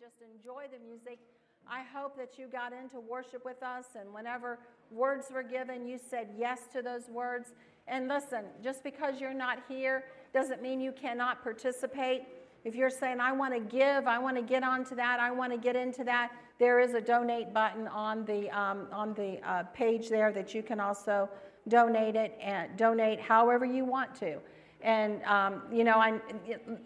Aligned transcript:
just 0.00 0.22
enjoy 0.34 0.64
the 0.72 0.78
music. 0.78 1.18
I 1.68 1.82
hope 1.82 2.16
that 2.16 2.38
you 2.38 2.46
got 2.46 2.72
into 2.72 2.98
worship 3.00 3.44
with 3.44 3.62
us, 3.62 3.84
and 4.00 4.14
whenever 4.14 4.58
words 4.90 5.26
were 5.30 5.42
given, 5.42 5.86
you 5.86 5.98
said 5.98 6.28
yes 6.38 6.60
to 6.72 6.80
those 6.80 7.10
words. 7.10 7.50
And 7.86 8.08
listen, 8.08 8.44
just 8.64 8.82
because 8.82 9.20
you're 9.20 9.34
not 9.34 9.58
here 9.68 10.04
doesn't 10.32 10.62
mean 10.62 10.80
you 10.80 10.92
cannot 10.92 11.42
participate. 11.42 12.22
If 12.64 12.74
you're 12.74 12.88
saying, 12.88 13.20
I 13.20 13.32
want 13.32 13.52
to 13.52 13.60
give, 13.60 14.06
I 14.06 14.18
want 14.18 14.36
to 14.36 14.42
get 14.42 14.62
onto 14.62 14.94
that, 14.96 15.20
I 15.20 15.30
want 15.32 15.52
to 15.52 15.58
get 15.58 15.76
into 15.76 16.02
that, 16.04 16.32
there 16.58 16.80
is 16.80 16.94
a 16.94 17.00
donate 17.00 17.52
button 17.52 17.86
on 17.86 18.24
the, 18.24 18.48
um, 18.58 18.86
on 18.92 19.12
the 19.12 19.38
uh, 19.46 19.64
page 19.74 20.08
there 20.08 20.32
that 20.32 20.54
you 20.54 20.62
can 20.62 20.80
also 20.80 21.28
donate 21.68 22.16
it 22.16 22.38
and 22.40 22.74
donate 22.78 23.20
however 23.20 23.66
you 23.66 23.84
want 23.84 24.14
to. 24.20 24.38
And, 24.82 25.22
um, 25.24 25.62
you 25.72 25.84
know, 25.84 25.98
I, 25.98 26.20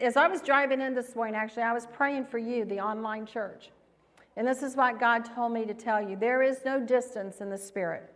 as 0.01 0.17
I 0.17 0.27
was 0.27 0.41
driving 0.43 0.81
in 0.81 0.95
this 0.95 1.15
morning, 1.15 1.37
actually, 1.37 1.63
I 1.63 1.73
was 1.73 1.87
praying 1.87 2.27
for 2.27 2.39
you, 2.39 2.65
the 2.65 2.81
online 2.81 3.25
church. 3.27 3.71
And 4.37 4.47
this 4.47 4.63
is 4.63 4.75
what 4.75 4.99
God 4.99 5.25
told 5.25 5.53
me 5.53 5.65
to 5.65 5.75
tell 5.75 6.03
you 6.03 6.17
there 6.17 6.43
is 6.43 6.59
no 6.65 6.81
distance 6.81 7.41
in 7.41 7.51
the 7.51 7.59
Spirit. 7.59 8.11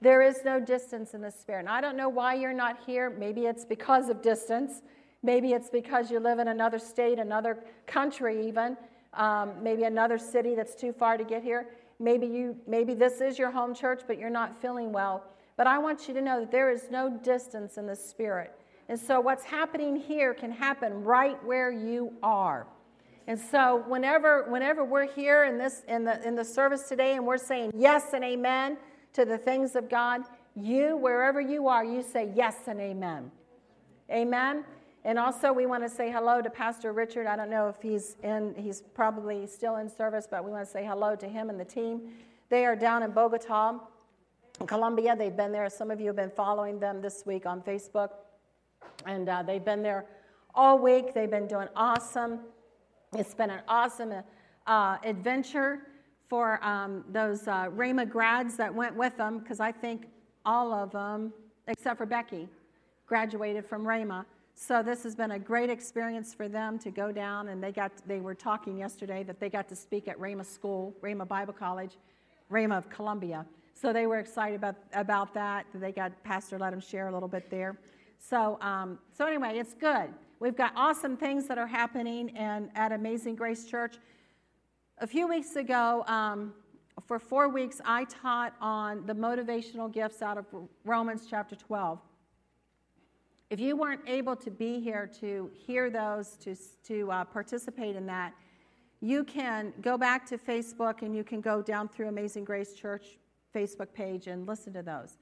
There 0.00 0.20
is 0.20 0.40
no 0.44 0.58
distance 0.58 1.14
in 1.14 1.20
the 1.20 1.30
Spirit. 1.30 1.60
And 1.60 1.68
I 1.68 1.80
don't 1.80 1.96
know 1.96 2.08
why 2.08 2.34
you're 2.34 2.52
not 2.52 2.78
here. 2.84 3.08
Maybe 3.08 3.46
it's 3.46 3.64
because 3.64 4.08
of 4.08 4.20
distance. 4.20 4.82
Maybe 5.22 5.52
it's 5.52 5.70
because 5.70 6.10
you 6.10 6.18
live 6.18 6.40
in 6.40 6.48
another 6.48 6.80
state, 6.80 7.20
another 7.20 7.62
country, 7.86 8.48
even. 8.48 8.76
Um, 9.14 9.52
maybe 9.62 9.84
another 9.84 10.18
city 10.18 10.56
that's 10.56 10.74
too 10.74 10.92
far 10.92 11.16
to 11.16 11.22
get 11.22 11.44
here. 11.44 11.68
Maybe, 12.00 12.26
you, 12.26 12.56
maybe 12.66 12.94
this 12.94 13.20
is 13.20 13.38
your 13.38 13.52
home 13.52 13.76
church, 13.76 14.02
but 14.08 14.18
you're 14.18 14.30
not 14.30 14.60
feeling 14.60 14.90
well. 14.90 15.22
But 15.56 15.66
I 15.66 15.78
want 15.78 16.08
you 16.08 16.14
to 16.14 16.22
know 16.22 16.40
that 16.40 16.50
there 16.50 16.70
is 16.70 16.90
no 16.90 17.10
distance 17.10 17.76
in 17.76 17.86
the 17.86 17.96
Spirit. 17.96 18.52
And 18.88 18.98
so, 18.98 19.20
what's 19.20 19.44
happening 19.44 19.96
here 19.96 20.34
can 20.34 20.50
happen 20.50 21.04
right 21.04 21.42
where 21.44 21.70
you 21.70 22.12
are. 22.22 22.66
And 23.26 23.38
so, 23.38 23.84
whenever, 23.86 24.44
whenever 24.48 24.84
we're 24.84 25.10
here 25.10 25.44
in, 25.44 25.58
this, 25.58 25.82
in, 25.88 26.04
the, 26.04 26.26
in 26.26 26.34
the 26.34 26.44
service 26.44 26.88
today 26.88 27.14
and 27.14 27.26
we're 27.26 27.38
saying 27.38 27.72
yes 27.76 28.12
and 28.12 28.24
amen 28.24 28.76
to 29.12 29.24
the 29.24 29.38
things 29.38 29.76
of 29.76 29.88
God, 29.88 30.22
you, 30.56 30.96
wherever 30.96 31.40
you 31.40 31.68
are, 31.68 31.84
you 31.84 32.02
say 32.02 32.32
yes 32.34 32.56
and 32.66 32.80
amen. 32.80 33.30
Amen. 34.10 34.64
And 35.04 35.18
also, 35.18 35.52
we 35.52 35.66
want 35.66 35.82
to 35.82 35.88
say 35.88 36.10
hello 36.10 36.42
to 36.42 36.50
Pastor 36.50 36.92
Richard. 36.92 37.26
I 37.26 37.36
don't 37.36 37.50
know 37.50 37.68
if 37.68 37.80
he's 37.80 38.16
in, 38.22 38.54
he's 38.56 38.82
probably 38.94 39.46
still 39.46 39.76
in 39.76 39.88
service, 39.88 40.26
but 40.30 40.44
we 40.44 40.50
want 40.50 40.64
to 40.64 40.70
say 40.70 40.84
hello 40.84 41.16
to 41.16 41.28
him 41.28 41.50
and 41.50 41.58
the 41.58 41.64
team. 41.64 42.10
They 42.50 42.64
are 42.64 42.76
down 42.76 43.02
in 43.02 43.12
Bogota 43.12 43.80
Colombia. 44.66 45.14
They've 45.16 45.36
been 45.36 45.52
there. 45.52 45.68
Some 45.68 45.90
of 45.90 46.00
you 46.00 46.06
have 46.08 46.16
been 46.16 46.30
following 46.30 46.78
them 46.78 47.00
this 47.00 47.24
week 47.26 47.46
on 47.46 47.62
Facebook. 47.62 48.10
And 49.06 49.28
uh, 49.28 49.42
they've 49.42 49.64
been 49.64 49.82
there 49.82 50.06
all 50.54 50.78
week. 50.78 51.14
They've 51.14 51.30
been 51.30 51.46
doing 51.46 51.68
awesome. 51.76 52.40
It's 53.16 53.34
been 53.34 53.50
an 53.50 53.60
awesome 53.68 54.12
uh, 54.66 54.96
adventure 55.04 55.80
for 56.28 56.64
um, 56.64 57.04
those 57.10 57.46
uh, 57.46 57.66
Rhema 57.68 58.08
grads 58.08 58.56
that 58.56 58.74
went 58.74 58.96
with 58.96 59.16
them, 59.18 59.38
because 59.38 59.60
I 59.60 59.70
think 59.70 60.06
all 60.46 60.72
of 60.72 60.90
them, 60.90 61.32
except 61.68 61.98
for 61.98 62.06
Becky, 62.06 62.48
graduated 63.06 63.66
from 63.66 63.84
Rhema. 63.84 64.24
So 64.54 64.82
this 64.82 65.02
has 65.02 65.14
been 65.14 65.32
a 65.32 65.38
great 65.38 65.68
experience 65.70 66.32
for 66.32 66.48
them 66.48 66.78
to 66.80 66.90
go 66.90 67.12
down, 67.12 67.48
and 67.48 67.62
they 67.62 67.72
got 67.72 67.92
they 68.06 68.20
were 68.20 68.34
talking 68.34 68.78
yesterday 68.78 69.22
that 69.24 69.40
they 69.40 69.48
got 69.48 69.68
to 69.68 69.76
speak 69.76 70.08
at 70.08 70.18
Rhema 70.18 70.46
School, 70.46 70.94
Rhema 71.02 71.26
Bible 71.26 71.52
College, 71.52 71.96
Rhema 72.50 72.78
of 72.78 72.88
Colombia. 72.88 73.44
So 73.74 73.92
they 73.92 74.06
were 74.06 74.18
excited 74.18 74.56
about, 74.56 74.76
about 74.92 75.34
that. 75.34 75.66
They 75.74 75.92
got 75.92 76.12
Pastor 76.22 76.58
let 76.58 76.70
them 76.70 76.80
share 76.80 77.08
a 77.08 77.12
little 77.12 77.28
bit 77.28 77.50
there. 77.50 77.76
So, 78.18 78.58
um, 78.60 78.98
so 79.12 79.26
anyway, 79.26 79.58
it's 79.58 79.74
good. 79.74 80.10
We've 80.38 80.56
got 80.56 80.72
awesome 80.76 81.16
things 81.16 81.46
that 81.48 81.58
are 81.58 81.66
happening 81.66 82.36
and 82.36 82.70
at 82.74 82.92
Amazing 82.92 83.36
Grace 83.36 83.64
Church. 83.64 83.96
A 84.98 85.06
few 85.06 85.26
weeks 85.28 85.56
ago, 85.56 86.04
um, 86.06 86.52
for 87.06 87.18
four 87.18 87.48
weeks, 87.48 87.80
I 87.84 88.04
taught 88.04 88.54
on 88.60 89.06
the 89.06 89.14
motivational 89.14 89.92
gifts 89.92 90.22
out 90.22 90.38
of 90.38 90.46
Romans 90.84 91.26
chapter 91.28 91.56
12. 91.56 91.98
If 93.50 93.60
you 93.60 93.76
weren't 93.76 94.00
able 94.06 94.36
to 94.36 94.50
be 94.50 94.80
here 94.80 95.10
to 95.20 95.50
hear 95.54 95.90
those, 95.90 96.36
to, 96.38 96.56
to 96.84 97.10
uh, 97.10 97.24
participate 97.24 97.96
in 97.96 98.06
that, 98.06 98.32
you 99.00 99.24
can 99.24 99.72
go 99.80 99.98
back 99.98 100.24
to 100.26 100.38
Facebook 100.38 101.02
and 101.02 101.14
you 101.14 101.24
can 101.24 101.40
go 101.40 101.60
down 101.60 101.88
through 101.88 102.08
Amazing 102.08 102.44
Grace 102.44 102.74
Church 102.74 103.18
Facebook 103.54 103.92
page 103.92 104.26
and 104.26 104.46
listen 104.46 104.72
to 104.72 104.82
those. 104.82 105.18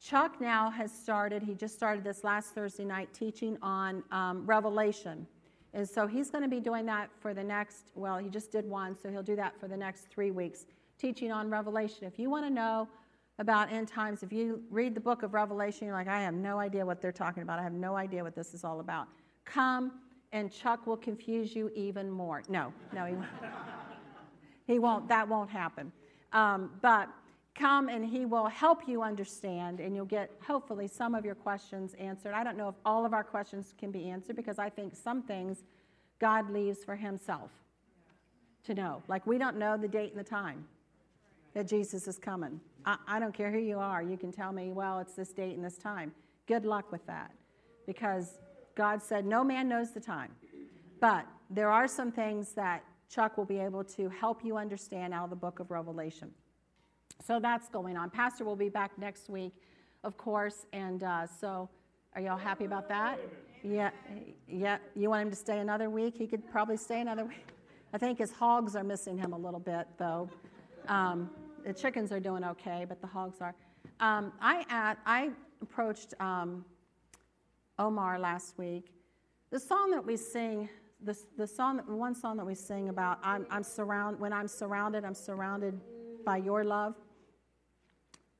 Chuck 0.00 0.40
now 0.40 0.70
has 0.70 0.92
started, 0.92 1.42
he 1.42 1.54
just 1.54 1.74
started 1.74 2.04
this 2.04 2.22
last 2.22 2.54
Thursday 2.54 2.84
night 2.84 3.12
teaching 3.12 3.58
on 3.62 4.02
um, 4.12 4.46
Revelation. 4.46 5.26
And 5.74 5.88
so 5.88 6.06
he's 6.06 6.30
going 6.30 6.42
to 6.42 6.48
be 6.48 6.60
doing 6.60 6.86
that 6.86 7.10
for 7.20 7.34
the 7.34 7.42
next, 7.42 7.90
well, 7.94 8.16
he 8.16 8.28
just 8.28 8.52
did 8.52 8.64
one, 8.64 8.96
so 8.96 9.10
he'll 9.10 9.22
do 9.22 9.36
that 9.36 9.58
for 9.58 9.68
the 9.68 9.76
next 9.76 10.08
three 10.08 10.30
weeks, 10.30 10.66
teaching 10.98 11.32
on 11.32 11.50
Revelation. 11.50 12.06
If 12.06 12.18
you 12.18 12.30
want 12.30 12.46
to 12.46 12.50
know 12.50 12.88
about 13.38 13.72
end 13.72 13.88
times, 13.88 14.22
if 14.22 14.32
you 14.32 14.62
read 14.70 14.94
the 14.94 15.00
book 15.00 15.22
of 15.22 15.34
Revelation, 15.34 15.86
you're 15.86 15.96
like, 15.96 16.08
I 16.08 16.20
have 16.22 16.34
no 16.34 16.58
idea 16.58 16.86
what 16.86 17.00
they're 17.00 17.12
talking 17.12 17.42
about. 17.42 17.58
I 17.58 17.62
have 17.62 17.72
no 17.72 17.96
idea 17.96 18.22
what 18.22 18.34
this 18.34 18.54
is 18.54 18.64
all 18.64 18.80
about. 18.80 19.08
Come 19.44 19.92
and 20.32 20.52
Chuck 20.52 20.86
will 20.86 20.96
confuse 20.96 21.54
you 21.54 21.70
even 21.74 22.10
more. 22.10 22.42
No, 22.48 22.72
no, 22.92 23.04
he 23.04 23.14
won't. 23.14 23.26
he 24.66 24.78
won't. 24.78 25.08
That 25.08 25.28
won't 25.28 25.50
happen. 25.50 25.92
Um, 26.32 26.70
but 26.82 27.08
come 27.58 27.88
and 27.88 28.04
he 28.04 28.24
will 28.24 28.46
help 28.46 28.86
you 28.86 29.02
understand 29.02 29.80
and 29.80 29.94
you'll 29.94 30.04
get 30.04 30.30
hopefully 30.46 30.86
some 30.86 31.14
of 31.14 31.24
your 31.24 31.34
questions 31.34 31.94
answered. 31.94 32.32
I 32.32 32.44
don't 32.44 32.56
know 32.56 32.68
if 32.68 32.76
all 32.84 33.04
of 33.04 33.12
our 33.12 33.24
questions 33.24 33.74
can 33.78 33.90
be 33.90 34.08
answered 34.08 34.36
because 34.36 34.58
I 34.58 34.70
think 34.70 34.94
some 34.94 35.22
things 35.22 35.64
God 36.18 36.50
leaves 36.50 36.84
for 36.84 36.94
himself 36.94 37.50
to 38.64 38.74
know. 38.74 39.02
Like 39.08 39.26
we 39.26 39.38
don't 39.38 39.56
know 39.56 39.76
the 39.76 39.88
date 39.88 40.10
and 40.10 40.20
the 40.20 40.28
time 40.28 40.66
that 41.54 41.66
Jesus 41.66 42.06
is 42.06 42.18
coming. 42.18 42.60
I, 42.84 42.96
I 43.06 43.18
don't 43.18 43.34
care 43.34 43.50
who 43.50 43.58
you 43.58 43.78
are. 43.78 44.02
You 44.02 44.16
can 44.16 44.30
tell 44.30 44.52
me, 44.52 44.72
well, 44.72 45.00
it's 45.00 45.14
this 45.14 45.32
date 45.32 45.56
and 45.56 45.64
this 45.64 45.78
time. 45.78 46.12
Good 46.46 46.64
luck 46.64 46.92
with 46.92 47.04
that 47.06 47.32
because 47.86 48.38
God 48.76 49.02
said 49.02 49.26
no 49.26 49.42
man 49.42 49.68
knows 49.68 49.90
the 49.92 50.00
time. 50.00 50.30
But 51.00 51.26
there 51.50 51.70
are 51.70 51.88
some 51.88 52.12
things 52.12 52.52
that 52.52 52.84
Chuck 53.10 53.36
will 53.36 53.44
be 53.44 53.58
able 53.58 53.82
to 53.84 54.08
help 54.08 54.44
you 54.44 54.56
understand 54.56 55.14
out 55.14 55.24
of 55.24 55.30
the 55.30 55.36
book 55.36 55.60
of 55.60 55.70
Revelation. 55.70 56.30
So 57.24 57.40
that's 57.40 57.68
going 57.68 57.96
on. 57.96 58.10
Pastor 58.10 58.44
will 58.44 58.56
be 58.56 58.68
back 58.68 58.92
next 58.98 59.28
week, 59.28 59.52
of 60.04 60.16
course. 60.16 60.66
And 60.72 61.02
uh, 61.02 61.26
so, 61.26 61.68
are 62.14 62.20
y'all 62.20 62.38
happy 62.38 62.64
about 62.64 62.88
that? 62.88 63.18
Yeah, 63.62 63.90
yeah. 64.48 64.78
You 64.94 65.10
want 65.10 65.22
him 65.22 65.30
to 65.30 65.36
stay 65.36 65.58
another 65.58 65.90
week? 65.90 66.14
He 66.16 66.26
could 66.26 66.48
probably 66.50 66.76
stay 66.76 67.00
another 67.00 67.24
week. 67.24 67.48
I 67.92 67.98
think 67.98 68.18
his 68.18 68.30
hogs 68.30 68.76
are 68.76 68.84
missing 68.84 69.18
him 69.18 69.32
a 69.32 69.38
little 69.38 69.60
bit, 69.60 69.86
though. 69.98 70.28
Um, 70.88 71.30
the 71.64 71.72
chickens 71.72 72.12
are 72.12 72.20
doing 72.20 72.44
okay, 72.44 72.86
but 72.88 73.00
the 73.00 73.06
hogs 73.06 73.40
are. 73.40 73.54
Um, 74.00 74.32
I 74.40 74.64
at, 74.68 74.98
I 75.04 75.30
approached 75.60 76.14
um, 76.20 76.64
Omar 77.78 78.18
last 78.18 78.56
week. 78.58 78.92
The 79.50 79.58
song 79.58 79.90
that 79.92 80.04
we 80.04 80.16
sing, 80.16 80.68
the, 81.02 81.18
the 81.36 81.46
song, 81.46 81.80
one 81.86 82.14
song 82.14 82.36
that 82.36 82.46
we 82.46 82.54
sing 82.54 82.90
about, 82.90 83.18
I'm, 83.22 83.46
I'm 83.50 83.62
surround, 83.62 84.20
when 84.20 84.32
I'm 84.32 84.48
surrounded, 84.48 85.04
I'm 85.04 85.14
surrounded 85.14 85.80
by 86.24 86.36
your 86.36 86.64
love. 86.64 86.94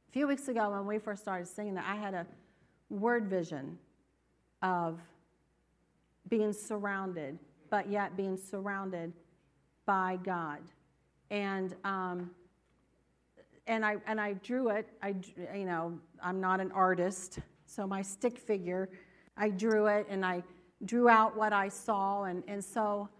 A 0.08 0.10
few 0.10 0.26
weeks 0.26 0.48
ago, 0.48 0.70
when 0.70 0.86
we 0.86 0.98
first 0.98 1.20
started 1.20 1.46
singing 1.46 1.74
that, 1.74 1.84
I 1.86 1.94
had 1.94 2.14
a 2.14 2.26
word 2.88 3.26
vision 3.26 3.78
of 4.62 4.98
being 6.30 6.54
surrounded, 6.54 7.38
but 7.68 7.90
yet 7.90 8.16
being 8.16 8.38
surrounded 8.38 9.12
by 9.84 10.18
God. 10.24 10.60
And, 11.30 11.74
um, 11.84 12.30
and, 13.66 13.84
I, 13.84 13.96
and 14.06 14.18
I 14.18 14.32
drew 14.32 14.70
it. 14.70 14.88
I, 15.02 15.14
you 15.54 15.66
know, 15.66 15.98
I'm 16.22 16.40
not 16.40 16.60
an 16.60 16.72
artist, 16.72 17.40
so 17.66 17.86
my 17.86 18.00
stick 18.00 18.38
figure, 18.38 18.88
I 19.36 19.50
drew 19.50 19.88
it 19.88 20.06
and 20.08 20.24
I 20.24 20.42
drew 20.86 21.10
out 21.10 21.36
what 21.36 21.52
I 21.52 21.68
saw. 21.68 22.24
And, 22.24 22.42
and 22.48 22.64
so 22.64 23.10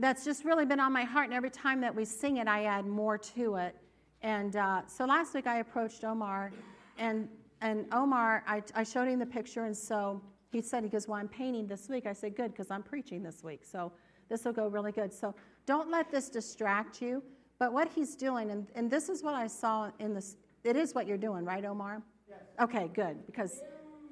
that's 0.00 0.24
just 0.24 0.44
really 0.44 0.64
been 0.64 0.80
on 0.80 0.92
my 0.92 1.04
heart. 1.04 1.26
And 1.26 1.34
every 1.34 1.50
time 1.50 1.80
that 1.82 1.94
we 1.94 2.04
sing 2.04 2.38
it, 2.38 2.48
I 2.48 2.64
add 2.64 2.84
more 2.84 3.16
to 3.16 3.54
it. 3.56 3.76
And 4.22 4.56
uh, 4.56 4.82
so 4.86 5.04
last 5.04 5.34
week 5.34 5.46
I 5.46 5.58
approached 5.58 6.04
Omar, 6.04 6.52
and, 6.98 7.28
and 7.60 7.86
Omar, 7.92 8.44
I, 8.46 8.62
I 8.74 8.84
showed 8.84 9.08
him 9.08 9.18
the 9.18 9.26
picture, 9.26 9.64
and 9.64 9.76
so 9.76 10.22
he 10.52 10.60
said, 10.60 10.84
he 10.84 10.90
goes, 10.90 11.08
Well, 11.08 11.18
I'm 11.18 11.28
painting 11.28 11.66
this 11.66 11.88
week. 11.88 12.06
I 12.06 12.12
said, 12.12 12.36
Good, 12.36 12.52
because 12.52 12.70
I'm 12.70 12.82
preaching 12.82 13.22
this 13.22 13.42
week. 13.42 13.64
So 13.64 13.92
this 14.28 14.44
will 14.44 14.52
go 14.52 14.68
really 14.68 14.92
good. 14.92 15.12
So 15.12 15.34
don't 15.66 15.90
let 15.90 16.10
this 16.10 16.28
distract 16.28 17.02
you. 17.02 17.22
But 17.58 17.72
what 17.72 17.88
he's 17.88 18.16
doing, 18.16 18.50
and, 18.50 18.66
and 18.74 18.90
this 18.90 19.08
is 19.08 19.22
what 19.22 19.34
I 19.34 19.46
saw 19.46 19.90
in 19.98 20.14
this, 20.14 20.36
it 20.64 20.76
is 20.76 20.94
what 20.94 21.06
you're 21.06 21.16
doing, 21.16 21.44
right, 21.44 21.64
Omar? 21.64 22.02
Yes. 22.28 22.38
Okay, 22.60 22.90
good. 22.94 23.24
Because 23.26 23.62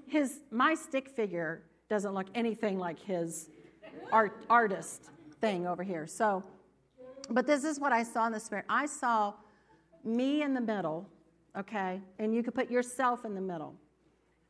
his, 0.06 0.40
my 0.50 0.74
stick 0.74 1.08
figure 1.08 1.62
doesn't 1.88 2.14
look 2.14 2.26
anything 2.34 2.78
like 2.78 2.98
his 2.98 3.48
art, 4.12 4.44
artist 4.48 5.10
thing 5.40 5.66
over 5.66 5.82
here. 5.82 6.06
So, 6.06 6.42
but 7.28 7.46
this 7.46 7.64
is 7.64 7.80
what 7.80 7.92
I 7.92 8.02
saw 8.02 8.26
in 8.26 8.32
the 8.32 8.40
spirit. 8.40 8.64
I 8.68 8.86
saw 8.86 9.34
me 10.04 10.42
in 10.42 10.54
the 10.54 10.60
middle, 10.60 11.08
okay? 11.56 12.00
And 12.18 12.34
you 12.34 12.42
could 12.42 12.54
put 12.54 12.70
yourself 12.70 13.24
in 13.24 13.34
the 13.34 13.40
middle. 13.40 13.74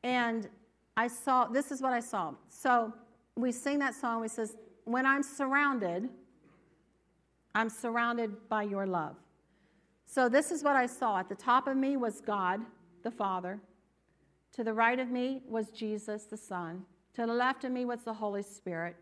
And 0.02 0.48
I 0.96 1.08
saw, 1.08 1.46
this 1.46 1.70
is 1.70 1.80
what 1.82 1.92
I 1.92 2.00
saw. 2.00 2.34
So 2.48 2.92
we 3.36 3.52
sing 3.52 3.78
that 3.80 3.94
song, 3.94 4.20
we 4.20 4.28
says, 4.28 4.56
when 4.84 5.06
I'm 5.06 5.22
surrounded, 5.22 6.08
I'm 7.54 7.68
surrounded 7.68 8.48
by 8.48 8.64
your 8.64 8.86
love. 8.86 9.16
So, 10.06 10.28
this 10.28 10.50
is 10.50 10.64
what 10.64 10.74
I 10.74 10.86
saw. 10.86 11.18
At 11.18 11.28
the 11.28 11.36
top 11.36 11.68
of 11.68 11.76
me 11.76 11.96
was 11.96 12.20
God, 12.20 12.60
the 13.04 13.10
Father. 13.12 13.60
To 14.54 14.64
the 14.64 14.74
right 14.74 14.98
of 14.98 15.08
me 15.08 15.42
was 15.48 15.70
Jesus, 15.70 16.24
the 16.24 16.36
Son. 16.36 16.84
To 17.14 17.26
the 17.26 17.32
left 17.32 17.64
of 17.64 17.70
me 17.70 17.84
was 17.84 18.02
the 18.02 18.12
Holy 18.12 18.42
Spirit. 18.42 18.96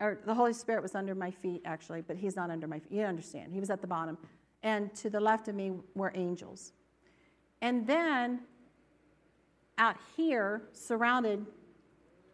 Or 0.00 0.18
the 0.26 0.34
Holy 0.34 0.52
Spirit 0.52 0.82
was 0.82 0.96
under 0.96 1.14
my 1.14 1.30
feet, 1.30 1.62
actually, 1.64 2.00
but 2.00 2.16
he's 2.16 2.34
not 2.34 2.50
under 2.50 2.66
my 2.66 2.80
feet. 2.80 2.90
You 2.90 3.04
understand. 3.04 3.52
He 3.52 3.60
was 3.60 3.70
at 3.70 3.80
the 3.80 3.86
bottom. 3.86 4.18
And 4.62 4.94
to 4.96 5.10
the 5.10 5.20
left 5.20 5.48
of 5.48 5.54
me 5.54 5.72
were 5.94 6.12
angels. 6.14 6.72
And 7.60 7.86
then 7.86 8.40
out 9.78 9.96
here, 10.16 10.62
surrounded, 10.72 11.44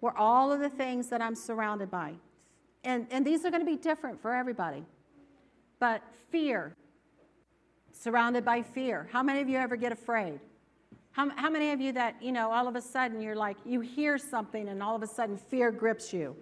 were 0.00 0.16
all 0.16 0.52
of 0.52 0.60
the 0.60 0.69
things 0.69 1.08
that 1.08 1.22
I'm 1.22 1.34
surrounded 1.34 1.90
by. 1.90 2.14
And, 2.84 3.06
and 3.10 3.26
these 3.26 3.44
are 3.44 3.50
going 3.50 3.64
to 3.64 3.70
be 3.70 3.76
different 3.76 4.20
for 4.20 4.34
everybody. 4.34 4.84
But 5.78 6.02
fear, 6.30 6.75
surrounded 7.92 8.44
by 8.44 8.62
fear. 8.62 9.08
How 9.12 9.22
many 9.22 9.40
of 9.40 9.48
you 9.48 9.58
ever 9.58 9.76
get 9.76 9.92
afraid? 9.92 10.40
How, 11.12 11.30
how 11.30 11.50
many 11.50 11.72
of 11.72 11.80
you 11.80 11.92
that, 11.92 12.14
you 12.22 12.32
know, 12.32 12.50
all 12.50 12.69
of 12.69 12.76
a 12.76 12.80
sudden 12.82 13.20
you're 13.20 13.36
like, 13.36 13.56
you 13.64 13.80
hear 13.80 14.19
something 14.19 14.69
and 14.69 14.82
all 14.82 14.94
of 14.94 15.02
a 15.02 15.06
sudden 15.06 15.36
fear 15.36 15.70
grips 15.70 16.12
you? 16.12 16.36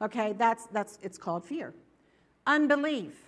Okay, 0.00 0.34
that's, 0.34 0.66
that's, 0.66 0.98
it's 1.02 1.18
called 1.18 1.44
fear. 1.44 1.74
Unbelief. 2.46 3.23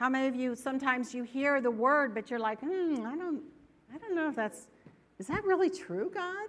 How 0.00 0.08
many 0.08 0.26
of 0.26 0.34
you, 0.34 0.56
sometimes 0.56 1.14
you 1.14 1.22
hear 1.22 1.60
the 1.60 1.70
word, 1.70 2.14
but 2.14 2.30
you're 2.30 2.40
like, 2.40 2.58
hmm, 2.60 3.04
I 3.06 3.14
don't, 3.16 3.42
I 3.94 3.98
don't 3.98 4.16
know 4.16 4.28
if 4.28 4.34
that's, 4.34 4.66
is 5.18 5.28
that 5.28 5.44
really 5.44 5.70
true, 5.70 6.10
God? 6.12 6.48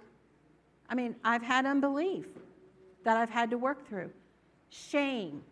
I 0.88 0.94
mean, 0.94 1.14
I've 1.22 1.42
had 1.42 1.66
unbelief 1.66 2.26
that 3.04 3.16
I've 3.16 3.30
had 3.30 3.50
to 3.50 3.58
work 3.58 3.86
through. 3.86 4.10
Shame. 4.70 5.42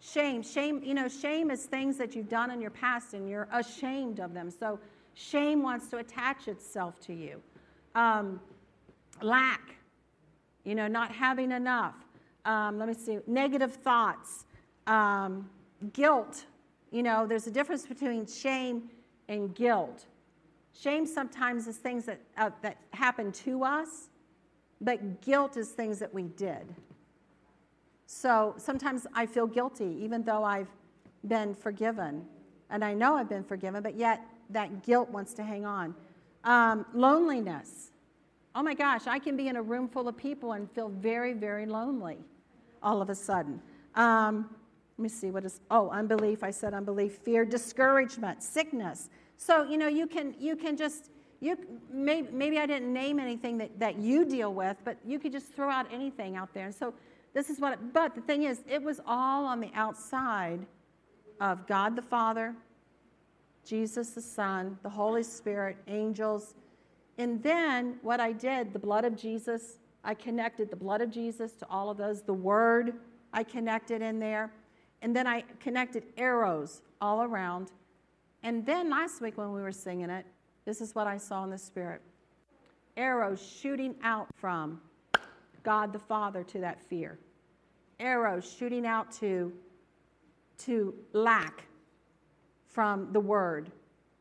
Shame. 0.00 0.42
Shame, 0.42 0.82
you 0.82 0.92
know, 0.92 1.08
shame 1.08 1.50
is 1.50 1.64
things 1.64 1.96
that 1.98 2.14
you've 2.14 2.28
done 2.28 2.50
in 2.50 2.60
your 2.60 2.70
past 2.70 3.14
and 3.14 3.28
you're 3.30 3.48
ashamed 3.52 4.18
of 4.18 4.34
them. 4.34 4.50
So 4.50 4.80
Shame 5.14 5.62
wants 5.62 5.88
to 5.88 5.98
attach 5.98 6.48
itself 6.48 6.98
to 7.00 7.12
you. 7.12 7.40
Um, 7.94 8.40
lack, 9.22 9.76
you 10.64 10.74
know, 10.74 10.88
not 10.88 11.12
having 11.12 11.52
enough. 11.52 11.94
Um, 12.44 12.78
let 12.78 12.88
me 12.88 12.94
see, 12.94 13.18
negative 13.26 13.74
thoughts, 13.74 14.46
um, 14.86 15.48
guilt. 15.92 16.44
You 16.90 17.02
know, 17.02 17.26
there's 17.26 17.46
a 17.46 17.50
difference 17.50 17.86
between 17.86 18.26
shame 18.26 18.90
and 19.28 19.54
guilt. 19.54 20.06
Shame 20.78 21.06
sometimes 21.06 21.66
is 21.66 21.76
things 21.76 22.04
that, 22.06 22.20
uh, 22.36 22.50
that 22.62 22.78
happen 22.92 23.32
to 23.32 23.64
us, 23.64 24.08
but 24.80 25.20
guilt 25.20 25.56
is 25.56 25.70
things 25.70 25.98
that 25.98 26.12
we 26.12 26.24
did. 26.24 26.74
So 28.06 28.54
sometimes 28.56 29.06
I 29.14 29.26
feel 29.26 29.46
guilty, 29.46 29.96
even 30.00 30.24
though 30.24 30.42
I've 30.42 30.68
been 31.28 31.54
forgiven. 31.54 32.24
And 32.70 32.84
I 32.84 32.94
know 32.94 33.14
I've 33.16 33.28
been 33.28 33.44
forgiven, 33.44 33.82
but 33.82 33.94
yet 33.94 34.22
that 34.50 34.82
guilt 34.82 35.10
wants 35.10 35.32
to 35.34 35.44
hang 35.44 35.64
on. 35.64 35.94
Um, 36.44 36.86
loneliness. 36.92 37.90
Oh 38.54 38.62
my 38.62 38.74
gosh, 38.74 39.06
I 39.06 39.18
can 39.18 39.36
be 39.36 39.48
in 39.48 39.56
a 39.56 39.62
room 39.62 39.88
full 39.88 40.08
of 40.08 40.16
people 40.16 40.52
and 40.52 40.70
feel 40.72 40.88
very, 40.88 41.34
very 41.34 41.66
lonely 41.66 42.18
all 42.82 43.00
of 43.00 43.10
a 43.10 43.14
sudden. 43.14 43.60
Um, 43.94 44.50
me 45.00 45.08
see 45.08 45.30
what 45.30 45.44
is 45.44 45.60
oh 45.70 45.88
unbelief 45.90 46.42
i 46.42 46.50
said 46.50 46.74
unbelief 46.74 47.18
fear 47.18 47.44
discouragement 47.44 48.42
sickness 48.42 49.08
so 49.36 49.64
you 49.64 49.76
know 49.76 49.88
you 49.88 50.06
can 50.06 50.34
you 50.38 50.56
can 50.56 50.76
just 50.76 51.10
you 51.40 51.56
maybe, 51.90 52.28
maybe 52.32 52.58
i 52.58 52.66
didn't 52.66 52.92
name 52.92 53.18
anything 53.18 53.58
that, 53.58 53.78
that 53.78 53.98
you 53.98 54.24
deal 54.24 54.52
with 54.52 54.76
but 54.84 54.96
you 55.04 55.18
could 55.18 55.32
just 55.32 55.54
throw 55.54 55.70
out 55.70 55.86
anything 55.92 56.36
out 56.36 56.52
there 56.54 56.66
and 56.66 56.74
so 56.74 56.94
this 57.34 57.48
is 57.50 57.60
what 57.60 57.92
but 57.92 58.14
the 58.14 58.20
thing 58.20 58.44
is 58.44 58.60
it 58.68 58.82
was 58.82 59.00
all 59.06 59.44
on 59.44 59.60
the 59.60 59.70
outside 59.74 60.66
of 61.40 61.66
god 61.66 61.96
the 61.96 62.02
father 62.02 62.54
Jesus 63.64 64.10
the 64.10 64.20
Son, 64.20 64.78
the 64.82 64.88
Holy 64.88 65.22
Spirit, 65.22 65.76
angels. 65.86 66.54
And 67.18 67.42
then 67.42 67.98
what 68.02 68.20
I 68.20 68.32
did, 68.32 68.72
the 68.72 68.78
blood 68.78 69.04
of 69.04 69.16
Jesus, 69.16 69.78
I 70.02 70.14
connected 70.14 70.70
the 70.70 70.76
blood 70.76 71.00
of 71.00 71.10
Jesus 71.10 71.52
to 71.54 71.66
all 71.68 71.90
of 71.90 71.96
those. 71.96 72.22
The 72.22 72.34
Word, 72.34 72.94
I 73.32 73.44
connected 73.44 74.02
in 74.02 74.18
there. 74.18 74.50
And 75.02 75.14
then 75.14 75.26
I 75.26 75.44
connected 75.60 76.04
arrows 76.16 76.82
all 77.00 77.22
around. 77.22 77.72
And 78.42 78.64
then 78.64 78.90
last 78.90 79.20
week 79.20 79.38
when 79.38 79.52
we 79.52 79.60
were 79.60 79.72
singing 79.72 80.10
it, 80.10 80.26
this 80.64 80.80
is 80.80 80.94
what 80.94 81.06
I 81.06 81.16
saw 81.16 81.44
in 81.44 81.50
the 81.50 81.58
Spirit. 81.58 82.02
Arrows 82.96 83.40
shooting 83.40 83.94
out 84.02 84.28
from 84.36 84.80
God 85.62 85.92
the 85.92 85.98
Father 85.98 86.42
to 86.44 86.58
that 86.58 86.80
fear, 86.80 87.18
arrows 87.98 88.50
shooting 88.58 88.86
out 88.86 89.10
to, 89.12 89.52
to 90.58 90.94
lack 91.12 91.66
from 92.66 93.12
the 93.12 93.20
word, 93.20 93.70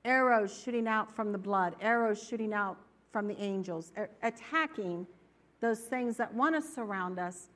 arrows 0.06 0.58
shooting 0.64 0.88
out 0.88 1.14
from 1.14 1.32
the 1.32 1.38
blood, 1.38 1.76
arrows 1.82 2.22
shooting 2.22 2.54
out 2.54 2.78
from 3.12 3.28
the 3.28 3.40
angels, 3.42 3.92
attacking 4.24 5.06
those 5.62 5.80
things 5.80 6.16
that 6.18 6.34
want 6.34 6.56
to 6.56 6.62
surround 6.62 7.20
us. 7.20 7.50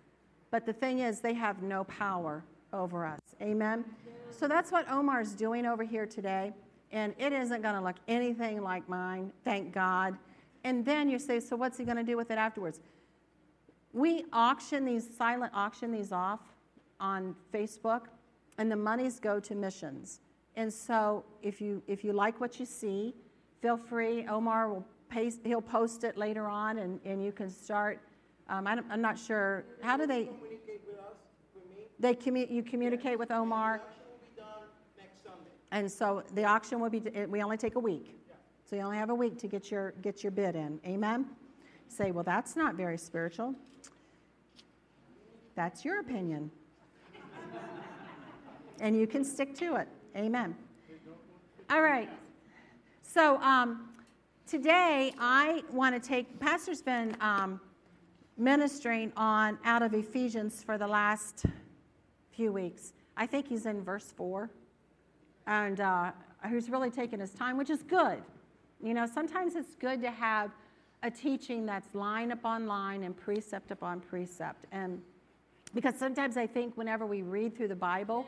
But 0.52 0.66
the 0.66 0.74
thing 0.74 1.00
is, 1.00 1.20
they 1.20 1.34
have 1.34 1.62
no 1.62 1.84
power 1.86 2.44
over 2.74 3.06
us. 3.06 3.20
Amen? 3.42 3.86
So 4.32 4.48
that's 4.48 4.72
what 4.72 4.90
Omar's 4.90 5.34
doing 5.34 5.66
over 5.66 5.84
here 5.84 6.06
today. 6.06 6.52
And 6.92 7.14
it 7.18 7.32
isn't 7.34 7.62
going 7.62 7.76
to 7.76 7.82
look 7.82 7.96
anything 8.08 8.62
like 8.62 8.88
mine, 8.90 9.32
thank 9.44 9.74
God. 9.74 10.18
And 10.64 10.86
then 10.86 11.10
you 11.10 11.20
say, 11.20 11.40
so 11.40 11.56
what's 11.56 11.78
he 11.78 11.86
going 11.86 11.98
to 11.98 12.04
do 12.04 12.18
with 12.18 12.32
it 12.32 12.38
afterwards? 12.38 12.80
We 13.94 14.26
auction 14.34 14.86
these, 14.86 15.08
silent 15.18 15.54
auction 15.56 15.92
these 15.92 16.12
off 16.12 16.40
on 17.00 17.36
Facebook, 17.54 18.04
and 18.58 18.72
the 18.72 18.76
monies 18.76 19.20
go 19.20 19.40
to 19.40 19.56
missions. 19.56 20.22
And 20.56 20.72
so 20.72 21.24
if 21.42 21.62
you, 21.62 21.82
if 21.88 22.04
you 22.04 22.14
like 22.14 22.40
what 22.40 22.60
you 22.60 22.66
see, 22.66 23.14
feel 23.62 23.78
free. 23.78 24.26
Omar 24.28 24.70
will 24.70 24.86
paste, 25.10 25.40
he'll 25.44 25.62
post 25.62 26.04
it 26.04 26.18
later 26.18 26.48
on 26.48 26.80
and, 26.80 27.00
and 27.06 27.24
you 27.24 27.32
can 27.32 27.50
start. 27.50 28.00
Um, 28.50 28.68
I 28.68 28.74
am 28.74 29.02
not 29.02 29.18
sure. 29.18 29.64
How 29.82 29.98
do 29.98 30.06
they? 30.06 30.30
They 32.04 32.14
commu- 32.14 32.52
you 32.52 32.64
communicate 32.64 33.18
with 33.18 33.32
Omar. 33.32 33.82
And 35.72 35.90
so 35.90 36.22
the 36.34 36.44
auction 36.44 36.82
will 36.82 36.90
be, 36.90 37.00
we 37.30 37.42
only 37.42 37.56
take 37.56 37.76
a 37.76 37.80
week. 37.80 38.20
So 38.70 38.76
you 38.76 38.82
only 38.82 38.98
have 38.98 39.10
a 39.10 39.16
week 39.16 39.38
to 39.40 39.48
get 39.48 39.72
your, 39.72 39.92
get 40.02 40.22
your 40.22 40.32
bid 40.34 40.58
in. 40.58 40.82
Amen? 40.86 41.26
Say, 41.88 42.12
well, 42.12 42.26
that's 42.26 42.58
not 42.58 42.76
very 42.76 42.98
spiritual. 42.98 43.56
That's 45.56 45.86
your 45.86 46.02
opinion. 46.02 46.52
and 48.82 48.98
you 48.98 49.08
can 49.08 49.24
stick 49.24 49.56
to 49.60 49.78
it. 49.78 49.88
Amen. 50.18 50.58
All 51.70 51.82
right. 51.82 52.10
So 53.02 53.38
um, 53.38 53.92
today 54.46 55.14
I 55.20 55.64
want 55.72 55.96
to 55.96 56.06
take, 56.06 56.38
Pastor's 56.42 56.82
been 56.82 57.16
um, 57.22 57.62
ministering 58.38 59.14
on 59.16 59.58
out 59.64 59.82
of 59.82 59.94
Ephesians 59.94 60.62
for 60.64 60.78
the 60.78 60.88
last 60.88 61.46
few 62.36 62.52
weeks. 62.52 62.94
I 63.16 63.26
think 63.26 63.48
he's 63.48 63.66
in 63.66 63.84
verse 63.84 64.12
4. 64.16 64.50
And 65.46 65.80
uh, 65.80 66.12
he's 66.50 66.70
really 66.70 66.90
taken 66.90 67.20
his 67.20 67.32
time, 67.32 67.58
which 67.58 67.70
is 67.70 67.84
good. 67.84 68.22
You 68.82 68.94
know, 68.94 69.06
sometimes 69.06 69.56
it's 69.56 69.76
good 69.76 70.02
to 70.02 70.12
have 70.12 70.52
a 71.04 71.12
teaching 71.12 71.66
that's 71.66 71.94
line 71.94 72.32
upon 72.32 72.66
line 72.66 73.04
and 73.04 73.16
precept 73.16 73.72
upon 73.72 74.00
precept. 74.00 74.66
And 74.72 75.02
because 75.74 75.96
sometimes 75.96 76.38
I 76.38 76.48
think 76.48 76.78
whenever 76.78 77.06
we 77.06 77.22
read 77.22 77.56
through 77.56 77.68
the 77.68 77.76
Bible, 77.76 78.26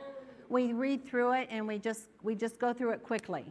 we 0.49 0.73
read 0.73 1.07
through 1.07 1.33
it 1.33 1.47
and 1.49 1.67
we 1.67 1.79
just 1.79 2.07
we 2.21 2.35
just 2.35 2.59
go 2.59 2.73
through 2.73 2.91
it 2.91 3.03
quickly. 3.03 3.45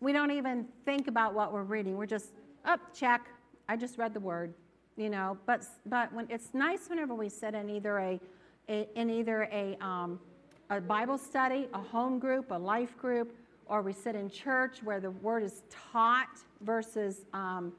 We 0.00 0.12
don't 0.12 0.30
even 0.30 0.66
think 0.84 1.06
about 1.06 1.34
what 1.34 1.52
we're 1.52 1.62
reading. 1.62 1.96
We're 1.96 2.06
just 2.06 2.32
up 2.64 2.80
oh, 2.82 2.90
check. 2.94 3.28
I 3.68 3.76
just 3.76 3.98
read 3.98 4.14
the 4.14 4.20
word, 4.20 4.54
you 4.96 5.10
know. 5.10 5.38
But 5.46 5.64
but 5.86 6.12
when 6.12 6.26
it's 6.30 6.54
nice 6.54 6.88
whenever 6.88 7.14
we 7.14 7.28
sit 7.28 7.54
in 7.54 7.68
either 7.70 7.98
a 7.98 8.20
in 8.68 9.10
either 9.10 9.48
a 9.52 9.76
um, 9.84 10.20
a 10.70 10.80
Bible 10.80 11.18
study, 11.18 11.68
a 11.74 11.78
home 11.78 12.18
group, 12.18 12.50
a 12.50 12.58
life 12.58 12.96
group, 12.96 13.36
or 13.66 13.82
we 13.82 13.92
sit 13.92 14.14
in 14.14 14.30
church 14.30 14.82
where 14.82 15.00
the 15.00 15.10
word 15.10 15.42
is 15.42 15.62
taught 15.70 16.38
versus 16.62 17.26
um, 17.32 17.72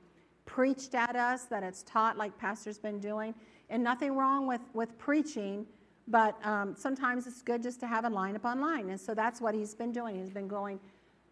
preached 0.45 0.93
at 0.93 1.15
us. 1.15 1.45
That 1.45 1.63
it's 1.63 1.83
taught 1.83 2.17
like 2.17 2.37
pastor's 2.37 2.77
been 2.77 2.99
doing, 2.99 3.33
and 3.69 3.83
nothing 3.83 4.15
wrong 4.15 4.47
with 4.47 4.61
with 4.73 4.97
preaching 4.97 5.65
but 6.07 6.35
um, 6.45 6.75
sometimes 6.77 7.27
it's 7.27 7.41
good 7.41 7.63
just 7.63 7.79
to 7.79 7.87
have 7.87 8.05
a 8.05 8.09
line 8.09 8.35
upon 8.35 8.59
line. 8.59 8.89
And 8.89 8.99
so 8.99 9.13
that's 9.13 9.39
what 9.39 9.55
he's 9.55 9.73
been 9.73 9.91
doing. 9.91 10.19
He's 10.19 10.29
been 10.29 10.47
going 10.47 10.79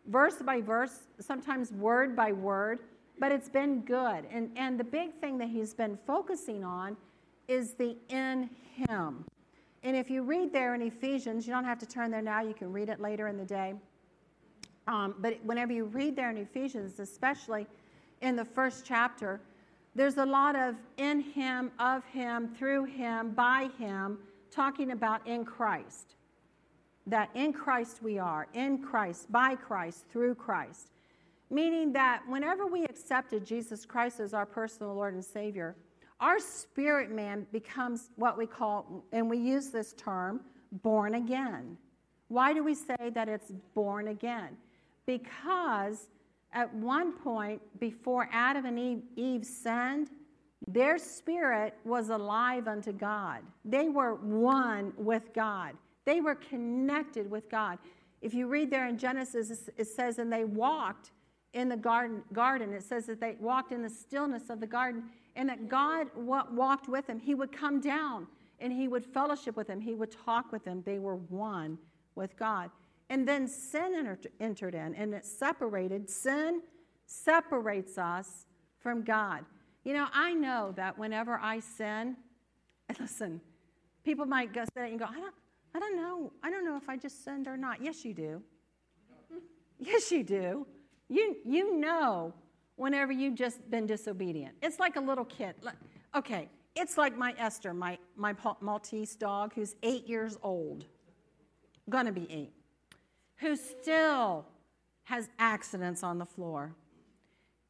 verse 0.07 0.35
by 0.41 0.61
verse, 0.61 1.07
sometimes 1.19 1.71
word 1.71 2.15
by 2.15 2.31
word, 2.31 2.79
but 3.19 3.31
it's 3.31 3.49
been 3.49 3.81
good. 3.81 4.25
And, 4.31 4.51
and 4.55 4.79
the 4.79 4.83
big 4.83 5.13
thing 5.15 5.37
that 5.39 5.49
he's 5.49 5.73
been 5.73 5.97
focusing 6.07 6.63
on 6.63 6.97
is 7.47 7.73
the 7.73 7.95
in 8.09 8.49
him. 8.87 9.25
And 9.83 9.95
if 9.95 10.09
you 10.09 10.21
read 10.21 10.53
there 10.53 10.75
in 10.75 10.81
Ephesians, 10.81 11.47
you 11.47 11.53
don't 11.53 11.65
have 11.65 11.79
to 11.79 11.87
turn 11.87 12.11
there 12.11 12.21
now, 12.21 12.41
you 12.41 12.53
can 12.53 12.71
read 12.71 12.89
it 12.89 12.99
later 12.99 13.27
in 13.27 13.37
the 13.37 13.45
day. 13.45 13.73
Um, 14.87 15.15
but 15.19 15.39
whenever 15.43 15.73
you 15.73 15.85
read 15.85 16.15
there 16.15 16.29
in 16.29 16.37
Ephesians, 16.37 16.99
especially 16.99 17.65
in 18.21 18.35
the 18.35 18.45
first 18.45 18.85
chapter, 18.85 19.41
there's 19.95 20.17
a 20.17 20.25
lot 20.25 20.55
of 20.55 20.75
in 20.97 21.19
him, 21.19 21.71
of 21.79 22.05
him, 22.05 22.49
through 22.57 22.85
him, 22.85 23.31
by 23.31 23.69
him 23.77 24.19
talking 24.51 24.91
about 24.91 25.25
in 25.27 25.45
Christ. 25.45 26.15
that 27.07 27.29
in 27.33 27.51
Christ 27.51 28.01
we 28.01 28.19
are, 28.19 28.47
in 28.53 28.79
Christ, 28.79 29.31
by 29.31 29.55
Christ, 29.55 30.05
through 30.11 30.35
Christ. 30.35 30.91
Meaning 31.49 31.93
that 31.93 32.21
whenever 32.27 32.65
we 32.65 32.83
accepted 32.85 33.45
Jesus 33.45 33.85
Christ 33.85 34.19
as 34.19 34.33
our 34.33 34.45
personal 34.45 34.93
Lord 34.93 35.13
and 35.13 35.25
Savior, 35.25 35.75
our 36.21 36.39
spirit 36.39 37.11
man 37.11 37.45
becomes 37.51 38.11
what 38.15 38.37
we 38.37 38.45
call, 38.45 39.03
and 39.11 39.29
we 39.29 39.37
use 39.37 39.69
this 39.69 39.93
term, 39.93 40.41
born 40.83 41.15
again. 41.15 41.77
Why 42.27 42.53
do 42.53 42.63
we 42.63 42.75
say 42.75 43.09
that 43.13 43.27
it's 43.27 43.51
born 43.73 44.07
again? 44.07 44.55
Because 45.05 46.07
at 46.53 46.73
one 46.75 47.13
point, 47.13 47.61
before 47.79 48.29
Adam 48.31 48.65
and 48.65 48.79
Eve, 48.79 49.01
Eve 49.15 49.45
sinned, 49.45 50.09
their 50.67 50.97
spirit 50.97 51.73
was 51.83 52.09
alive 52.09 52.67
unto 52.67 52.91
God. 52.91 53.41
They 53.65 53.89
were 53.89 54.15
one 54.15 54.93
with 54.95 55.33
God. 55.33 55.73
They 56.05 56.21
were 56.21 56.35
connected 56.35 57.29
with 57.29 57.49
God. 57.49 57.79
If 58.21 58.33
you 58.33 58.47
read 58.47 58.69
there 58.69 58.87
in 58.87 58.97
Genesis, 58.97 59.69
it 59.75 59.87
says, 59.87 60.19
and 60.19 60.31
they 60.31 60.45
walked 60.45 61.11
in 61.53 61.67
the 61.67 61.77
garden, 61.77 62.21
garden. 62.31 62.73
It 62.73 62.83
says 62.83 63.07
that 63.07 63.19
they 63.19 63.35
walked 63.39 63.71
in 63.71 63.81
the 63.81 63.89
stillness 63.89 64.49
of 64.49 64.59
the 64.59 64.67
garden, 64.67 65.03
and 65.35 65.49
that 65.49 65.69
God 65.69 66.07
walked 66.15 66.87
with 66.87 67.07
them. 67.07 67.19
He 67.19 67.35
would 67.35 67.51
come 67.51 67.79
down 67.79 68.27
and 68.59 68.71
he 68.71 68.87
would 68.87 69.05
fellowship 69.05 69.55
with 69.57 69.67
them, 69.67 69.81
he 69.81 69.95
would 69.95 70.11
talk 70.11 70.51
with 70.51 70.63
them. 70.63 70.83
They 70.85 70.99
were 70.99 71.15
one 71.15 71.77
with 72.15 72.37
God. 72.37 72.69
And 73.09 73.27
then 73.27 73.47
sin 73.47 74.17
entered 74.39 74.75
in, 74.75 74.95
and 74.95 75.13
it 75.13 75.25
separated. 75.25 76.09
Sin 76.09 76.61
separates 77.05 77.97
us 77.97 78.45
from 78.79 79.03
God. 79.03 79.43
You 79.83 79.93
know, 79.93 80.07
I 80.13 80.33
know 80.33 80.73
that 80.77 80.97
whenever 80.97 81.39
I 81.39 81.59
sin, 81.59 82.15
listen, 82.99 83.41
people 84.05 84.25
might 84.25 84.53
go 84.53 84.63
say 84.75 84.91
and 84.91 84.99
go, 84.99 85.05
I 85.05 85.19
don't, 85.19 85.33
I 85.73 85.79
don't 85.79 85.97
know. 85.97 86.31
I 86.43 86.49
don't 86.49 86.63
know 86.63 86.77
if 86.77 86.87
I 86.87 86.95
just 86.95 87.25
sinned 87.25 87.47
or 87.47 87.57
not. 87.57 87.81
Yes, 87.81 88.05
you 88.05 88.13
do. 88.13 88.41
Yes, 89.79 90.11
you 90.11 90.23
do. 90.23 90.67
You, 91.09 91.35
you 91.43 91.77
know 91.79 92.33
whenever 92.81 93.11
you've 93.11 93.35
just 93.35 93.69
been 93.69 93.85
disobedient. 93.85 94.55
It's 94.63 94.79
like 94.79 94.95
a 94.95 94.99
little 94.99 95.25
kid. 95.25 95.53
Okay, 96.15 96.49
it's 96.75 96.97
like 96.97 97.15
my 97.15 97.35
Esther, 97.37 97.75
my, 97.75 97.95
my 98.15 98.33
Maltese 98.59 99.15
dog, 99.15 99.53
who's 99.53 99.75
eight 99.83 100.07
years 100.07 100.35
old, 100.41 100.85
gonna 101.91 102.11
be 102.11 102.27
eight, 102.31 102.53
who 103.35 103.55
still 103.55 104.47
has 105.03 105.29
accidents 105.37 106.01
on 106.01 106.17
the 106.17 106.25
floor. 106.25 106.73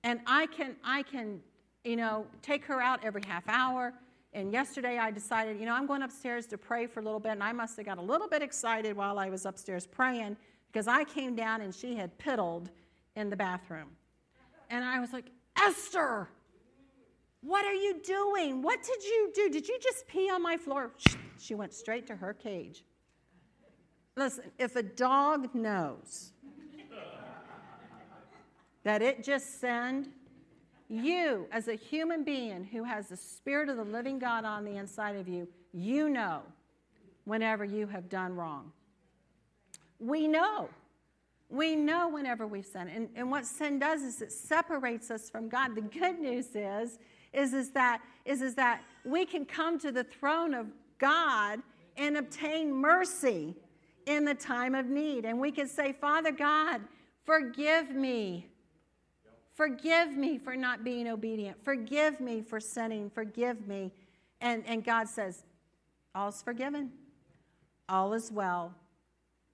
And 0.05 0.21
I 0.25 0.45
can, 0.45 0.77
I 0.81 1.03
can, 1.03 1.41
you 1.83 1.97
know, 1.97 2.25
take 2.41 2.63
her 2.63 2.81
out 2.81 3.03
every 3.03 3.23
half 3.27 3.43
hour. 3.49 3.93
And 4.31 4.53
yesterday 4.53 4.97
I 4.97 5.11
decided, 5.11 5.59
you 5.59 5.65
know, 5.65 5.73
I'm 5.73 5.87
going 5.87 6.03
upstairs 6.03 6.45
to 6.47 6.57
pray 6.57 6.87
for 6.87 7.01
a 7.01 7.03
little 7.03 7.19
bit. 7.19 7.33
And 7.33 7.43
I 7.43 7.51
must 7.51 7.75
have 7.75 7.85
got 7.85 7.97
a 7.97 8.01
little 8.01 8.29
bit 8.29 8.41
excited 8.41 8.95
while 8.95 9.19
I 9.19 9.29
was 9.29 9.45
upstairs 9.45 9.85
praying 9.85 10.37
because 10.71 10.87
I 10.87 11.03
came 11.03 11.35
down 11.35 11.59
and 11.59 11.75
she 11.75 11.95
had 11.95 12.17
piddled 12.17 12.67
in 13.17 13.29
the 13.29 13.35
bathroom. 13.35 13.89
And 14.71 14.85
I 14.85 15.01
was 15.01 15.11
like, 15.11 15.25
Esther, 15.57 16.29
what 17.41 17.65
are 17.65 17.73
you 17.73 18.01
doing? 18.03 18.61
What 18.61 18.81
did 18.81 19.03
you 19.03 19.31
do? 19.35 19.49
Did 19.49 19.67
you 19.67 19.77
just 19.79 20.07
pee 20.07 20.31
on 20.31 20.41
my 20.41 20.55
floor? 20.55 20.91
She 21.37 21.53
went 21.55 21.73
straight 21.73 22.07
to 22.07 22.15
her 22.15 22.33
cage. 22.33 22.85
Listen, 24.15 24.45
if 24.57 24.77
a 24.77 24.83
dog 24.83 25.53
knows 25.53 26.31
that 28.83 29.01
it 29.01 29.23
just 29.23 29.59
sinned, 29.59 30.07
you, 30.87 31.47
as 31.51 31.67
a 31.67 31.75
human 31.75 32.23
being 32.23 32.63
who 32.63 32.83
has 32.83 33.09
the 33.09 33.17
Spirit 33.17 33.69
of 33.69 33.77
the 33.77 33.83
living 33.83 34.19
God 34.19 34.45
on 34.45 34.63
the 34.63 34.77
inside 34.77 35.15
of 35.15 35.27
you, 35.27 35.47
you 35.73 36.09
know 36.09 36.41
whenever 37.25 37.65
you 37.65 37.87
have 37.87 38.09
done 38.09 38.35
wrong. 38.35 38.71
We 39.99 40.27
know. 40.27 40.69
We 41.51 41.75
know 41.75 42.09
whenever 42.09 42.47
we've 42.47 42.65
sinned. 42.65 42.89
And, 42.89 43.09
and 43.15 43.29
what 43.29 43.45
sin 43.45 43.77
does 43.77 44.01
is 44.01 44.21
it 44.21 44.31
separates 44.31 45.11
us 45.11 45.29
from 45.29 45.49
God. 45.49 45.75
The 45.75 45.81
good 45.81 46.19
news 46.19 46.55
is 46.55 46.97
is, 47.33 47.53
is, 47.53 47.71
that, 47.71 48.01
is, 48.25 48.41
is 48.41 48.55
that 48.55 48.81
we 49.05 49.25
can 49.25 49.45
come 49.45 49.79
to 49.79 49.91
the 49.91 50.03
throne 50.03 50.53
of 50.53 50.67
God 50.97 51.61
and 51.97 52.17
obtain 52.17 52.73
mercy 52.73 53.55
in 54.05 54.25
the 54.25 54.33
time 54.33 54.75
of 54.75 54.87
need. 54.87 55.25
And 55.25 55.39
we 55.39 55.51
can 55.51 55.67
say, 55.67 55.93
Father 55.93 56.31
God, 56.31 56.81
forgive 57.23 57.91
me. 57.91 58.47
Forgive 59.53 60.11
me 60.11 60.37
for 60.37 60.55
not 60.55 60.83
being 60.83 61.07
obedient. 61.07 61.63
Forgive 61.63 62.19
me 62.19 62.41
for 62.41 62.59
sinning. 62.59 63.09
Forgive 63.09 63.67
me. 63.67 63.91
And, 64.39 64.63
and 64.65 64.83
God 64.83 65.07
says, 65.07 65.43
All's 66.15 66.41
forgiven. 66.41 66.91
All 67.87 68.13
is 68.13 68.31
well. 68.31 68.73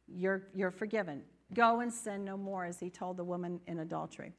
You're, 0.08 0.44
you're 0.56 0.72
forgiven. 0.72 1.24
Go 1.54 1.80
and 1.80 1.94
sin 1.94 2.26
no 2.26 2.38
more, 2.38 2.66
as 2.66 2.80
he 2.80 2.90
told 2.90 3.18
the 3.18 3.24
woman 3.24 3.60
in 3.68 3.80
adultery. 3.80 4.34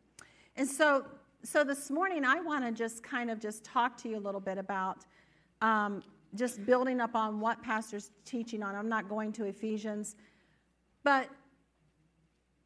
And 0.56 0.68
so 0.68 1.06
so 1.44 1.64
this 1.64 1.90
morning 1.90 2.24
I 2.24 2.40
want 2.40 2.64
to 2.64 2.72
just 2.72 3.02
kind 3.02 3.30
of 3.30 3.40
just 3.40 3.64
talk 3.64 3.96
to 3.98 4.08
you 4.08 4.18
a 4.18 4.20
little 4.20 4.40
bit 4.40 4.58
about 4.58 5.04
um, 5.62 6.02
just 6.34 6.66
building 6.66 7.00
up 7.00 7.14
on 7.14 7.40
what 7.40 7.62
pastor's 7.62 8.10
teaching 8.24 8.62
on. 8.62 8.74
I'm 8.74 8.88
not 8.88 9.08
going 9.08 9.32
to 9.32 9.44
Ephesians, 9.44 10.16
but 11.04 11.28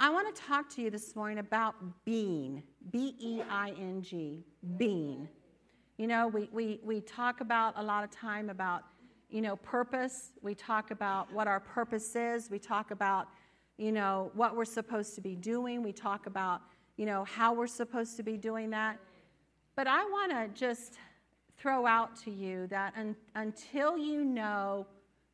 I 0.01 0.11
want 0.11 0.35
to 0.35 0.43
talk 0.43 0.69
to 0.71 0.83
you 0.83 0.91
this 0.91 1.15
morning 1.15 1.39
about 1.39 1.77
being, 2.05 2.63
B 2.91 3.15
E 3.21 3.43
I 3.49 3.69
N 3.79 4.03
G, 4.03 4.45
being. 4.77 5.29
You 5.99 6.09
know, 6.09 6.27
we, 6.27 6.49
we, 6.51 6.81
we 6.83 7.01
talk 7.03 7.41
about 7.41 7.75
a 7.77 7.83
lot 7.83 8.03
of 8.03 8.11
time 8.11 8.51
about, 8.51 8.83
you 9.31 9.43
know, 9.43 9.55
purpose. 9.57 10.33
We 10.43 10.55
talk 10.57 10.91
about 10.91 11.33
what 11.33 11.47
our 11.47 11.61
purpose 11.61 12.17
is. 12.17 12.51
We 12.51 12.59
talk 12.59 12.91
about, 12.91 13.29
you 13.83 13.93
know, 13.93 14.31
what 14.35 14.57
we're 14.57 14.65
supposed 14.65 15.15
to 15.17 15.21
be 15.21 15.35
doing. 15.35 15.83
We 15.83 15.93
talk 15.93 16.27
about 16.27 16.63
you 16.97 17.07
know, 17.07 17.25
how 17.25 17.55
we're 17.55 17.67
supposed 17.67 18.17
to 18.17 18.23
be 18.23 18.37
doing 18.37 18.71
that. 18.71 18.99
But 19.75 19.87
I 19.87 20.05
want 20.05 20.31
to 20.33 20.49
just 20.59 20.95
throw 21.57 21.87
out 21.87 22.17
to 22.25 22.31
you 22.31 22.67
that 22.69 22.95
un- 22.97 23.17
until 23.35 23.97
you 23.97 24.25
know 24.25 24.87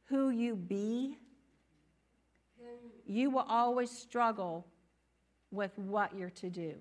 who 0.04 0.30
you 0.30 0.54
be, 0.54 1.18
you 3.06 3.30
will 3.30 3.46
always 3.48 3.90
struggle 3.90 4.66
with 5.50 5.72
what 5.76 6.16
you're 6.16 6.30
to 6.30 6.50
do. 6.50 6.74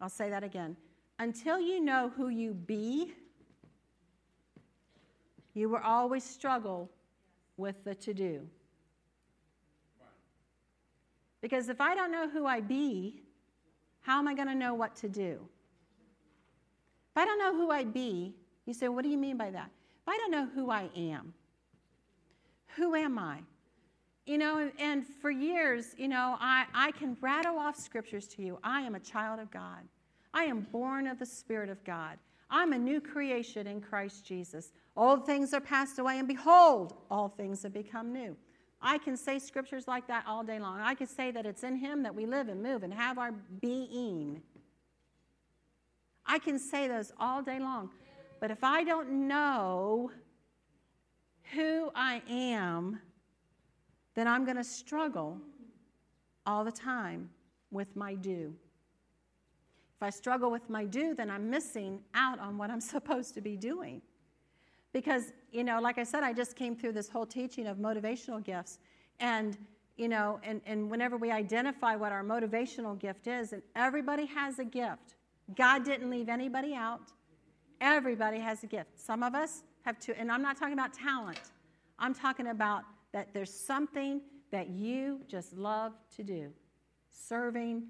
I'll 0.00 0.08
say 0.08 0.28
that 0.30 0.44
again. 0.44 0.76
Until 1.18 1.58
you 1.58 1.80
know 1.80 2.12
who 2.16 2.28
you 2.28 2.52
be, 2.52 3.14
you 5.54 5.68
will 5.70 5.80
always 5.82 6.24
struggle 6.24 6.90
with 7.56 7.82
the 7.84 7.94
to 7.94 8.12
do. 8.12 8.46
Because 11.46 11.68
if 11.68 11.80
I 11.80 11.94
don't 11.94 12.10
know 12.10 12.28
who 12.28 12.44
I 12.44 12.60
be, 12.60 13.22
how 14.00 14.18
am 14.18 14.26
I 14.26 14.34
going 14.34 14.48
to 14.48 14.54
know 14.56 14.74
what 14.74 14.96
to 14.96 15.08
do? 15.08 15.38
If 17.12 17.16
I 17.16 17.24
don't 17.24 17.38
know 17.38 17.54
who 17.54 17.70
I 17.70 17.84
be, 17.84 18.34
you 18.66 18.74
say, 18.74 18.88
what 18.88 19.04
do 19.04 19.08
you 19.08 19.16
mean 19.16 19.36
by 19.36 19.52
that? 19.52 19.70
If 20.02 20.08
I 20.08 20.16
don't 20.16 20.32
know 20.32 20.48
who 20.52 20.72
I 20.72 20.90
am, 20.96 21.32
who 22.74 22.96
am 22.96 23.16
I? 23.16 23.42
You 24.26 24.38
know, 24.38 24.72
and 24.80 25.06
for 25.06 25.30
years, 25.30 25.94
you 25.96 26.08
know, 26.08 26.36
I, 26.40 26.64
I 26.74 26.90
can 26.90 27.16
rattle 27.20 27.60
off 27.60 27.76
scriptures 27.76 28.26
to 28.26 28.42
you. 28.42 28.58
I 28.64 28.80
am 28.80 28.96
a 28.96 29.00
child 29.00 29.38
of 29.38 29.48
God. 29.52 29.84
I 30.34 30.46
am 30.46 30.66
born 30.72 31.06
of 31.06 31.20
the 31.20 31.26
Spirit 31.26 31.70
of 31.70 31.84
God. 31.84 32.18
I'm 32.50 32.72
a 32.72 32.78
new 32.78 33.00
creation 33.00 33.68
in 33.68 33.80
Christ 33.80 34.26
Jesus. 34.26 34.72
Old 34.96 35.24
things 35.24 35.54
are 35.54 35.60
passed 35.60 36.00
away, 36.00 36.18
and 36.18 36.26
behold, 36.26 36.94
all 37.08 37.28
things 37.28 37.62
have 37.62 37.72
become 37.72 38.12
new. 38.12 38.36
I 38.80 38.98
can 38.98 39.16
say 39.16 39.38
scriptures 39.38 39.88
like 39.88 40.06
that 40.08 40.24
all 40.26 40.44
day 40.44 40.58
long. 40.58 40.80
I 40.80 40.94
can 40.94 41.06
say 41.06 41.30
that 41.30 41.46
it's 41.46 41.64
in 41.64 41.76
Him 41.76 42.02
that 42.02 42.14
we 42.14 42.26
live 42.26 42.48
and 42.48 42.62
move 42.62 42.82
and 42.82 42.92
have 42.92 43.18
our 43.18 43.32
being. 43.32 44.42
I 46.26 46.38
can 46.38 46.58
say 46.58 46.88
those 46.88 47.12
all 47.18 47.42
day 47.42 47.58
long. 47.58 47.90
But 48.40 48.50
if 48.50 48.62
I 48.62 48.84
don't 48.84 49.28
know 49.28 50.10
who 51.54 51.90
I 51.94 52.22
am, 52.28 53.00
then 54.14 54.26
I'm 54.26 54.44
going 54.44 54.56
to 54.56 54.64
struggle 54.64 55.38
all 56.44 56.64
the 56.64 56.72
time 56.72 57.30
with 57.70 57.94
my 57.96 58.14
do. 58.14 58.54
If 59.96 60.02
I 60.02 60.10
struggle 60.10 60.50
with 60.50 60.68
my 60.68 60.84
do, 60.84 61.14
then 61.14 61.30
I'm 61.30 61.48
missing 61.48 62.00
out 62.14 62.38
on 62.38 62.58
what 62.58 62.70
I'm 62.70 62.80
supposed 62.94 63.34
to 63.34 63.40
be 63.40 63.56
doing. 63.56 64.02
Because, 64.96 65.34
you 65.52 65.62
know, 65.62 65.78
like 65.78 65.98
I 65.98 66.04
said, 66.04 66.22
I 66.22 66.32
just 66.32 66.56
came 66.56 66.74
through 66.74 66.92
this 66.92 67.10
whole 67.10 67.26
teaching 67.26 67.66
of 67.66 67.76
motivational 67.76 68.42
gifts. 68.42 68.78
And, 69.20 69.58
you 69.98 70.08
know, 70.08 70.40
and, 70.42 70.62
and 70.64 70.90
whenever 70.90 71.18
we 71.18 71.30
identify 71.30 71.94
what 71.96 72.12
our 72.12 72.24
motivational 72.24 72.98
gift 72.98 73.26
is, 73.26 73.52
and 73.52 73.62
everybody 73.74 74.24
has 74.24 74.58
a 74.58 74.64
gift, 74.64 75.16
God 75.54 75.84
didn't 75.84 76.08
leave 76.08 76.30
anybody 76.30 76.74
out. 76.74 77.12
Everybody 77.82 78.38
has 78.38 78.64
a 78.64 78.66
gift. 78.66 78.98
Some 78.98 79.22
of 79.22 79.34
us 79.34 79.64
have 79.84 79.98
to, 79.98 80.18
and 80.18 80.32
I'm 80.32 80.40
not 80.40 80.56
talking 80.56 80.72
about 80.72 80.94
talent, 80.94 81.42
I'm 81.98 82.14
talking 82.14 82.46
about 82.46 82.84
that 83.12 83.34
there's 83.34 83.52
something 83.52 84.22
that 84.50 84.70
you 84.70 85.20
just 85.28 85.52
love 85.52 85.92
to 86.16 86.22
do 86.22 86.50
serving, 87.10 87.82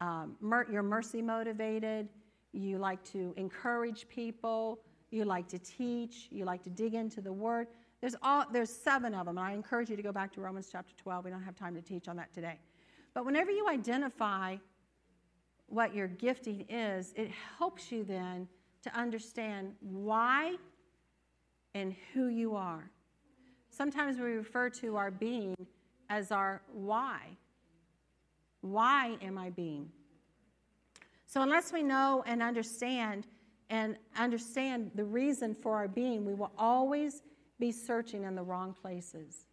um, 0.00 0.34
mer- 0.40 0.66
you're 0.72 0.82
mercy 0.82 1.22
motivated, 1.22 2.08
you 2.52 2.78
like 2.78 3.04
to 3.12 3.32
encourage 3.36 4.08
people, 4.08 4.80
you 5.10 5.24
like 5.24 5.48
to 5.48 5.58
teach, 5.58 6.28
you 6.30 6.44
like 6.44 6.62
to 6.64 6.70
dig 6.70 6.94
into 6.94 7.20
the 7.20 7.32
Word. 7.32 7.68
There's, 8.00 8.16
all, 8.22 8.44
there's 8.52 8.70
seven 8.70 9.14
of 9.14 9.26
them, 9.26 9.38
and 9.38 9.46
I 9.46 9.52
encourage 9.52 9.90
you 9.90 9.96
to 9.96 10.02
go 10.02 10.12
back 10.12 10.32
to 10.34 10.40
Romans 10.40 10.68
chapter 10.70 10.92
12. 10.96 11.24
We 11.24 11.30
don't 11.30 11.42
have 11.42 11.56
time 11.56 11.74
to 11.74 11.80
teach 11.80 12.08
on 12.08 12.16
that 12.16 12.32
today. 12.32 12.58
But 13.14 13.24
whenever 13.24 13.50
you 13.50 13.68
identify 13.68 14.56
what 15.68 15.94
your 15.94 16.06
gifting 16.06 16.66
is, 16.68 17.12
it 17.16 17.30
helps 17.58 17.90
you 17.90 18.04
then 18.04 18.46
to 18.82 18.94
understand 18.96 19.72
why 19.80 20.56
and 21.74 21.94
who 22.12 22.28
you 22.28 22.54
are. 22.54 22.90
Sometimes 23.70 24.18
we 24.18 24.24
refer 24.24 24.70
to 24.70 24.96
our 24.96 25.10
being 25.10 25.54
as 26.08 26.30
our 26.30 26.62
why. 26.72 27.20
Why 28.60 29.16
am 29.20 29.38
I 29.38 29.50
being? 29.50 29.90
So, 31.26 31.42
unless 31.42 31.72
we 31.72 31.82
know 31.82 32.24
and 32.26 32.42
understand 32.42 33.26
and 33.70 33.96
understand 34.16 34.90
the 34.94 35.04
reason 35.04 35.54
for 35.54 35.76
our 35.76 35.88
being, 35.88 36.24
we 36.24 36.34
will 36.34 36.52
always 36.56 37.22
be 37.58 37.72
searching 37.72 38.24
in 38.24 38.34
the 38.34 38.42
wrong 38.42 38.74
places. 38.74 39.46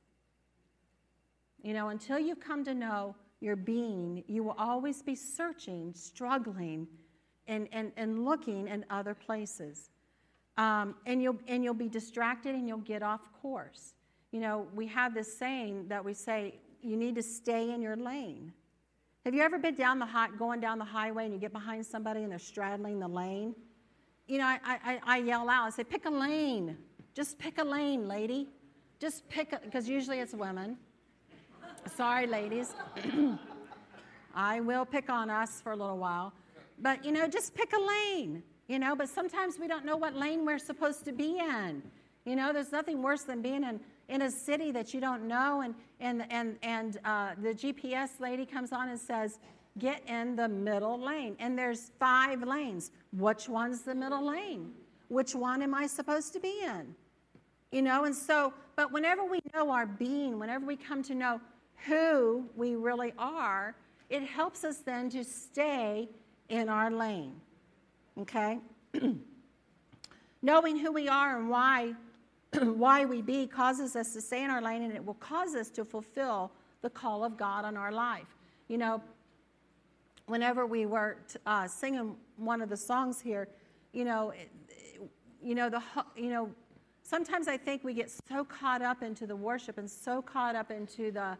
You 1.62 1.74
know, 1.74 1.90
until 1.90 2.20
you 2.20 2.36
come 2.36 2.64
to 2.66 2.74
know 2.74 3.16
your 3.40 3.56
being, 3.56 4.24
you 4.28 4.44
will 4.44 4.56
always 4.58 5.02
be 5.02 5.16
searching, 5.16 5.94
struggling, 5.96 6.88
and, 7.48 7.68
and, 7.72 7.92
and 7.98 8.26
looking 8.26 8.68
in 8.68 8.86
other 8.90 9.14
places. 9.14 9.90
Um, 10.58 10.96
and, 11.06 11.22
you'll, 11.22 11.40
and 11.48 11.64
you'll 11.64 11.74
be 11.74 11.90
distracted 11.90 12.54
and 12.54 12.68
you'll 12.68 12.78
get 12.80 13.02
off 13.02 13.22
course. 13.42 13.96
You 14.32 14.40
know, 14.40 14.68
we 14.76 14.88
have 14.88 15.14
this 15.14 15.38
saying 15.38 15.88
that 15.88 16.04
we 16.04 16.14
say, 16.14 16.56
you 16.82 16.98
need 16.98 17.16
to 17.16 17.24
stay 17.24 17.72
in 17.72 17.82
your 17.82 17.96
lane. 17.96 18.52
Have 19.26 19.34
you 19.34 19.42
ever 19.42 19.58
been 19.58 19.76
down 19.76 20.00
the 20.00 20.06
hot, 20.06 20.38
going 20.38 20.60
down 20.60 20.78
the 20.78 20.86
highway 20.86 21.26
and 21.26 21.34
you 21.34 21.40
get 21.40 21.54
behind 21.54 21.86
somebody 21.86 22.24
and 22.24 22.32
they're 22.32 22.40
straddling 22.40 23.00
the 23.00 23.08
lane? 23.08 23.56
You 24.28 24.38
know, 24.38 24.46
I, 24.46 24.60
I, 24.64 25.00
I 25.04 25.18
yell 25.18 25.50
out, 25.50 25.66
I 25.66 25.70
say, 25.70 25.84
pick 25.84 26.06
a 26.06 26.10
lane. 26.10 26.78
Just 27.14 27.38
pick 27.38 27.58
a 27.58 27.64
lane, 27.64 28.08
lady. 28.08 28.48
Just 29.00 29.28
pick, 29.28 29.52
because 29.64 29.90
usually 29.90 30.20
it's 30.20 30.34
women. 30.34 30.78
Sorry, 31.96 32.26
ladies. 32.26 32.74
I 34.36 34.62
will 34.62 34.86
pick 34.86 35.10
on 35.10 35.30
us 35.30 35.60
for 35.62 35.74
a 35.74 35.76
little 35.76 35.98
while. 35.98 36.32
But, 36.80 37.04
you 37.04 37.12
know, 37.12 37.28
just 37.28 37.54
pick 37.54 37.74
a 37.74 37.80
lane, 37.80 38.44
you 38.68 38.80
know, 38.80 38.96
but 38.96 39.10
sometimes 39.10 39.60
we 39.60 39.68
don't 39.68 39.86
know 39.86 39.98
what 39.98 40.16
lane 40.16 40.46
we're 40.46 40.58
supposed 40.58 41.04
to 41.06 41.12
be 41.12 41.38
in. 41.40 41.84
You 42.26 42.38
know, 42.38 42.54
there's 42.54 42.72
nothing 42.72 43.02
worse 43.02 43.24
than 43.24 43.42
being 43.42 43.64
in, 43.64 43.82
in 44.08 44.22
a 44.22 44.32
city 44.32 44.72
that 44.72 44.94
you 44.94 45.02
don't 45.02 45.28
know, 45.28 45.62
and, 45.62 45.76
and, 46.00 46.26
and, 46.32 46.58
and 46.64 46.98
uh, 47.04 47.32
the 47.42 47.54
GPS 47.54 48.22
lady 48.22 48.46
comes 48.46 48.72
on 48.72 48.88
and 48.88 49.00
says, 49.00 49.40
get 49.80 50.08
in 50.08 50.36
the 50.36 50.48
middle 50.48 51.00
lane. 51.00 51.36
And 51.40 51.58
there's 51.58 51.92
five 52.00 52.44
lanes. 52.44 52.92
Which 53.12 53.50
one's 53.50 53.82
the 53.82 53.96
middle 53.96 54.26
lane? 54.26 54.72
Which 55.08 55.36
one 55.36 55.62
am 55.62 55.74
I 55.74 55.88
supposed 55.88 56.34
to 56.34 56.40
be 56.40 56.62
in? 56.64 56.96
You 57.72 57.82
know, 57.82 58.06
and 58.06 58.16
so, 58.16 58.54
but 58.76 58.92
whenever 58.92 59.26
we 59.26 59.40
know 59.54 59.72
our 59.72 59.86
being, 59.86 60.38
whenever 60.40 60.66
we 60.66 60.76
come 60.76 61.02
to 61.04 61.16
know 61.16 61.42
who 61.88 62.46
we 62.56 62.76
really 62.76 63.14
are, 63.18 63.76
it 64.10 64.24
helps 64.24 64.64
us 64.64 64.78
then 64.78 65.10
to 65.10 65.24
stay 65.24 66.08
in 66.50 66.70
our 66.70 66.92
lane. 66.92 67.34
Okay? 68.20 68.60
Knowing 70.42 70.78
who 70.78 70.92
we 70.92 71.08
are 71.08 71.38
and 71.38 71.50
why 71.50 71.94
why 72.62 73.06
we 73.06 73.22
be 73.22 73.48
causes 73.48 73.96
us 73.96 74.14
to 74.14 74.22
stay 74.22 74.44
in 74.44 74.52
our 74.52 74.62
lane 74.62 74.84
and 74.84 74.94
it 74.94 75.04
will 75.04 75.16
cause 75.16 75.56
us 75.56 75.70
to 75.72 75.84
fulfill 75.84 76.52
the 76.82 76.90
call 76.90 77.24
of 77.24 77.38
God 77.38 77.66
on 77.66 77.76
our 77.76 77.92
life. 77.92 78.36
You 78.68 78.78
know, 78.78 79.02
whenever 80.26 80.66
we 80.66 80.86
were 80.86 81.18
uh, 81.46 81.68
singing 81.68 82.16
one 82.38 82.62
of 82.62 82.70
the 82.70 82.78
songs 82.78 83.20
here, 83.20 83.48
you 83.92 84.06
know, 84.06 84.34
you 85.42 85.56
know 85.56 85.70
the 85.70 85.82
you 86.16 86.30
know 86.30 86.50
sometimes 87.04 87.48
I 87.48 87.58
think 87.58 87.84
we 87.84 87.94
get 87.94 88.12
so 88.30 88.44
caught 88.44 88.82
up 88.82 89.04
into 89.04 89.28
the 89.28 89.36
worship 89.36 89.78
and 89.78 89.90
so 89.90 90.22
caught 90.22 90.56
up 90.56 90.72
into 90.72 91.12
the 91.12 91.38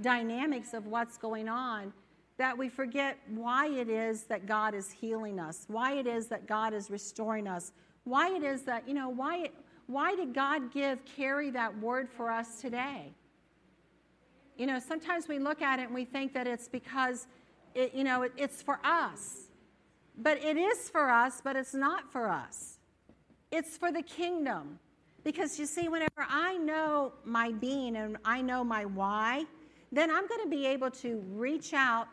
dynamics 0.00 0.72
of 0.72 0.86
what's 0.86 1.18
going 1.18 1.48
on 1.48 1.92
that 2.38 2.56
we 2.56 2.68
forget 2.68 3.18
why 3.28 3.68
it 3.68 3.88
is 3.88 4.24
that 4.24 4.46
God 4.46 4.74
is 4.74 4.90
healing 4.90 5.38
us, 5.38 5.64
why 5.68 5.94
it 5.94 6.06
is 6.06 6.26
that 6.28 6.46
God 6.46 6.72
is 6.72 6.90
restoring 6.90 7.46
us, 7.46 7.72
why 8.04 8.34
it 8.34 8.42
is 8.42 8.62
that, 8.62 8.88
you 8.88 8.94
know, 8.94 9.08
why, 9.08 9.50
why 9.86 10.16
did 10.16 10.34
God 10.34 10.72
give 10.72 11.04
Carrie 11.04 11.50
that 11.50 11.78
word 11.78 12.08
for 12.08 12.30
us 12.30 12.60
today? 12.60 13.12
You 14.56 14.66
know, 14.66 14.78
sometimes 14.78 15.28
we 15.28 15.38
look 15.38 15.62
at 15.62 15.78
it 15.78 15.84
and 15.84 15.94
we 15.94 16.04
think 16.04 16.32
that 16.34 16.46
it's 16.46 16.68
because, 16.68 17.26
it, 17.74 17.94
you 17.94 18.04
know, 18.04 18.22
it, 18.22 18.32
it's 18.36 18.62
for 18.62 18.78
us. 18.84 19.48
But 20.16 20.42
it 20.42 20.56
is 20.56 20.90
for 20.90 21.10
us, 21.10 21.40
but 21.42 21.56
it's 21.56 21.74
not 21.74 22.12
for 22.12 22.28
us. 22.28 22.78
It's 23.50 23.76
for 23.76 23.90
the 23.90 24.02
kingdom. 24.02 24.78
Because 25.24 25.58
you 25.58 25.66
see, 25.66 25.88
whenever 25.88 26.26
I 26.28 26.56
know 26.56 27.12
my 27.24 27.52
being 27.52 27.96
and 27.96 28.16
I 28.24 28.42
know 28.42 28.64
my 28.64 28.84
why, 28.84 29.44
then 29.90 30.10
I'm 30.10 30.26
going 30.26 30.42
to 30.42 30.48
be 30.48 30.66
able 30.66 30.90
to 30.90 31.22
reach 31.30 31.72
out 31.74 32.08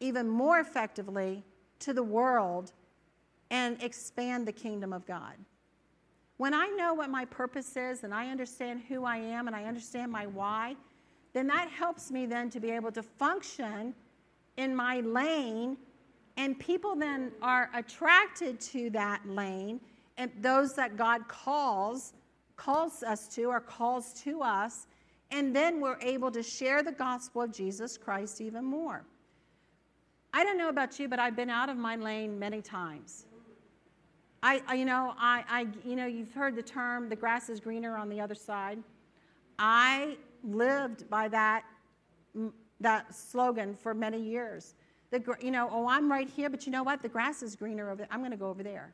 even 0.00 0.28
more 0.28 0.60
effectively 0.60 1.44
to 1.80 1.92
the 1.92 2.02
world 2.02 2.72
and 3.50 3.80
expand 3.82 4.46
the 4.48 4.52
kingdom 4.52 4.92
of 4.92 5.06
God. 5.06 5.34
When 6.36 6.54
I 6.54 6.66
know 6.68 6.94
what 6.94 7.10
my 7.10 7.24
purpose 7.26 7.76
is 7.76 8.02
and 8.02 8.12
I 8.12 8.30
understand 8.30 8.82
who 8.88 9.04
I 9.04 9.18
am 9.18 9.46
and 9.46 9.54
I 9.54 9.64
understand 9.64 10.10
my 10.10 10.26
why, 10.26 10.76
then 11.32 11.46
that 11.48 11.68
helps 11.68 12.10
me 12.10 12.26
then 12.26 12.50
to 12.50 12.60
be 12.60 12.70
able 12.70 12.90
to 12.92 13.02
function 13.02 13.94
in 14.56 14.74
my 14.74 15.00
lane 15.00 15.76
and 16.36 16.58
people 16.58 16.96
then 16.96 17.32
are 17.42 17.70
attracted 17.74 18.60
to 18.60 18.90
that 18.90 19.20
lane 19.28 19.80
and 20.16 20.30
those 20.40 20.74
that 20.74 20.96
God 20.96 21.26
calls 21.28 22.12
calls 22.56 23.02
us 23.02 23.26
to 23.34 23.44
or 23.44 23.60
calls 23.60 24.12
to 24.22 24.42
us 24.42 24.86
and 25.30 25.54
then 25.54 25.80
we're 25.80 25.98
able 26.00 26.30
to 26.30 26.42
share 26.42 26.82
the 26.82 26.92
gospel 26.92 27.42
of 27.42 27.52
Jesus 27.52 27.98
Christ 27.98 28.40
even 28.40 28.64
more. 28.64 29.04
I 30.32 30.44
don't 30.44 30.58
know 30.58 30.68
about 30.68 30.98
you, 30.98 31.08
but 31.08 31.18
I've 31.18 31.36
been 31.36 31.50
out 31.50 31.68
of 31.68 31.76
my 31.76 31.96
lane 31.96 32.38
many 32.38 32.60
times. 32.60 33.26
I, 34.42 34.62
I, 34.66 34.74
you 34.74 34.84
know, 34.84 35.14
I, 35.18 35.44
I, 35.48 35.66
you 35.84 35.96
know, 35.96 36.06
you've 36.06 36.32
heard 36.32 36.54
the 36.54 36.62
term 36.62 37.08
"the 37.08 37.16
grass 37.16 37.48
is 37.48 37.60
greener 37.60 37.96
on 37.96 38.08
the 38.08 38.20
other 38.20 38.34
side." 38.34 38.78
I 39.58 40.16
lived 40.42 41.08
by 41.08 41.28
that, 41.28 41.64
that 42.80 43.14
slogan 43.14 43.74
for 43.74 43.94
many 43.94 44.20
years. 44.20 44.74
The, 45.10 45.22
you 45.40 45.50
know, 45.50 45.68
oh, 45.70 45.86
I'm 45.88 46.10
right 46.10 46.28
here, 46.28 46.50
but 46.50 46.66
you 46.66 46.72
know 46.72 46.82
what? 46.82 47.02
The 47.02 47.08
grass 47.08 47.42
is 47.42 47.54
greener 47.54 47.90
over 47.90 47.98
there. 47.98 48.08
I'm 48.10 48.20
going 48.20 48.32
to 48.32 48.36
go 48.36 48.48
over 48.48 48.62
there. 48.62 48.92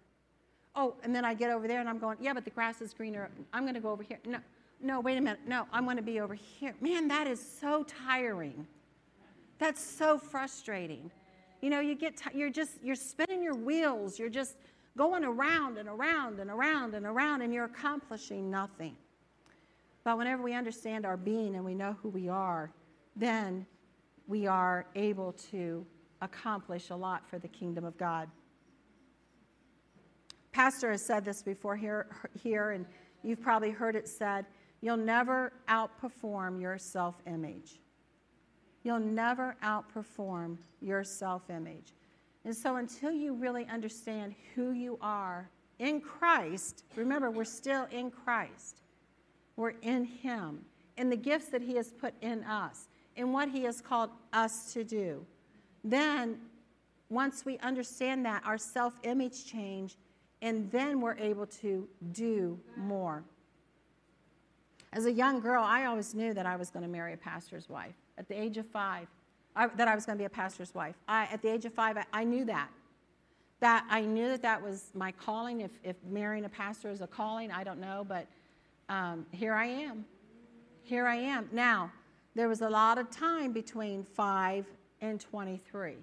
Oh, 0.77 0.95
and 1.03 1.15
then 1.15 1.25
I 1.25 1.35
get 1.35 1.51
over 1.51 1.67
there 1.67 1.81
and 1.81 1.89
I'm 1.89 1.99
going, 1.99 2.19
yeah, 2.21 2.33
but 2.33 2.45
the 2.45 2.51
grass 2.51 2.81
is 2.81 2.95
greener. 2.95 3.31
I'm 3.53 3.63
going 3.63 3.75
to 3.75 3.81
go 3.81 3.91
over 3.91 4.03
here. 4.03 4.19
No, 4.27 4.39
no, 4.81 5.01
wait 5.01 5.19
a 5.19 5.21
minute. 5.21 5.41
No, 5.47 5.67
I'm 5.73 5.85
going 5.85 5.97
to 5.97 6.03
be 6.03 6.21
over 6.21 6.35
here. 6.35 6.75
Man, 6.81 7.09
that 7.09 7.27
is 7.27 7.41
so 7.41 7.85
tiring. 7.85 8.67
That's 9.59 9.83
so 9.83 10.19
frustrating. 10.19 11.11
You 11.61 11.71
know, 11.71 11.81
you 11.81 11.95
get, 11.95 12.17
t- 12.17 12.39
you're 12.39 12.51
just, 12.51 12.83
you're 12.83 12.95
spinning 12.95 13.43
your 13.43 13.55
wheels. 13.55 14.19
You're 14.19 14.31
just 14.31 14.57
going 14.97 15.25
around 15.25 15.79
and 15.79 15.89
around 15.89 16.41
and 16.41 16.51
around 16.51 16.95
and 16.95 17.05
around, 17.05 17.43
and 17.43 17.53
you're 17.53 17.65
accomplishing 17.65 18.51
nothing. 18.51 18.97
But 20.05 20.17
whenever 20.17 20.43
we 20.43 20.55
understand 20.55 21.05
our 21.05 21.17
being 21.17 21.57
and 21.57 21.65
we 21.65 21.75
know 21.75 21.97
who 22.03 22.09
we 22.09 22.29
are, 22.29 22.71
then 23.17 23.67
we 24.31 24.47
are 24.47 24.87
able 24.95 25.33
to 25.33 25.85
accomplish 26.23 26.91
a 26.91 26.95
lot 26.97 27.29
for 27.29 27.41
the 27.41 27.49
kingdom 27.49 27.85
of 27.85 27.99
God. 27.99 28.29
Pastor 30.53 30.93
has 30.93 31.05
said 31.05 31.25
this 31.25 31.43
before 31.43 31.77
here, 31.77 32.07
here 32.41 32.71
and 32.71 32.87
you've 33.25 33.43
probably 33.43 33.71
heard 33.71 33.97
it 33.97 34.09
said 34.09 34.47
You'll 34.83 34.97
never 34.97 35.53
outperform 35.69 36.61
your 36.61 36.79
self 36.79 37.17
image. 37.27 37.81
You'll 38.85 39.01
never 39.01 39.57
outperform 39.65 40.59
your 40.81 41.03
self 41.03 41.51
image. 41.51 41.93
And 42.45 42.57
so, 42.57 42.77
until 42.77 43.11
you 43.11 43.35
really 43.35 43.67
understand 43.67 44.37
who 44.55 44.71
you 44.71 44.97
are 45.03 45.51
in 45.81 46.01
Christ, 46.01 46.85
remember, 46.95 47.33
we're 47.33 47.45
still 47.45 47.89
in 47.91 48.13
Christ, 48.13 48.83
we're 49.57 49.75
in 49.83 50.05
Him, 50.05 50.65
and 50.97 51.11
the 51.11 51.17
gifts 51.17 51.49
that 51.49 51.63
He 51.63 51.75
has 51.75 51.91
put 51.91 52.15
in 52.23 52.45
us, 52.45 52.87
and 53.21 53.33
what 53.33 53.49
He 53.49 53.63
has 53.65 53.81
called 53.81 54.11
us 54.33 54.73
to 54.73 54.83
do. 54.83 55.25
Then, 55.85 56.39
once 57.09 57.45
we 57.45 57.59
understand 57.59 58.25
that, 58.27 58.43
our 58.45 58.59
self 58.59 58.95
image 59.03 59.47
change, 59.47 59.97
and 60.43 60.71
then 60.71 61.01
we're 61.01 61.17
able 61.17 61.47
to 61.47 61.89
do 62.13 62.59
more. 62.77 63.23
As 64.93 65.07
a 65.07 65.13
young 65.13 65.41
girl, 65.41 65.63
I 65.63 65.85
always 65.85 66.15
knew 66.15 66.35
that 66.35 66.47
I 66.47 66.57
was 66.57 66.71
going 66.71 66.83
to 66.83 66.89
marry 66.89 67.13
a 67.13 67.17
pastor's 67.17 67.69
wife. 67.69 67.95
At 68.19 68.29
the 68.29 68.41
age 68.41 68.57
of 68.57 68.67
five, 68.67 69.07
I, 69.55 69.69
that 69.69 69.87
I 69.87 69.95
was 69.95 70.05
going 70.05 70.19
to 70.19 70.23
be 70.23 70.27
a 70.27 70.31
pastor's 70.31 70.75
wife. 70.75 70.97
I, 71.07 71.29
at 71.33 71.43
the 71.43 71.49
age 71.49 71.65
of 71.65 71.73
five, 71.73 71.97
I, 71.97 72.05
I, 72.13 72.25
knew 72.25 72.45
that. 72.47 72.69
That 73.61 73.87
I 73.91 74.01
knew 74.01 74.29
that 74.29 74.43
that 74.43 74.61
was 74.61 74.91
my 74.95 75.13
calling. 75.13 75.61
If, 75.61 75.71
if 75.85 75.97
marrying 76.09 76.45
a 76.45 76.49
pastor 76.49 76.91
is 76.91 77.03
a 77.03 77.07
calling, 77.07 77.53
I 77.53 77.63
don't 77.63 77.81
know, 77.81 78.05
but 78.09 78.27
um, 78.89 79.27
here 79.31 79.55
I 79.55 79.67
am. 79.67 80.05
Here 80.83 81.07
I 81.07 81.17
am. 81.17 81.49
Now, 81.53 81.93
there 82.35 82.49
was 82.49 82.63
a 82.63 82.69
lot 82.69 82.99
of 82.99 83.11
time 83.11 83.53
between 83.53 84.05
five 84.05 84.67
and 85.01 85.21
23. 85.21 85.97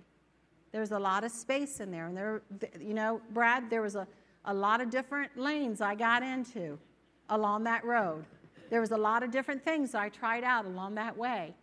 There 0.71 0.81
was 0.81 0.91
a 0.91 0.99
lot 0.99 1.23
of 1.23 1.31
space 1.31 1.79
in 1.79 1.91
there. 1.91 2.07
And 2.07 2.17
there, 2.17 2.41
you 2.79 2.93
know, 2.93 3.21
Brad, 3.33 3.69
there 3.69 3.81
was 3.81 3.95
a, 3.95 4.07
a 4.45 4.53
lot 4.53 4.81
of 4.81 4.89
different 4.89 5.37
lanes 5.37 5.81
I 5.81 5.95
got 5.95 6.23
into. 6.23 6.77
along 7.29 7.63
that 7.65 7.83
road. 7.83 8.25
There 8.69 8.81
was 8.81 8.91
a 8.91 8.97
lot 8.97 9.23
of 9.23 9.31
different 9.31 9.63
things 9.63 9.95
I 9.95 10.09
tried 10.09 10.43
out 10.43 10.65
along 10.65 10.95
that 10.95 11.15
way, 11.17 11.53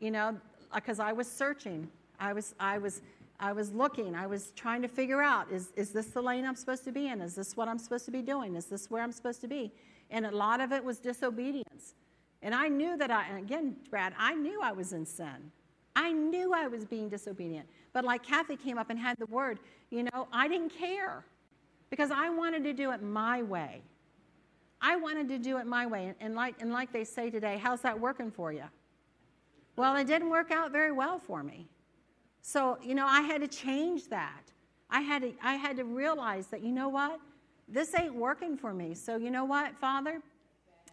you 0.00 0.10
know, 0.10 0.36
uh, 0.72 0.76
because 0.76 1.00
I 1.00 1.12
was 1.12 1.30
searching. 1.30 1.88
I 2.20 2.32
was, 2.32 2.54
I 2.60 2.78
was, 2.78 3.02
I 3.40 3.52
was 3.52 3.72
looking. 3.72 4.14
I 4.14 4.26
was 4.26 4.52
trying 4.56 4.82
to 4.82 4.88
figure 4.88 5.22
out: 5.22 5.50
is 5.50 5.70
is 5.76 5.90
this 5.90 6.06
the 6.08 6.22
lane 6.22 6.44
I'm 6.44 6.56
supposed 6.56 6.84
to 6.84 6.92
be 6.92 7.08
in? 7.08 7.20
Is 7.20 7.34
this 7.34 7.56
what 7.56 7.68
I'm 7.68 7.78
supposed 7.78 8.04
to 8.06 8.10
be 8.10 8.22
doing? 8.22 8.56
Is 8.56 8.66
this 8.66 8.90
where 8.90 9.02
I'm 9.02 9.12
supposed 9.12 9.40
to 9.42 9.48
be? 9.48 9.72
And 10.10 10.26
a 10.26 10.30
lot 10.30 10.60
of 10.60 10.72
it 10.72 10.84
was 10.84 10.98
disobedience. 10.98 11.94
And 12.44 12.54
I 12.54 12.68
knew 12.68 12.96
that 12.98 13.10
I, 13.10 13.38
again, 13.38 13.74
Brad, 13.90 14.12
I 14.18 14.34
knew 14.34 14.60
I 14.62 14.70
was 14.70 14.92
in 14.92 15.06
sin. 15.06 15.50
I 15.96 16.12
knew 16.12 16.52
I 16.52 16.68
was 16.68 16.84
being 16.84 17.08
disobedient. 17.08 17.66
But 17.94 18.04
like 18.04 18.22
Kathy 18.22 18.54
came 18.54 18.76
up 18.76 18.90
and 18.90 18.98
had 18.98 19.16
the 19.18 19.26
word, 19.26 19.58
you 19.90 20.02
know, 20.02 20.28
I 20.30 20.46
didn't 20.46 20.68
care 20.68 21.24
because 21.88 22.10
I 22.10 22.28
wanted 22.28 22.62
to 22.64 22.74
do 22.74 22.92
it 22.92 23.02
my 23.02 23.42
way. 23.42 23.80
I 24.82 24.96
wanted 24.96 25.26
to 25.28 25.38
do 25.38 25.56
it 25.56 25.66
my 25.66 25.86
way. 25.86 26.14
And 26.20 26.34
like, 26.34 26.56
and 26.60 26.70
like 26.70 26.92
they 26.92 27.04
say 27.04 27.30
today, 27.30 27.58
how's 27.60 27.80
that 27.80 27.98
working 27.98 28.30
for 28.30 28.52
you? 28.52 28.64
Well, 29.76 29.96
it 29.96 30.06
didn't 30.06 30.28
work 30.28 30.50
out 30.50 30.70
very 30.70 30.92
well 30.92 31.18
for 31.18 31.42
me. 31.42 31.66
So, 32.42 32.76
you 32.82 32.94
know, 32.94 33.06
I 33.06 33.22
had 33.22 33.40
to 33.40 33.48
change 33.48 34.08
that. 34.08 34.42
I 34.90 35.00
had 35.00 35.22
to, 35.22 35.32
I 35.42 35.54
had 35.54 35.78
to 35.78 35.84
realize 35.84 36.48
that, 36.48 36.62
you 36.62 36.72
know 36.72 36.90
what? 36.90 37.18
This 37.68 37.94
ain't 37.98 38.14
working 38.14 38.58
for 38.58 38.74
me. 38.74 38.92
So, 38.92 39.16
you 39.16 39.30
know 39.30 39.46
what, 39.46 39.74
Father? 39.78 40.20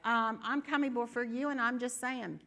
Um, 0.03 0.39
I'm 0.43 0.61
coming 0.61 0.93
before 0.93 1.23
you, 1.23 1.49
and 1.49 1.61
I'm 1.61 1.79
just 1.79 1.99
saying, 1.99 2.39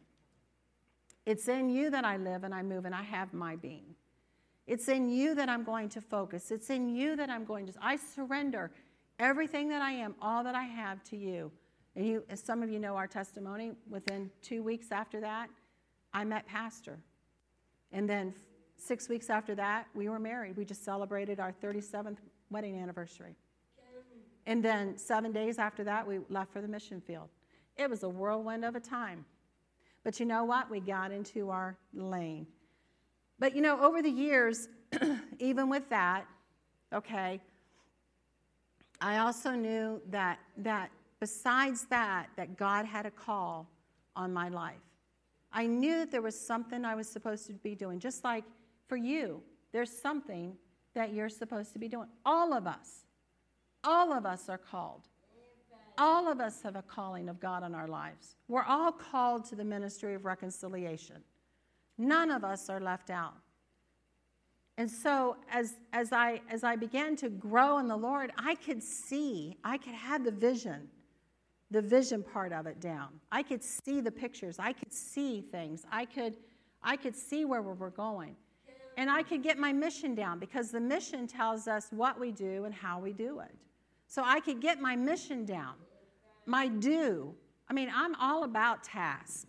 it's 1.25 1.47
in 1.47 1.69
you 1.69 1.89
that 1.89 2.05
I 2.05 2.17
live 2.17 2.43
and 2.43 2.53
I 2.53 2.61
move 2.61 2.85
and 2.85 2.93
I 2.93 3.01
have 3.01 3.33
my 3.33 3.55
being. 3.55 3.95
It's 4.67 4.87
in 4.87 5.09
you 5.09 5.35
that 5.35 5.49
I'm 5.49 5.63
going 5.63 5.89
to 5.89 6.01
focus. 6.01 6.51
It's 6.51 6.69
in 6.69 6.95
you 6.95 7.15
that 7.15 7.29
I'm 7.29 7.45
going 7.45 7.67
to. 7.67 7.73
I 7.81 7.97
surrender 7.97 8.71
everything 9.19 9.69
that 9.69 9.81
I 9.81 9.91
am, 9.91 10.15
all 10.21 10.43
that 10.43 10.55
I 10.55 10.63
have 10.63 11.03
to 11.05 11.17
you. 11.17 11.51
And 11.95 12.05
you, 12.05 12.23
as 12.29 12.41
some 12.41 12.61
of 12.61 12.69
you 12.69 12.79
know 12.79 12.95
our 12.95 13.07
testimony, 13.07 13.71
within 13.89 14.29
two 14.41 14.61
weeks 14.63 14.91
after 14.91 15.21
that, 15.21 15.49
I 16.13 16.25
met 16.25 16.45
Pastor. 16.47 16.97
And 17.91 18.09
then 18.09 18.33
six 18.75 19.07
weeks 19.07 19.29
after 19.29 19.55
that, 19.55 19.87
we 19.93 20.09
were 20.09 20.19
married. 20.19 20.57
We 20.57 20.65
just 20.65 20.83
celebrated 20.83 21.39
our 21.39 21.53
37th 21.53 22.17
wedding 22.49 22.79
anniversary. 22.79 23.35
And 24.47 24.63
then 24.63 24.97
seven 24.97 25.31
days 25.31 25.57
after 25.57 25.83
that, 25.85 26.05
we 26.05 26.19
left 26.29 26.51
for 26.51 26.61
the 26.61 26.67
mission 26.67 27.01
field. 27.01 27.29
It 27.77 27.89
was 27.89 28.03
a 28.03 28.09
whirlwind 28.09 28.63
of 28.65 28.75
a 28.75 28.79
time. 28.79 29.25
But 30.03 30.19
you 30.19 30.25
know 30.25 30.43
what? 30.45 30.69
We 30.69 30.79
got 30.79 31.11
into 31.11 31.49
our 31.49 31.77
lane. 31.93 32.47
But 33.39 33.55
you 33.55 33.61
know, 33.61 33.81
over 33.83 34.01
the 34.01 34.09
years, 34.09 34.69
even 35.39 35.69
with 35.69 35.89
that, 35.89 36.25
okay, 36.93 37.41
I 39.01 39.17
also 39.17 39.51
knew 39.51 40.01
that 40.09 40.39
that 40.57 40.91
besides 41.19 41.85
that, 41.89 42.29
that 42.37 42.57
God 42.57 42.85
had 42.85 43.05
a 43.05 43.11
call 43.11 43.67
on 44.15 44.31
my 44.31 44.49
life. 44.49 44.75
I 45.51 45.65
knew 45.65 45.99
that 45.99 46.11
there 46.11 46.21
was 46.21 46.39
something 46.39 46.85
I 46.85 46.95
was 46.95 47.07
supposed 47.07 47.47
to 47.47 47.53
be 47.53 47.75
doing, 47.75 47.99
just 47.99 48.23
like 48.23 48.43
for 48.87 48.97
you, 48.97 49.41
there's 49.71 49.91
something 49.91 50.55
that 50.93 51.13
you're 51.13 51.29
supposed 51.29 51.73
to 51.73 51.79
be 51.79 51.87
doing. 51.87 52.07
All 52.25 52.53
of 52.53 52.67
us, 52.67 53.05
all 53.83 54.13
of 54.13 54.25
us 54.25 54.49
are 54.49 54.57
called. 54.57 55.01
All 55.97 56.29
of 56.29 56.39
us 56.39 56.61
have 56.61 56.75
a 56.75 56.81
calling 56.81 57.29
of 57.29 57.39
God 57.39 57.63
in 57.63 57.73
our 57.73 57.87
lives. 57.87 58.35
We're 58.47 58.63
all 58.63 58.91
called 58.91 59.45
to 59.45 59.55
the 59.55 59.63
ministry 59.63 60.13
of 60.13 60.25
reconciliation. 60.25 61.17
None 61.97 62.31
of 62.31 62.43
us 62.43 62.69
are 62.69 62.79
left 62.79 63.09
out. 63.09 63.35
And 64.77 64.91
so 64.91 65.37
as, 65.49 65.75
as, 65.93 66.11
I, 66.11 66.41
as 66.49 66.63
I 66.63 66.75
began 66.75 67.15
to 67.17 67.29
grow 67.29 67.77
in 67.77 67.87
the 67.87 67.95
Lord, 67.95 68.33
I 68.37 68.55
could 68.55 68.83
see, 68.83 69.55
I 69.63 69.77
could 69.77 69.93
have 69.93 70.25
the 70.25 70.31
vision, 70.31 70.89
the 71.71 71.81
vision 71.81 72.21
part 72.21 72.51
of 72.51 72.67
it 72.67 72.81
down. 72.81 73.07
I 73.31 73.41
could 73.41 73.63
see 73.63 74.01
the 74.01 74.11
pictures. 74.11 74.57
I 74.59 74.73
could 74.73 74.91
see 74.91 75.39
things. 75.39 75.85
I 75.91 76.03
could, 76.03 76.35
I 76.83 76.97
could 76.97 77.15
see 77.15 77.45
where 77.45 77.61
we 77.61 77.73
were 77.73 77.89
going. 77.89 78.35
And 78.97 79.09
I 79.09 79.23
could 79.23 79.43
get 79.43 79.57
my 79.57 79.71
mission 79.71 80.13
down 80.13 80.39
because 80.39 80.71
the 80.71 80.79
mission 80.79 81.27
tells 81.27 81.67
us 81.67 81.87
what 81.91 82.19
we 82.19 82.31
do 82.31 82.65
and 82.65 82.73
how 82.73 82.99
we 82.99 83.13
do 83.13 83.39
it. 83.39 83.55
So 84.07 84.23
I 84.23 84.39
could 84.39 84.61
get 84.61 84.79
my 84.79 84.95
mission 84.95 85.45
down, 85.45 85.75
my 86.45 86.67
due. 86.67 87.33
I 87.69 87.73
mean, 87.73 87.89
I'm 87.93 88.15
all 88.15 88.43
about 88.43 88.83
task. 88.83 89.47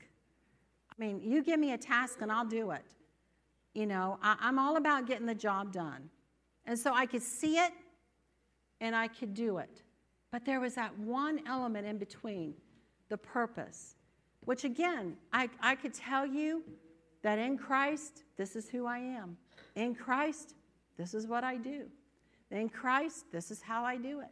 I 0.90 0.94
mean, 1.02 1.20
you 1.22 1.42
give 1.42 1.60
me 1.60 1.72
a 1.72 1.78
task 1.78 2.18
and 2.22 2.32
I'll 2.32 2.46
do 2.46 2.70
it. 2.70 2.84
You 3.74 3.86
know, 3.86 4.18
I, 4.22 4.36
I'm 4.40 4.58
all 4.58 4.76
about 4.76 5.06
getting 5.06 5.26
the 5.26 5.34
job 5.34 5.72
done. 5.72 6.08
And 6.64 6.78
so 6.78 6.94
I 6.94 7.06
could 7.06 7.22
see 7.22 7.58
it 7.58 7.72
and 8.80 8.96
I 8.96 9.08
could 9.08 9.34
do 9.34 9.58
it. 9.58 9.82
But 10.32 10.44
there 10.44 10.60
was 10.60 10.74
that 10.74 10.98
one 10.98 11.40
element 11.46 11.86
in 11.86 11.98
between 11.98 12.54
the 13.08 13.16
purpose, 13.16 13.96
which 14.44 14.64
again, 14.64 15.16
I, 15.32 15.48
I 15.60 15.74
could 15.74 15.94
tell 15.94 16.26
you 16.26 16.64
that 17.22 17.38
in 17.38 17.56
Christ, 17.56 18.24
this 18.36 18.56
is 18.56 18.68
who 18.68 18.86
I 18.86 18.98
am. 18.98 19.36
In 19.74 19.94
Christ, 19.94 20.54
this 20.96 21.14
is 21.14 21.26
what 21.26 21.44
I 21.44 21.56
do. 21.56 21.84
In 22.50 22.68
Christ, 22.68 23.26
this 23.32 23.50
is 23.50 23.60
how 23.60 23.84
I 23.84 23.96
do 23.96 24.20
it. 24.20 24.30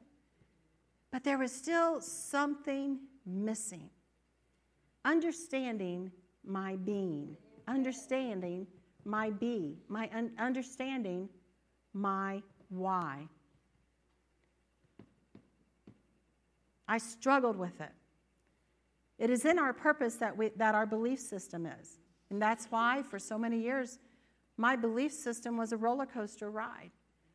But 1.14 1.22
there 1.22 1.38
was 1.38 1.53
still 1.53 2.00
something 2.00 2.98
missing. 3.24 3.88
Understanding 5.05 6.11
my 6.44 6.74
being, 6.74 7.37
understanding 7.68 8.66
my 9.05 9.31
be, 9.31 9.79
my 9.87 10.11
un- 10.12 10.33
understanding 10.40 11.29
my 11.92 12.42
why. 12.68 13.29
I 16.88 16.98
struggled 16.98 17.59
with 17.59 17.81
it. 17.81 17.92
It 19.20 19.31
is 19.31 19.44
in 19.44 19.57
our 19.61 19.72
purpose 19.72 20.16
that, 20.16 20.37
we, 20.37 20.48
that 20.57 20.74
our 20.74 20.85
belief 20.85 21.20
system 21.20 21.64
is. 21.64 22.00
And 22.31 22.42
that's 22.42 22.66
why, 22.70 23.05
for 23.09 23.20
so 23.20 23.38
many 23.38 23.61
years, 23.61 24.00
my 24.57 24.74
belief 24.74 25.12
system 25.12 25.57
was 25.57 25.70
a 25.70 25.77
roller 25.77 26.07
coaster 26.07 26.50
ride 26.50 26.90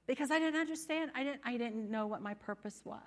because 0.06 0.32
I 0.32 0.39
didn't 0.39 0.60
understand, 0.60 1.12
I 1.15 1.24
didn't, 1.24 1.42
I 1.46 1.56
didn't 1.56 1.89
know 1.89 2.08
what 2.08 2.22
my 2.22 2.34
purpose 2.34 2.82
was. 2.84 3.00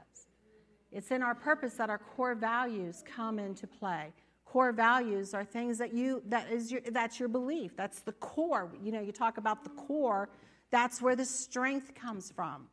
It's 0.92 1.10
in 1.10 1.22
our 1.22 1.34
purpose 1.34 1.74
that 1.74 1.90
our 1.90 1.98
core 1.98 2.34
values 2.34 3.02
come 3.06 3.38
into 3.38 3.66
play. 3.66 4.12
Core 4.44 4.72
values 4.72 5.32
are 5.32 5.44
things 5.44 5.78
that 5.78 5.94
you 5.94 6.22
that 6.28 6.50
is 6.50 6.70
your 6.70 6.82
that's 6.90 7.18
your 7.18 7.28
belief. 7.28 7.74
That's 7.76 8.00
the 8.00 8.12
core. 8.12 8.70
You 8.82 8.92
know, 8.92 9.00
you 9.00 9.12
talk 9.12 9.38
about 9.38 9.64
the 9.64 9.70
core, 9.70 10.28
that's 10.70 11.00
where 11.00 11.16
the 11.16 11.24
strength 11.24 11.94
comes 11.94 12.30
from. 12.30 12.68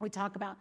We 0.00 0.08
talk 0.08 0.36
about 0.36 0.56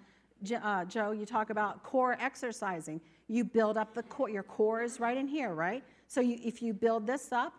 uh, 0.61 0.83
Joe, 0.85 1.11
you 1.11 1.25
talk 1.25 1.49
about 1.49 1.83
core 1.83 2.17
exercising. 2.19 2.99
You 3.27 3.45
build 3.45 3.77
up 3.77 3.93
the 3.93 4.03
core. 4.03 4.29
Your 4.29 4.43
core 4.43 4.83
is 4.83 4.99
right 4.99 5.17
in 5.17 5.27
here, 5.27 5.53
right? 5.53 5.83
So 6.07 6.19
you, 6.19 6.37
if 6.43 6.61
you 6.61 6.73
build 6.73 7.07
this 7.07 7.31
up, 7.31 7.53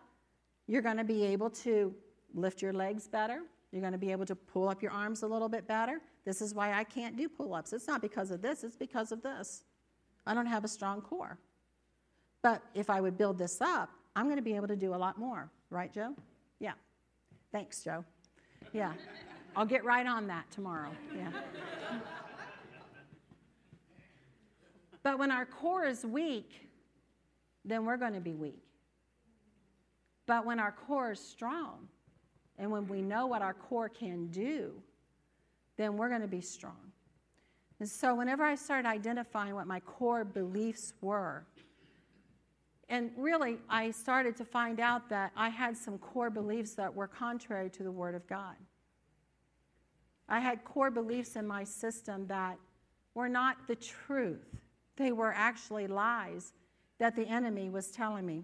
you're 0.67 0.83
going 0.83 0.97
to 0.97 1.03
be 1.03 1.23
able 1.25 1.49
to 1.49 1.93
lift 2.33 2.61
your 2.61 2.73
legs 2.73 3.07
better. 3.07 3.41
You're 3.71 3.81
going 3.81 3.93
to 3.93 3.99
be 3.99 4.11
able 4.11 4.25
to 4.27 4.35
pull 4.35 4.69
up 4.69 4.81
your 4.81 4.91
arms 4.91 5.23
a 5.23 5.27
little 5.27 5.49
bit 5.49 5.67
better. 5.67 5.99
This 6.25 6.41
is 6.41 6.53
why 6.53 6.73
I 6.73 6.83
can't 6.83 7.15
do 7.15 7.29
pull 7.29 7.53
ups. 7.53 7.71
It's 7.71 7.87
not 7.87 8.01
because 8.01 8.31
of 8.31 8.41
this, 8.41 8.63
it's 8.63 8.75
because 8.75 9.11
of 9.11 9.21
this. 9.21 9.63
I 10.25 10.33
don't 10.33 10.47
have 10.47 10.63
a 10.63 10.67
strong 10.67 11.01
core. 11.01 11.37
But 12.41 12.63
if 12.73 12.89
I 12.89 12.99
would 12.99 13.17
build 13.17 13.37
this 13.37 13.61
up, 13.61 13.89
I'm 14.15 14.25
going 14.25 14.37
to 14.37 14.41
be 14.41 14.55
able 14.55 14.67
to 14.67 14.75
do 14.75 14.93
a 14.93 14.97
lot 14.97 15.19
more. 15.19 15.51
Right, 15.69 15.93
Joe? 15.93 16.15
Yeah. 16.59 16.73
Thanks, 17.51 17.83
Joe. 17.83 18.03
Yeah. 18.73 18.93
I'll 19.55 19.65
get 19.65 19.85
right 19.85 20.05
on 20.05 20.27
that 20.27 20.49
tomorrow. 20.51 20.91
Yeah. 21.15 21.29
But 25.03 25.19
when 25.19 25.31
our 25.31 25.45
core 25.45 25.85
is 25.85 26.03
weak, 26.03 26.67
then 27.63 27.85
we're 27.85 27.97
going 27.97 28.13
to 28.13 28.19
be 28.19 28.33
weak. 28.33 28.63
But 30.25 30.45
when 30.45 30.59
our 30.59 30.71
core 30.71 31.11
is 31.11 31.19
strong, 31.19 31.87
and 32.57 32.71
when 32.71 32.87
we 32.87 33.01
know 33.01 33.27
what 33.27 33.41
our 33.41 33.53
core 33.53 33.89
can 33.89 34.27
do, 34.27 34.73
then 35.77 35.97
we're 35.97 36.09
going 36.09 36.21
to 36.21 36.27
be 36.27 36.41
strong. 36.41 36.91
And 37.79 37.89
so, 37.89 38.15
whenever 38.15 38.43
I 38.43 38.55
started 38.55 38.87
identifying 38.87 39.53
what 39.53 39.67
my 39.67 39.81
core 39.81 40.23
beliefs 40.23 40.93
were, 41.01 41.45
and 42.87 43.11
really, 43.17 43.57
I 43.69 43.91
started 43.91 44.37
to 44.37 44.45
find 44.45 44.79
out 44.79 45.09
that 45.09 45.31
I 45.35 45.49
had 45.49 45.75
some 45.75 45.97
core 45.97 46.29
beliefs 46.29 46.75
that 46.75 46.93
were 46.93 47.07
contrary 47.07 47.69
to 47.71 47.83
the 47.83 47.91
Word 47.91 48.15
of 48.15 48.25
God. 48.27 48.55
I 50.29 50.39
had 50.39 50.63
core 50.63 50.91
beliefs 50.91 51.35
in 51.35 51.45
my 51.47 51.63
system 51.63 52.27
that 52.27 52.57
were 53.13 53.29
not 53.29 53.57
the 53.67 53.75
truth, 53.75 54.45
they 54.97 55.11
were 55.11 55.33
actually 55.33 55.87
lies 55.87 56.53
that 56.99 57.15
the 57.15 57.27
enemy 57.27 57.69
was 57.69 57.91
telling 57.91 58.25
me. 58.25 58.43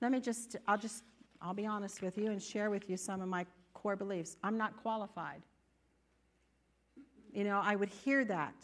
Let 0.00 0.12
me 0.12 0.20
just, 0.20 0.56
I'll 0.66 0.78
just, 0.78 1.04
I'll 1.40 1.54
be 1.54 1.66
honest 1.66 2.02
with 2.02 2.18
you 2.18 2.26
and 2.26 2.42
share 2.42 2.70
with 2.70 2.90
you 2.90 2.96
some 2.96 3.20
of 3.22 3.28
my 3.28 3.46
core 3.72 3.96
beliefs. 3.96 4.36
I'm 4.42 4.58
not 4.58 4.76
qualified. 4.82 5.40
You 7.32 7.44
know, 7.44 7.60
I 7.62 7.76
would 7.76 7.88
hear 7.88 8.24
that, 8.26 8.54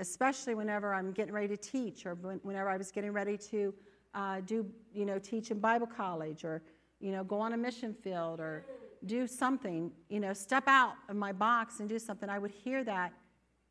especially 0.00 0.54
whenever 0.54 0.92
I'm 0.92 1.12
getting 1.12 1.32
ready 1.32 1.48
to 1.48 1.56
teach 1.56 2.04
or 2.04 2.14
whenever 2.14 2.68
I 2.68 2.76
was 2.76 2.90
getting 2.90 3.12
ready 3.12 3.38
to 3.38 3.74
uh, 4.14 4.40
do, 4.46 4.66
you 4.92 5.06
know, 5.06 5.18
teach 5.18 5.50
in 5.50 5.58
Bible 5.58 5.86
college 5.86 6.44
or, 6.44 6.62
you 7.00 7.10
know, 7.10 7.24
go 7.24 7.40
on 7.40 7.54
a 7.54 7.56
mission 7.56 7.94
field 7.94 8.38
or 8.38 8.64
do 9.06 9.26
something, 9.26 9.90
you 10.08 10.20
know, 10.20 10.32
step 10.32 10.64
out 10.66 10.94
of 11.08 11.16
my 11.16 11.32
box 11.32 11.80
and 11.80 11.88
do 11.88 11.98
something. 11.98 12.28
I 12.28 12.38
would 12.38 12.50
hear 12.50 12.84
that 12.84 13.12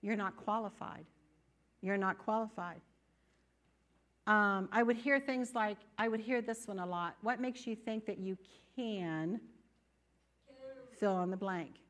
you're 0.02 0.16
not 0.16 0.36
qualified. 0.38 1.06
You're 1.82 1.98
not 1.98 2.18
qualified. 2.18 2.82
Um, 4.26 4.70
I 4.72 4.84
would 4.84 4.96
hear 4.96 5.20
things 5.20 5.54
like, 5.54 5.78
I 5.98 6.08
would 6.08 6.20
hear 6.20 6.42
this 6.42 6.68
one 6.68 6.80
a 6.80 6.86
lot. 6.86 7.16
What 7.22 7.42
makes 7.42 7.68
you 7.68 7.76
think 7.76 8.06
that 8.06 8.20
you 8.20 8.38
can 8.76 9.40
fill 10.98 11.22
in 11.24 11.30
the 11.30 11.38
blank? 11.38 11.83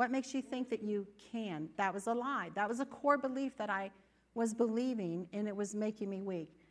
What 0.00 0.10
makes 0.10 0.32
you 0.32 0.40
think 0.40 0.70
that 0.70 0.82
you 0.82 1.06
can? 1.30 1.68
That 1.76 1.92
was 1.92 2.06
a 2.06 2.14
lie. 2.14 2.48
That 2.54 2.66
was 2.66 2.80
a 2.80 2.86
core 2.86 3.18
belief 3.18 3.58
that 3.58 3.68
I 3.68 3.90
was 4.32 4.54
believing, 4.54 5.28
and 5.34 5.46
it 5.46 5.54
was 5.54 5.74
making 5.74 6.08
me 6.08 6.22
weak. 6.22 6.66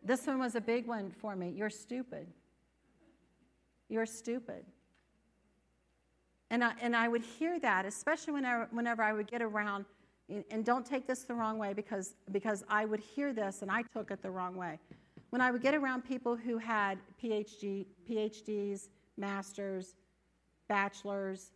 This 0.00 0.28
one 0.28 0.38
was 0.38 0.54
a 0.54 0.60
big 0.60 0.86
one 0.86 1.10
for 1.10 1.34
me. 1.34 1.50
You're 1.50 1.70
stupid. 1.70 2.28
You're 3.88 4.06
stupid. 4.06 4.64
And 6.50 6.62
I, 6.62 6.74
and 6.80 6.94
I 6.94 7.08
would 7.08 7.22
hear 7.22 7.58
that, 7.58 7.84
especially 7.84 8.34
whenever, 8.34 8.68
whenever 8.70 9.02
I 9.02 9.12
would 9.12 9.26
get 9.26 9.42
around 9.42 9.84
and 10.28 10.64
don't 10.64 10.86
take 10.86 11.08
this 11.08 11.24
the 11.24 11.34
wrong 11.34 11.58
way 11.58 11.72
because, 11.72 12.14
because 12.30 12.62
I 12.68 12.84
would 12.84 13.00
hear 13.00 13.32
this 13.32 13.62
and 13.62 13.72
I 13.72 13.82
took 13.92 14.12
it 14.12 14.22
the 14.22 14.30
wrong 14.30 14.54
way. 14.54 14.78
When 15.30 15.42
I 15.42 15.50
would 15.50 15.62
get 15.62 15.74
around 15.74 16.02
people 16.02 16.36
who 16.36 16.58
had 16.58 17.00
PhD, 17.20 17.86
PhDs, 18.08 18.88
masters, 19.16 19.96
bachelors, 20.68 21.50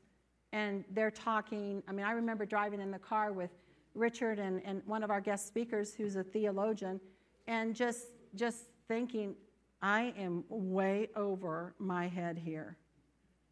and 0.54 0.84
they're 0.92 1.10
talking, 1.10 1.82
I 1.88 1.92
mean, 1.92 2.06
I 2.06 2.12
remember 2.12 2.46
driving 2.46 2.80
in 2.80 2.92
the 2.92 2.98
car 2.98 3.32
with 3.32 3.50
Richard 3.96 4.38
and, 4.38 4.62
and 4.64 4.82
one 4.86 5.02
of 5.02 5.10
our 5.10 5.20
guest 5.20 5.48
speakers 5.48 5.94
who's 5.94 6.14
a 6.14 6.22
theologian, 6.22 7.00
and 7.48 7.74
just, 7.74 8.06
just 8.36 8.66
thinking, 8.86 9.34
I 9.82 10.14
am 10.16 10.44
way 10.48 11.08
over 11.16 11.74
my 11.80 12.06
head 12.06 12.38
here. 12.38 12.76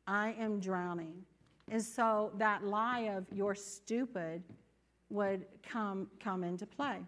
I 0.06 0.36
am 0.38 0.60
drowning. 0.60 1.24
And 1.72 1.82
so 1.82 2.30
that 2.38 2.64
lie 2.64 3.10
of 3.16 3.26
you're 3.32 3.56
stupid 3.56 4.44
would 5.10 5.44
come, 5.68 6.06
come 6.20 6.44
into 6.44 6.66
play. 6.66 6.98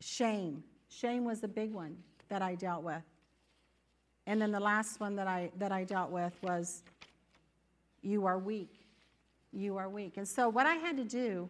Shame. 0.00 0.62
Shame 0.88 1.24
was 1.24 1.42
a 1.42 1.48
big 1.48 1.72
one 1.72 1.96
that 2.28 2.42
I 2.42 2.54
dealt 2.54 2.84
with. 2.84 3.02
And 4.26 4.40
then 4.40 4.52
the 4.52 4.60
last 4.60 5.00
one 5.00 5.16
that 5.16 5.26
I, 5.26 5.50
that 5.58 5.72
I 5.72 5.84
dealt 5.84 6.10
with 6.10 6.32
was 6.42 6.82
you 8.04 8.26
are 8.26 8.38
weak. 8.38 8.86
You 9.52 9.76
are 9.76 9.88
weak. 9.88 10.16
And 10.16 10.26
so, 10.26 10.48
what 10.48 10.66
I 10.66 10.74
had 10.74 10.96
to 10.96 11.04
do 11.04 11.48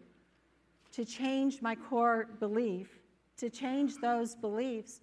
to 0.93 1.05
change 1.05 1.61
my 1.61 1.75
core 1.75 2.29
belief, 2.39 3.01
to 3.39 3.51
change 3.51 3.97
those 4.01 4.35
beliefs, 4.35 5.01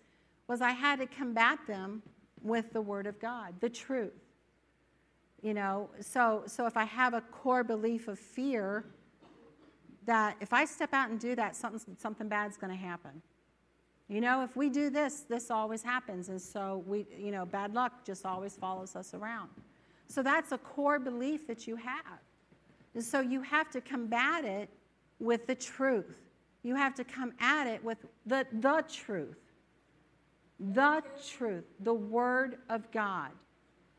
was 0.48 0.62
I 0.62 0.72
had 0.72 1.00
to 1.00 1.06
combat 1.06 1.60
them 1.68 2.02
with 2.42 2.72
the 2.74 2.82
Word 2.82 3.08
of 3.08 3.20
God, 3.20 3.56
the 3.60 3.70
truth. 3.70 4.14
You 5.42 5.54
know, 5.54 5.90
so, 6.00 6.44
so 6.46 6.68
if 6.68 6.78
I 6.78 6.86
have 6.86 7.14
a 7.14 7.22
core 7.22 7.64
belief 7.64 8.08
of 8.08 8.20
fear, 8.20 8.86
that 10.06 10.38
if 10.40 10.54
I 10.54 10.66
step 10.66 10.94
out 10.94 11.10
and 11.10 11.20
do 11.20 11.36
that, 11.36 11.56
something, 11.56 11.96
something 12.00 12.28
bad's 12.28 12.58
going 12.58 12.72
to 12.72 12.80
happen. 12.80 13.22
You 14.08 14.22
know, 14.22 14.44
if 14.44 14.56
we 14.56 14.70
do 14.70 14.90
this, 14.90 15.22
this 15.22 15.50
always 15.50 15.82
happens. 15.82 16.30
And 16.30 16.42
so 16.42 16.84
we, 16.86 17.06
you 17.18 17.32
know, 17.32 17.46
bad 17.46 17.74
luck 17.74 18.06
just 18.06 18.26
always 18.26 18.56
follows 18.56 18.96
us 18.96 19.14
around. 19.14 19.50
So 20.12 20.22
that's 20.22 20.52
a 20.52 20.58
core 20.58 21.00
belief 21.00 21.48
that 21.48 21.68
you 21.68 21.78
have. 21.78 22.20
And 22.96 23.04
so 23.04 23.22
you 23.22 23.42
have 23.44 23.70
to 23.72 23.80
combat 23.80 24.44
it 24.44 24.70
with 25.20 25.48
the 25.48 25.56
truth. 25.56 26.18
You 26.64 26.76
have 26.76 26.94
to 26.96 27.06
come 27.06 27.32
at 27.40 27.66
it 27.66 27.82
with 27.82 27.98
the, 28.26 28.46
the 28.60 28.84
truth. 28.92 29.38
The 30.60 31.02
truth, 31.26 31.64
the 31.80 31.94
Word 31.94 32.58
of 32.70 32.92
God. 32.92 33.32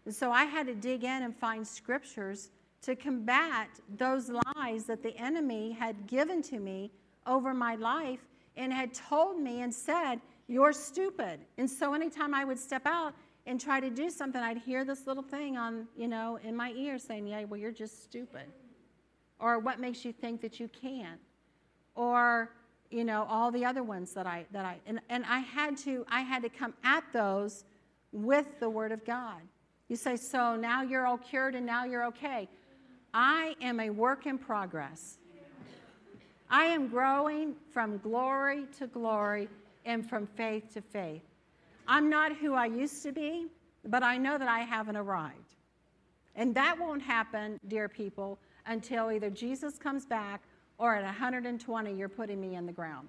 And 0.04 0.14
so 0.14 0.30
I 0.30 0.44
had 0.44 0.66
to 0.66 0.74
dig 0.74 1.02
in 1.02 1.22
and 1.22 1.34
find 1.34 1.66
scriptures 1.66 2.50
to 2.82 2.94
combat 2.94 3.68
those 3.96 4.30
lies 4.54 4.84
that 4.84 5.02
the 5.02 5.16
enemy 5.16 5.72
had 5.72 6.06
given 6.06 6.42
to 6.42 6.58
me 6.58 6.90
over 7.26 7.54
my 7.54 7.76
life 7.76 8.20
and 8.56 8.70
had 8.70 8.92
told 8.92 9.40
me 9.40 9.62
and 9.62 9.72
said, 9.72 10.20
You're 10.46 10.74
stupid. 10.74 11.40
And 11.56 11.70
so 11.70 11.94
anytime 11.94 12.34
I 12.34 12.44
would 12.44 12.58
step 12.58 12.82
out 12.84 13.14
and 13.46 13.60
try 13.60 13.80
to 13.80 13.90
do 13.90 14.08
something, 14.08 14.40
I'd 14.40 14.58
hear 14.58 14.84
this 14.84 15.06
little 15.06 15.22
thing 15.22 15.56
on, 15.56 15.88
you 15.96 16.08
know, 16.08 16.38
in 16.44 16.54
my 16.56 16.72
ear 16.72 16.98
saying, 16.98 17.26
Yeah, 17.26 17.44
well, 17.44 17.58
you're 17.58 17.72
just 17.72 18.04
stupid. 18.04 18.44
Or 19.38 19.58
what 19.58 19.80
makes 19.80 20.04
you 20.04 20.12
think 20.12 20.40
that 20.42 20.60
you 20.60 20.68
can? 20.68 21.18
Or, 21.94 22.50
you 22.90 23.04
know, 23.04 23.26
all 23.28 23.50
the 23.50 23.64
other 23.64 23.82
ones 23.82 24.12
that 24.14 24.26
I 24.26 24.46
that 24.52 24.64
I 24.64 24.78
and, 24.86 25.00
and 25.08 25.24
I 25.26 25.40
had 25.40 25.76
to 25.78 26.04
I 26.08 26.20
had 26.20 26.42
to 26.42 26.48
come 26.48 26.74
at 26.84 27.04
those 27.12 27.64
with 28.12 28.46
the 28.60 28.70
word 28.70 28.92
of 28.92 29.04
God. 29.04 29.40
You 29.88 29.96
say, 29.96 30.16
so 30.16 30.56
now 30.56 30.82
you're 30.82 31.06
all 31.06 31.18
cured 31.18 31.54
and 31.54 31.66
now 31.66 31.84
you're 31.84 32.04
okay. 32.06 32.48
I 33.12 33.56
am 33.60 33.80
a 33.80 33.90
work 33.90 34.26
in 34.26 34.38
progress. 34.38 35.18
I 36.48 36.66
am 36.66 36.88
growing 36.88 37.56
from 37.72 37.98
glory 37.98 38.66
to 38.78 38.86
glory 38.86 39.48
and 39.84 40.08
from 40.08 40.26
faith 40.26 40.72
to 40.74 40.82
faith. 40.82 41.22
I'm 41.92 42.08
not 42.08 42.34
who 42.34 42.54
I 42.54 42.64
used 42.64 43.02
to 43.02 43.12
be, 43.12 43.48
but 43.84 44.02
I 44.02 44.16
know 44.16 44.38
that 44.38 44.48
I 44.48 44.60
haven't 44.60 44.96
arrived. 44.96 45.56
And 46.34 46.54
that 46.54 46.78
won't 46.78 47.02
happen, 47.02 47.60
dear 47.68 47.86
people, 47.86 48.38
until 48.64 49.12
either 49.12 49.28
Jesus 49.28 49.76
comes 49.76 50.06
back 50.06 50.40
or 50.78 50.94
at 50.94 51.04
120 51.04 51.92
you're 51.92 52.08
putting 52.08 52.40
me 52.40 52.54
in 52.54 52.64
the 52.64 52.72
ground. 52.72 53.08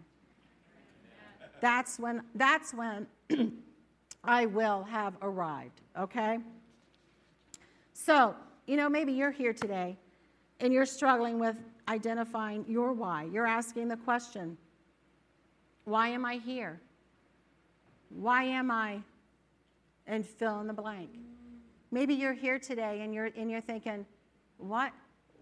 That's 1.62 1.98
when 1.98 2.24
that's 2.36 2.74
when 2.74 3.08
I 4.26 4.48
will 4.48 4.84
have 4.84 5.14
arrived, 5.22 5.80
okay? 5.98 6.40
So, 7.94 8.36
you 8.68 8.76
know, 8.76 8.90
maybe 8.90 9.14
you're 9.14 9.32
here 9.32 9.54
today 9.54 9.96
and 10.60 10.74
you're 10.74 10.86
struggling 10.86 11.40
with 11.40 11.56
identifying 11.88 12.66
your 12.68 12.92
why. 12.92 13.30
You're 13.32 13.48
asking 13.48 13.88
the 13.88 13.98
question 13.98 14.58
why 15.86 16.10
am 16.10 16.26
I 16.26 16.36
here? 16.36 16.82
Why 18.16 18.44
am 18.44 18.72
I? 18.72 19.00
And 20.06 20.26
fill 20.26 20.60
in 20.62 20.68
the 20.68 20.74
blank. 20.74 21.10
Maybe 21.92 22.14
you're 22.14 22.34
here 22.34 22.60
today 22.60 23.02
and 23.02 23.14
you're, 23.14 23.30
and 23.38 23.50
you're 23.50 23.62
thinking, 23.62 24.06
what, 24.58 24.92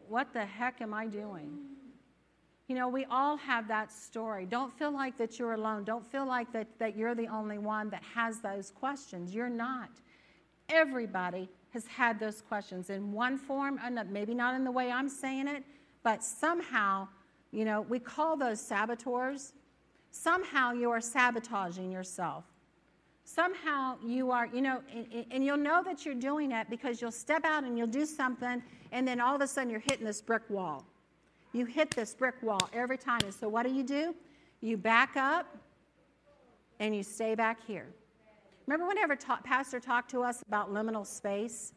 what 0.08 0.34
the 0.34 0.46
heck 0.46 0.82
am 0.82 0.94
I 0.94 1.08
doing? 1.08 1.58
You 2.68 2.76
know, 2.76 2.88
we 2.88 3.06
all 3.06 3.38
have 3.38 3.68
that 3.68 3.92
story. 3.92 4.46
Don't 4.46 4.72
feel 4.78 4.92
like 4.92 5.18
that 5.18 5.40
you're 5.40 5.54
alone. 5.54 5.84
Don't 5.84 6.10
feel 6.10 6.26
like 6.26 6.52
that, 6.54 6.68
that 6.80 6.96
you're 6.96 7.16
the 7.16 7.28
only 7.28 7.58
one 7.58 7.90
that 7.90 8.04
has 8.16 8.40
those 8.40 8.72
questions. 8.72 9.34
You're 9.34 9.50
not. 9.50 9.90
Everybody 10.70 11.50
has 11.72 11.86
had 11.88 12.20
those 12.20 12.42
questions 12.42 12.90
in 12.90 13.12
one 13.12 13.38
form, 13.38 13.80
another, 13.84 14.10
maybe 14.10 14.34
not 14.34 14.56
in 14.56 14.64
the 14.64 14.72
way 14.72 14.92
I'm 14.92 15.10
saying 15.10 15.48
it, 15.48 15.64
but 16.04 16.24
somehow, 16.24 17.08
you 17.52 17.66
know, 17.66 17.82
we 17.82 18.00
call 18.00 18.38
those 18.38 18.60
saboteurs. 18.60 19.54
Somehow 20.12 20.72
you 20.72 20.92
are 20.92 21.02
sabotaging 21.02 21.92
yourself. 21.92 22.46
Somehow 23.34 23.96
you 24.06 24.30
are, 24.32 24.48
you 24.48 24.62
know, 24.62 24.82
and, 24.94 25.26
and 25.32 25.46
you'll 25.46 25.56
know 25.56 25.82
that 25.84 26.06
you're 26.06 26.16
doing 26.16 26.52
it 26.52 26.70
because 26.70 27.02
you'll 27.02 27.14
step 27.14 27.46
out 27.46 27.64
and 27.64 27.78
you'll 27.78 27.88
do 27.88 28.06
something, 28.06 28.62
and 28.92 29.08
then 29.08 29.22
all 29.22 29.34
of 29.34 29.42
a 29.42 29.48
sudden 29.48 29.70
you're 29.70 29.80
hitting 29.80 30.06
this 30.06 30.22
brick 30.22 30.42
wall. 30.50 30.86
You 31.54 31.66
hit 31.66 31.92
this 31.92 32.14
brick 32.14 32.36
wall 32.42 32.60
every 32.74 32.98
time. 32.98 33.22
And 33.24 33.34
so 33.34 33.48
what 33.48 33.66
do 33.66 33.72
you 33.74 33.84
do? 33.84 34.14
You 34.60 34.76
back 34.76 35.16
up 35.16 35.48
and 36.82 36.94
you 36.94 37.04
stay 37.04 37.34
back 37.34 37.66
here. 37.66 37.88
Remember 38.68 38.86
whenever 38.86 39.16
ta- 39.16 39.40
Pastor 39.46 39.80
talked 39.80 40.12
to 40.12 40.24
us 40.24 40.42
about 40.46 40.74
liminal 40.74 41.08
space? 41.08 41.72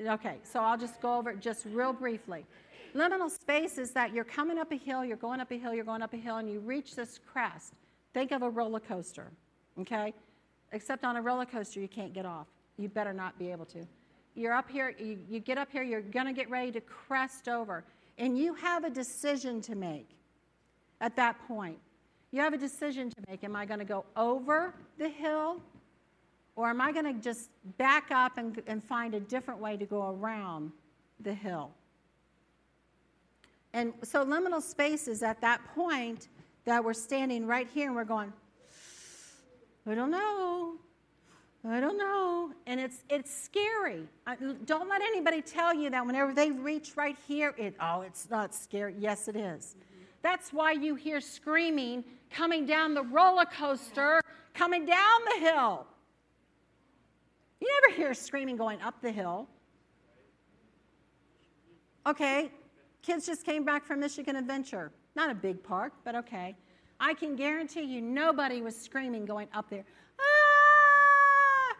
Okay, 0.00 0.36
so 0.44 0.60
I'll 0.60 0.78
just 0.78 1.00
go 1.00 1.16
over 1.16 1.30
it 1.30 1.40
just 1.40 1.66
real 1.66 1.92
briefly. 1.92 2.46
Liminal 2.94 3.30
space 3.30 3.78
is 3.78 3.90
that 3.92 4.14
you're 4.14 4.22
coming 4.22 4.58
up 4.58 4.70
a 4.70 4.76
hill, 4.76 5.04
you're 5.04 5.16
going 5.16 5.40
up 5.40 5.50
a 5.50 5.58
hill, 5.58 5.74
you're 5.74 5.84
going 5.84 6.02
up 6.02 6.14
a 6.14 6.16
hill, 6.16 6.36
and 6.36 6.48
you 6.48 6.60
reach 6.60 6.94
this 6.94 7.18
crest. 7.18 7.74
Think 8.14 8.30
of 8.30 8.42
a 8.42 8.48
roller 8.48 8.80
coaster, 8.80 9.30
okay? 9.80 10.14
Except 10.72 11.04
on 11.04 11.16
a 11.16 11.22
roller 11.22 11.44
coaster, 11.44 11.80
you 11.80 11.88
can't 11.88 12.14
get 12.14 12.24
off. 12.24 12.46
You 12.78 12.88
better 12.88 13.12
not 13.12 13.38
be 13.38 13.50
able 13.50 13.66
to. 13.66 13.86
You're 14.34 14.54
up 14.54 14.70
here, 14.70 14.94
you, 14.98 15.18
you 15.28 15.40
get 15.40 15.58
up 15.58 15.70
here, 15.70 15.82
you're 15.82 16.00
to 16.26 16.32
get 16.32 16.48
ready 16.48 16.72
to 16.72 16.80
crest 16.80 17.48
over, 17.48 17.84
and 18.18 18.38
you 18.38 18.54
have 18.54 18.84
a 18.84 18.90
decision 18.90 19.60
to 19.62 19.74
make 19.74 20.08
at 21.00 21.14
that 21.16 21.36
point. 21.46 21.78
You 22.30 22.40
have 22.40 22.52
a 22.52 22.58
decision 22.58 23.10
to 23.10 23.16
make. 23.28 23.44
Am 23.44 23.54
I 23.54 23.66
to 23.66 23.84
go 23.84 24.04
over 24.16 24.74
the 24.98 25.08
hill 25.08 25.60
or 26.56 26.68
am 26.68 26.80
I 26.80 26.92
going 26.92 27.04
to 27.04 27.12
just 27.12 27.50
back 27.78 28.10
up 28.10 28.38
and, 28.38 28.60
and 28.66 28.82
find 28.82 29.14
a 29.14 29.20
different 29.20 29.60
way 29.60 29.76
to 29.76 29.84
go 29.84 30.10
around 30.10 30.72
the 31.20 31.34
hill? 31.34 31.70
And 33.72 33.92
so 34.02 34.24
liminal 34.24 34.62
space 34.62 35.08
is 35.08 35.22
at 35.22 35.40
that 35.40 35.60
point 35.74 36.28
that 36.64 36.84
we're 36.84 36.94
standing 36.94 37.46
right 37.46 37.68
here 37.72 37.86
and 37.86 37.96
we're 37.96 38.04
going, 38.04 38.32
I 39.86 39.94
don't 39.94 40.10
know. 40.10 40.76
I 41.66 41.80
don't 41.80 41.96
know. 41.96 42.52
And 42.66 42.78
it's, 42.78 43.04
it's 43.08 43.34
scary. 43.34 44.06
I, 44.26 44.36
don't 44.64 44.88
let 44.88 45.00
anybody 45.00 45.40
tell 45.40 45.74
you 45.74 45.90
that 45.90 46.04
whenever 46.04 46.32
they 46.32 46.50
reach 46.50 46.92
right 46.96 47.16
here, 47.26 47.54
it, 47.56 47.74
oh, 47.80 48.02
it's 48.02 48.28
not 48.30 48.54
scary. 48.54 48.94
Yes, 48.98 49.28
it 49.28 49.36
is. 49.36 49.76
That's 50.22 50.52
why 50.52 50.72
you 50.72 50.94
hear 50.94 51.20
screaming 51.20 52.04
coming 52.30 52.66
down 52.66 52.94
the 52.94 53.02
roller 53.02 53.44
coaster, 53.44 54.20
coming 54.54 54.84
down 54.84 55.20
the 55.34 55.40
hill. 55.40 55.86
You 57.60 57.68
never 57.82 57.96
hear 57.96 58.14
screaming 58.14 58.56
going 58.56 58.80
up 58.82 59.00
the 59.00 59.12
hill. 59.12 59.48
Okay, 62.06 62.50
kids 63.00 63.24
just 63.24 63.46
came 63.46 63.64
back 63.64 63.86
from 63.86 64.00
Michigan 64.00 64.36
Adventure. 64.36 64.92
Not 65.16 65.30
a 65.30 65.34
big 65.34 65.62
park, 65.62 65.92
but 66.04 66.14
okay. 66.14 66.56
I 67.00 67.14
can 67.14 67.36
guarantee 67.36 67.82
you 67.82 68.00
nobody 68.00 68.62
was 68.62 68.76
screaming 68.76 69.24
going 69.24 69.48
up 69.54 69.68
there. 69.70 69.84
Ah! 70.20 71.76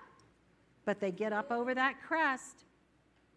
But 0.85 1.01
they 1.01 1.11
get 1.11 1.33
up 1.33 1.51
over 1.51 1.75
that 1.75 1.97
crest 2.07 2.64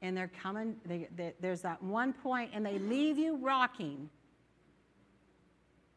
and 0.02 0.16
they're 0.16 0.32
coming. 0.42 0.76
They, 0.86 1.08
they, 1.16 1.34
there's 1.40 1.62
that 1.62 1.82
one 1.82 2.14
point, 2.14 2.52
and 2.54 2.66
they 2.66 2.80
leave 2.80 3.18
you 3.18 3.38
rocking 3.38 4.10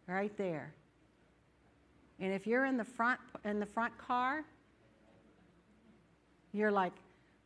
right 0.06 0.36
there. 0.36 0.74
And 2.18 2.32
if 2.32 2.46
you're 2.46 2.66
in 2.66 2.76
the 2.76 2.84
front 2.84 3.20
in 3.44 3.60
the 3.60 3.66
front 3.66 3.96
car, 3.98 4.44
you're 6.52 6.70
like, 6.70 6.92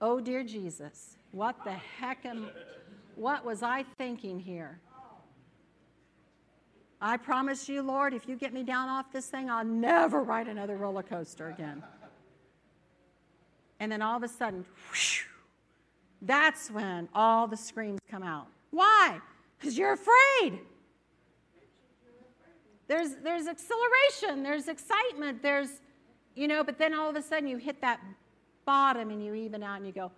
"Oh 0.00 0.20
dear 0.20 0.44
Jesus, 0.44 1.16
what 1.32 1.56
the 1.64 1.72
heck 1.72 2.24
am 2.24 2.50
what 3.14 3.44
was 3.44 3.62
I 3.62 3.84
thinking 3.98 4.38
here?" 4.38 4.80
I 7.04 7.18
promise 7.18 7.68
you, 7.68 7.82
Lord, 7.82 8.14
if 8.14 8.26
you 8.26 8.34
get 8.34 8.54
me 8.54 8.62
down 8.62 8.88
off 8.88 9.12
this 9.12 9.26
thing, 9.26 9.50
I'll 9.50 9.62
never 9.62 10.22
ride 10.22 10.48
another 10.48 10.78
roller 10.78 11.02
coaster 11.02 11.50
again. 11.50 11.82
And 13.78 13.92
then 13.92 14.00
all 14.00 14.16
of 14.16 14.22
a 14.22 14.28
sudden, 14.28 14.64
that's 16.22 16.70
when 16.70 17.10
all 17.14 17.46
the 17.46 17.58
screams 17.58 18.00
come 18.10 18.22
out. 18.22 18.46
Why? 18.70 19.20
Because 19.58 19.76
you're 19.76 19.92
afraid. 19.92 20.60
There's, 22.88 23.16
there's 23.22 23.48
acceleration, 23.48 24.42
there's 24.42 24.68
excitement, 24.68 25.42
there's, 25.42 25.82
you 26.34 26.48
know, 26.48 26.64
but 26.64 26.78
then 26.78 26.94
all 26.94 27.10
of 27.10 27.16
a 27.16 27.22
sudden 27.22 27.46
you 27.46 27.58
hit 27.58 27.82
that 27.82 28.00
bottom 28.64 29.10
and 29.10 29.22
you 29.22 29.34
even 29.34 29.62
out 29.62 29.76
and 29.76 29.86
you 29.86 29.92
go, 29.92 30.10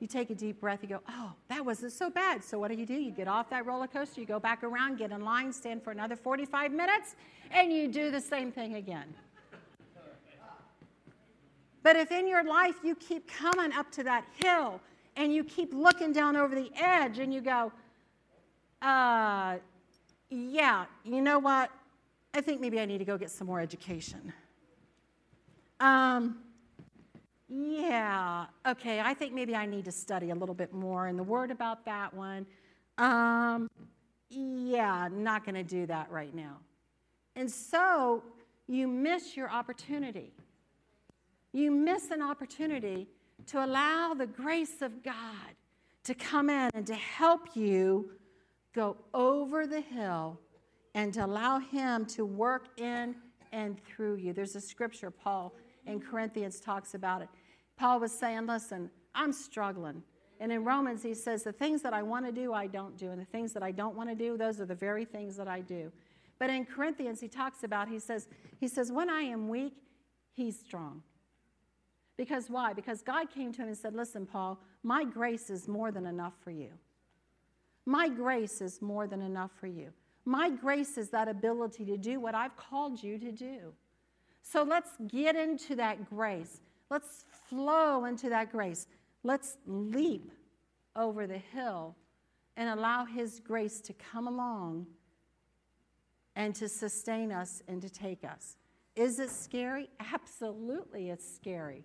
you 0.00 0.06
take 0.06 0.30
a 0.30 0.34
deep 0.34 0.60
breath, 0.60 0.80
you 0.82 0.88
go, 0.88 1.00
oh, 1.08 1.32
that 1.48 1.64
wasn't 1.64 1.92
so 1.92 2.08
bad. 2.08 2.42
So 2.42 2.58
what 2.58 2.68
do 2.68 2.74
you 2.74 2.86
do? 2.86 2.94
You 2.94 3.10
get 3.10 3.28
off 3.28 3.50
that 3.50 3.66
roller 3.66 3.86
coaster, 3.86 4.20
you 4.20 4.26
go 4.26 4.40
back 4.40 4.64
around, 4.64 4.98
get 4.98 5.10
in 5.10 5.22
line, 5.22 5.52
stand 5.52 5.82
for 5.82 5.90
another 5.90 6.16
45 6.16 6.72
minutes, 6.72 7.16
and 7.50 7.70
you 7.70 7.86
do 7.86 8.10
the 8.10 8.20
same 8.20 8.50
thing 8.50 8.74
again. 8.76 9.14
But 11.82 11.96
if 11.96 12.10
in 12.10 12.28
your 12.28 12.44
life 12.44 12.76
you 12.82 12.94
keep 12.94 13.30
coming 13.30 13.72
up 13.72 13.90
to 13.92 14.04
that 14.04 14.24
hill 14.42 14.80
and 15.16 15.34
you 15.34 15.44
keep 15.44 15.72
looking 15.72 16.12
down 16.12 16.36
over 16.36 16.54
the 16.54 16.70
edge 16.76 17.18
and 17.18 17.32
you 17.32 17.40
go, 17.40 17.72
uh, 18.82 19.56
yeah, 20.30 20.84
you 21.04 21.20
know 21.20 21.38
what? 21.38 21.70
I 22.32 22.40
think 22.40 22.60
maybe 22.60 22.80
I 22.80 22.84
need 22.84 22.98
to 22.98 23.04
go 23.04 23.18
get 23.18 23.30
some 23.30 23.46
more 23.46 23.60
education. 23.60 24.32
Um, 25.80 26.38
yeah, 27.52 28.46
okay, 28.64 29.00
I 29.00 29.12
think 29.12 29.34
maybe 29.34 29.56
I 29.56 29.66
need 29.66 29.84
to 29.86 29.92
study 29.92 30.30
a 30.30 30.34
little 30.34 30.54
bit 30.54 30.72
more 30.72 31.08
in 31.08 31.16
the 31.16 31.22
Word 31.22 31.50
about 31.50 31.84
that 31.84 32.14
one. 32.14 32.46
Um, 32.96 33.68
yeah, 34.28 35.08
not 35.10 35.44
going 35.44 35.56
to 35.56 35.64
do 35.64 35.84
that 35.86 36.10
right 36.12 36.32
now. 36.32 36.58
And 37.34 37.50
so 37.50 38.22
you 38.68 38.86
miss 38.86 39.36
your 39.36 39.50
opportunity. 39.50 40.32
You 41.52 41.72
miss 41.72 42.12
an 42.12 42.22
opportunity 42.22 43.08
to 43.46 43.64
allow 43.64 44.14
the 44.14 44.26
grace 44.26 44.80
of 44.80 45.02
God 45.02 45.14
to 46.04 46.14
come 46.14 46.50
in 46.50 46.70
and 46.72 46.86
to 46.86 46.94
help 46.94 47.56
you 47.56 48.12
go 48.72 48.96
over 49.12 49.66
the 49.66 49.80
hill 49.80 50.38
and 50.94 51.12
to 51.14 51.24
allow 51.24 51.58
Him 51.58 52.06
to 52.06 52.24
work 52.24 52.78
in 52.78 53.16
and 53.50 53.76
through 53.84 54.16
you. 54.16 54.32
There's 54.32 54.54
a 54.54 54.60
scripture, 54.60 55.10
Paul 55.10 55.52
in 55.86 56.00
Corinthians 56.00 56.60
talks 56.60 56.94
about 56.94 57.22
it. 57.22 57.28
Paul 57.80 58.00
was 58.00 58.12
saying, 58.12 58.46
Listen, 58.46 58.90
I'm 59.14 59.32
struggling. 59.32 60.02
And 60.38 60.52
in 60.52 60.64
Romans, 60.64 61.02
he 61.02 61.14
says, 61.14 61.42
The 61.44 61.52
things 61.52 61.80
that 61.80 61.94
I 61.94 62.02
want 62.02 62.26
to 62.26 62.32
do, 62.32 62.52
I 62.52 62.66
don't 62.66 62.94
do. 62.98 63.10
And 63.10 63.18
the 63.18 63.24
things 63.24 63.54
that 63.54 63.62
I 63.62 63.72
don't 63.72 63.96
want 63.96 64.10
to 64.10 64.14
do, 64.14 64.36
those 64.36 64.60
are 64.60 64.66
the 64.66 64.74
very 64.74 65.06
things 65.06 65.34
that 65.38 65.48
I 65.48 65.60
do. 65.62 65.90
But 66.38 66.50
in 66.50 66.66
Corinthians, 66.66 67.20
he 67.20 67.28
talks 67.28 67.64
about, 67.64 67.88
he 67.88 67.98
says, 67.98 68.28
he 68.58 68.68
says, 68.68 68.92
When 68.92 69.08
I 69.08 69.22
am 69.22 69.48
weak, 69.48 69.72
he's 70.34 70.60
strong. 70.60 71.02
Because 72.18 72.50
why? 72.50 72.74
Because 72.74 73.00
God 73.00 73.30
came 73.30 73.50
to 73.54 73.62
him 73.62 73.68
and 73.68 73.76
said, 73.78 73.94
Listen, 73.94 74.26
Paul, 74.26 74.60
my 74.82 75.02
grace 75.02 75.48
is 75.48 75.66
more 75.66 75.90
than 75.90 76.04
enough 76.04 76.34
for 76.44 76.50
you. 76.50 76.72
My 77.86 78.10
grace 78.10 78.60
is 78.60 78.82
more 78.82 79.06
than 79.06 79.22
enough 79.22 79.52
for 79.58 79.68
you. 79.68 79.88
My 80.26 80.50
grace 80.50 80.98
is 80.98 81.08
that 81.10 81.28
ability 81.28 81.86
to 81.86 81.96
do 81.96 82.20
what 82.20 82.34
I've 82.34 82.56
called 82.58 83.02
you 83.02 83.18
to 83.18 83.32
do. 83.32 83.72
So 84.42 84.64
let's 84.64 84.90
get 85.08 85.34
into 85.34 85.76
that 85.76 86.10
grace. 86.10 86.60
Let's 86.90 87.24
flow 87.48 88.04
into 88.04 88.28
that 88.30 88.50
grace. 88.50 88.86
Let's 89.22 89.56
leap 89.66 90.32
over 90.96 91.26
the 91.26 91.38
hill 91.38 91.96
and 92.56 92.68
allow 92.68 93.04
His 93.04 93.40
grace 93.40 93.80
to 93.82 93.92
come 93.92 94.26
along 94.26 94.86
and 96.36 96.54
to 96.56 96.68
sustain 96.68 97.32
us 97.32 97.62
and 97.68 97.80
to 97.82 97.88
take 97.88 98.24
us. 98.24 98.56
Is 98.96 99.18
it 99.18 99.30
scary? 99.30 99.88
Absolutely, 100.12 101.10
it's 101.10 101.34
scary. 101.34 101.84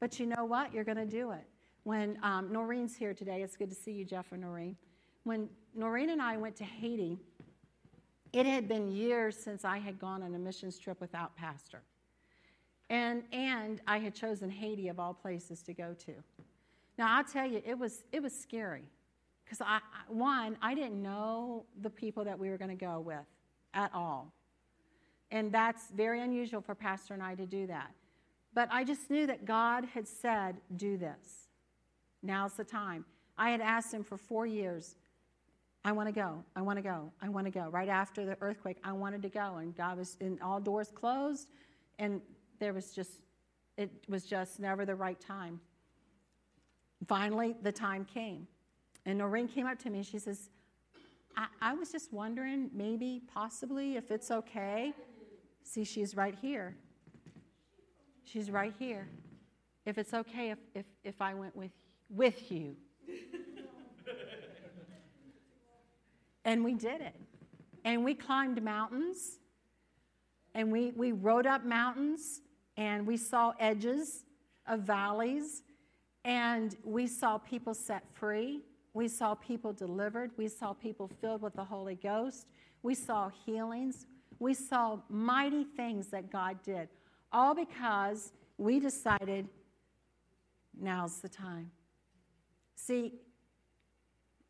But 0.00 0.20
you 0.20 0.26
know 0.26 0.44
what? 0.44 0.72
You're 0.72 0.84
going 0.84 0.96
to 0.96 1.06
do 1.06 1.32
it. 1.32 1.46
When 1.84 2.18
um, 2.22 2.52
Noreen's 2.52 2.96
here 2.96 3.12
today, 3.12 3.42
it's 3.42 3.56
good 3.56 3.70
to 3.70 3.76
see 3.76 3.92
you, 3.92 4.04
Jeff 4.04 4.30
and 4.32 4.42
Noreen. 4.42 4.76
When 5.24 5.48
Noreen 5.74 6.10
and 6.10 6.22
I 6.22 6.36
went 6.36 6.56
to 6.56 6.64
Haiti, 6.64 7.18
it 8.32 8.46
had 8.46 8.68
been 8.68 8.90
years 8.90 9.36
since 9.36 9.64
I 9.64 9.78
had 9.78 9.98
gone 9.98 10.22
on 10.22 10.34
a 10.34 10.38
missions 10.38 10.78
trip 10.78 11.00
without 11.00 11.36
pastor. 11.36 11.82
And, 12.92 13.22
and 13.32 13.80
I 13.86 13.98
had 13.98 14.14
chosen 14.14 14.50
Haiti 14.50 14.88
of 14.88 15.00
all 15.00 15.14
places 15.14 15.62
to 15.62 15.72
go 15.72 15.94
to. 16.04 16.12
Now, 16.98 17.16
I'll 17.16 17.24
tell 17.24 17.46
you, 17.46 17.62
it 17.64 17.78
was, 17.78 18.04
it 18.12 18.22
was 18.22 18.38
scary. 18.38 18.84
Because, 19.44 19.62
I, 19.62 19.80
one, 20.08 20.58
I 20.60 20.74
didn't 20.74 21.02
know 21.02 21.64
the 21.80 21.88
people 21.88 22.22
that 22.24 22.38
we 22.38 22.50
were 22.50 22.58
going 22.58 22.68
to 22.68 22.84
go 22.84 23.00
with 23.00 23.24
at 23.72 23.90
all. 23.94 24.34
And 25.30 25.50
that's 25.50 25.84
very 25.96 26.20
unusual 26.20 26.60
for 26.60 26.74
Pastor 26.74 27.14
and 27.14 27.22
I 27.22 27.34
to 27.34 27.46
do 27.46 27.66
that. 27.68 27.92
But 28.52 28.68
I 28.70 28.84
just 28.84 29.08
knew 29.08 29.26
that 29.26 29.46
God 29.46 29.86
had 29.86 30.06
said, 30.06 30.56
do 30.76 30.98
this. 30.98 31.48
Now's 32.22 32.52
the 32.52 32.64
time. 32.64 33.06
I 33.38 33.48
had 33.48 33.62
asked 33.62 33.94
him 33.94 34.04
for 34.04 34.18
four 34.18 34.44
years, 34.44 34.96
I 35.82 35.92
want 35.92 36.10
to 36.10 36.12
go, 36.12 36.44
I 36.54 36.60
want 36.60 36.76
to 36.76 36.82
go, 36.82 37.10
I 37.22 37.30
want 37.30 37.46
to 37.46 37.50
go. 37.50 37.70
Right 37.70 37.88
after 37.88 38.26
the 38.26 38.36
earthquake, 38.42 38.76
I 38.84 38.92
wanted 38.92 39.22
to 39.22 39.30
go. 39.30 39.56
And 39.56 39.74
God 39.74 39.96
was, 39.96 40.18
and 40.20 40.42
all 40.42 40.60
doors 40.60 40.92
closed. 40.94 41.48
And 41.98 42.20
there 42.62 42.72
was 42.72 42.92
just, 42.92 43.10
it 43.76 43.90
was 44.08 44.24
just 44.24 44.60
never 44.60 44.86
the 44.86 44.94
right 44.94 45.20
time. 45.20 45.58
Finally, 47.08 47.56
the 47.60 47.72
time 47.72 48.04
came. 48.04 48.46
And 49.04 49.18
Noreen 49.18 49.48
came 49.48 49.66
up 49.66 49.80
to 49.80 49.90
me 49.90 49.98
and 49.98 50.06
she 50.06 50.20
says, 50.20 50.48
I, 51.36 51.48
I 51.60 51.74
was 51.74 51.90
just 51.90 52.12
wondering, 52.12 52.70
maybe, 52.72 53.20
possibly, 53.34 53.96
if 53.96 54.12
it's 54.12 54.30
okay. 54.30 54.92
See, 55.64 55.82
she's 55.82 56.14
right 56.14 56.36
here. 56.40 56.76
She's 58.22 58.48
right 58.48 58.72
here. 58.78 59.08
If 59.84 59.98
it's 59.98 60.14
okay 60.14 60.52
if, 60.52 60.58
if, 60.76 60.86
if 61.02 61.20
I 61.20 61.34
went 61.34 61.56
with, 61.56 61.72
with 62.10 62.52
you. 62.52 62.76
and 66.44 66.62
we 66.62 66.74
did 66.74 67.00
it. 67.00 67.16
And 67.84 68.04
we 68.04 68.14
climbed 68.14 68.62
mountains. 68.62 69.40
And 70.54 70.70
we, 70.70 70.92
we 70.92 71.10
rode 71.10 71.48
up 71.48 71.64
mountains 71.64 72.40
and 72.76 73.06
we 73.06 73.16
saw 73.16 73.52
edges 73.58 74.24
of 74.66 74.80
valleys, 74.80 75.62
and 76.24 76.76
we 76.84 77.06
saw 77.06 77.38
people 77.38 77.74
set 77.74 78.04
free. 78.14 78.60
We 78.94 79.08
saw 79.08 79.34
people 79.34 79.72
delivered. 79.72 80.30
We 80.36 80.48
saw 80.48 80.72
people 80.72 81.10
filled 81.20 81.42
with 81.42 81.54
the 81.54 81.64
Holy 81.64 81.94
Ghost. 81.96 82.46
We 82.82 82.94
saw 82.94 83.30
healings. 83.44 84.06
We 84.38 84.54
saw 84.54 84.98
mighty 85.08 85.64
things 85.64 86.08
that 86.08 86.30
God 86.30 86.62
did, 86.62 86.88
all 87.32 87.54
because 87.54 88.32
we 88.58 88.80
decided 88.80 89.48
now's 90.80 91.20
the 91.20 91.28
time. 91.28 91.70
See, 92.74 93.14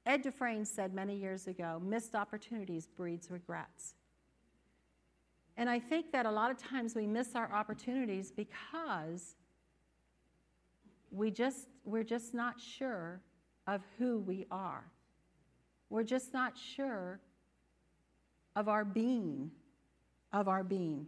Ed 0.07 0.23
Dufresne 0.23 0.65
said 0.65 0.95
many 0.95 1.17
years 1.17 1.47
ago 1.47 1.81
missed 1.85 2.15
opportunities 2.15 2.87
breeds 2.87 3.31
regrets. 3.31 3.95
And 5.57 5.69
I 5.69 5.79
think 5.79 6.13
that 6.13 6.27
a 6.27 6.31
lot 6.31 6.51
of 6.51 6.59
times 6.59 6.95
we 6.95 7.07
miss 7.07 7.35
our 7.35 7.53
opportunities 7.53 8.31
because 8.31 9.37
we 11.11 11.31
just, 11.31 11.69
we're 11.85 12.05
just 12.05 12.33
not 12.33 12.59
sure 12.59 13.21
of 13.67 13.83
who 13.99 14.19
we 14.19 14.47
are. 14.51 14.85
We're 15.91 16.05
just 16.05 16.33
not 16.33 16.57
sure 16.57 17.21
of 18.57 18.69
our 18.69 18.85
being, 18.85 19.51
of 20.33 20.49
our 20.49 20.65
being. 20.65 21.07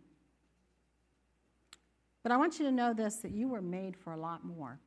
But 2.22 2.32
I 2.32 2.36
want 2.36 2.58
you 2.58 2.64
to 2.66 2.72
know 2.72 2.92
this 2.92 3.16
that 3.16 3.32
you 3.32 3.48
were 3.48 3.62
made 3.62 3.96
for 3.96 4.12
a 4.12 4.16
lot 4.16 4.44
more. 4.44 4.78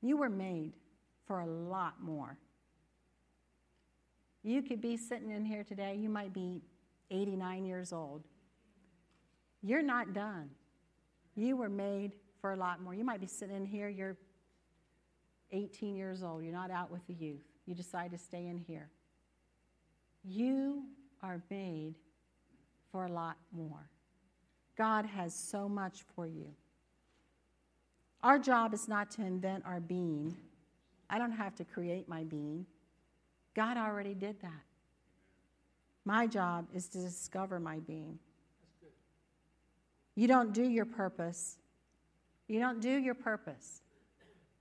You 0.00 0.16
were 0.16 0.28
made 0.28 0.72
for 1.26 1.40
a 1.40 1.46
lot 1.46 2.02
more. 2.02 2.38
You 4.42 4.62
could 4.62 4.80
be 4.80 4.96
sitting 4.96 5.30
in 5.30 5.44
here 5.44 5.62
today, 5.64 5.96
you 5.96 6.08
might 6.08 6.32
be 6.32 6.62
89 7.10 7.64
years 7.64 7.92
old. 7.92 8.24
You're 9.62 9.82
not 9.82 10.12
done. 10.12 10.50
You 11.36 11.56
were 11.56 11.68
made 11.68 12.12
for 12.40 12.52
a 12.52 12.56
lot 12.56 12.82
more. 12.82 12.94
You 12.94 13.04
might 13.04 13.20
be 13.20 13.26
sitting 13.26 13.54
in 13.54 13.64
here, 13.64 13.88
you're 13.88 14.16
18 15.52 15.94
years 15.96 16.22
old, 16.22 16.42
you're 16.42 16.52
not 16.52 16.70
out 16.70 16.90
with 16.90 17.06
the 17.06 17.14
youth. 17.14 17.44
You 17.66 17.74
decide 17.74 18.10
to 18.10 18.18
stay 18.18 18.46
in 18.46 18.58
here. 18.58 18.90
You 20.24 20.84
are 21.22 21.40
made 21.50 21.94
for 22.90 23.06
a 23.06 23.12
lot 23.12 23.36
more. 23.52 23.88
God 24.76 25.06
has 25.06 25.34
so 25.34 25.68
much 25.68 26.02
for 26.16 26.26
you. 26.26 26.48
Our 28.22 28.38
job 28.38 28.74
is 28.74 28.88
not 28.88 29.10
to 29.12 29.22
invent 29.22 29.64
our 29.66 29.80
being. 29.80 30.36
I 31.10 31.18
don't 31.18 31.32
have 31.32 31.54
to 31.56 31.64
create 31.64 32.08
my 32.08 32.24
being. 32.24 32.66
God 33.54 33.76
already 33.76 34.14
did 34.14 34.40
that. 34.42 34.62
My 36.04 36.26
job 36.26 36.66
is 36.74 36.88
to 36.88 36.98
discover 36.98 37.60
my 37.60 37.78
being. 37.78 38.18
You 40.14 40.28
don't 40.28 40.52
do 40.52 40.62
your 40.62 40.84
purpose. 40.84 41.56
You 42.48 42.60
don't 42.60 42.80
do 42.80 42.90
your 42.90 43.14
purpose. 43.14 43.82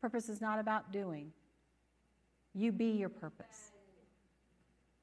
Purpose 0.02 0.30
is 0.30 0.42
not 0.42 0.60
about 0.60 0.92
doing. 0.92 1.32
You 2.54 2.72
be 2.72 2.92
your 2.92 3.10
purpose. 3.10 3.72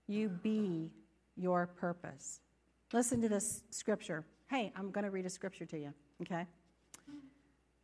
You 0.07 0.29
be 0.29 0.91
your 1.37 1.67
purpose. 1.67 2.41
Listen 2.93 3.21
to 3.21 3.29
this 3.29 3.63
scripture. 3.71 4.25
Hey, 4.49 4.73
I'm 4.77 4.91
going 4.91 5.05
to 5.05 5.11
read 5.11 5.27
a 5.27 5.31
scripture 5.31 5.67
to 5.67 5.79
you, 5.79 5.93
okay? 6.23 6.47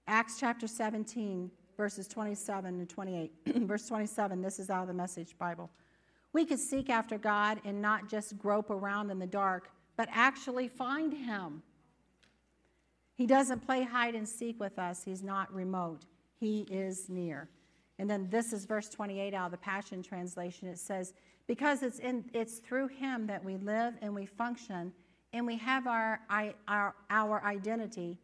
Acts 0.07 0.38
chapter 0.40 0.66
17, 0.66 1.50
verses 1.76 2.09
27 2.09 2.80
and 2.80 2.88
28. 2.88 3.32
Verse 3.66 3.86
27, 3.86 4.40
this 4.40 4.59
is 4.59 4.70
out 4.70 4.82
of 4.82 4.88
the 4.88 4.94
Message 4.94 5.36
Bible. 5.38 5.70
We 6.35 6.45
could 6.45 6.59
seek 6.59 6.91
after 6.91 7.16
God 7.16 7.61
and 7.64 7.80
not 7.80 8.11
just 8.11 8.37
grope 8.37 8.68
around 8.68 9.11
in 9.11 9.20
the 9.20 9.26
dark, 9.26 9.70
but 9.97 10.09
actually 10.12 10.66
find 10.66 11.12
Him. 11.12 11.62
He 13.14 13.24
doesn't 13.24 13.64
play 13.64 13.85
hide 13.85 14.16
and 14.16 14.28
seek 14.28 14.59
with 14.59 14.78
us, 14.78 15.05
He's 15.05 15.22
not 15.22 15.55
remote, 15.55 16.05
He 16.39 16.66
is 16.68 17.09
near. 17.09 17.49
And 18.01 18.11
then 18.11 18.26
this 18.28 18.53
is 18.53 18.64
verse 18.64 18.89
28 18.89 19.32
out 19.32 19.47
of 19.47 19.51
the 19.53 19.59
Passion 19.59 20.03
Translation. 20.03 20.66
It 20.66 20.80
says, 20.80 21.14
Because 21.47 21.85
it's, 21.85 22.01
in, 22.01 22.24
it's 22.35 22.59
through 22.59 22.89
Him 22.89 23.28
that 23.28 23.43
we 23.43 23.57
live 23.57 23.95
and 24.03 24.12
we 24.12 24.26
function, 24.26 24.93
and 25.32 25.47
we 25.47 25.57
have 25.59 25.87
our, 25.87 26.18
our, 26.66 26.95
our 27.11 27.45
identity, 27.45 28.18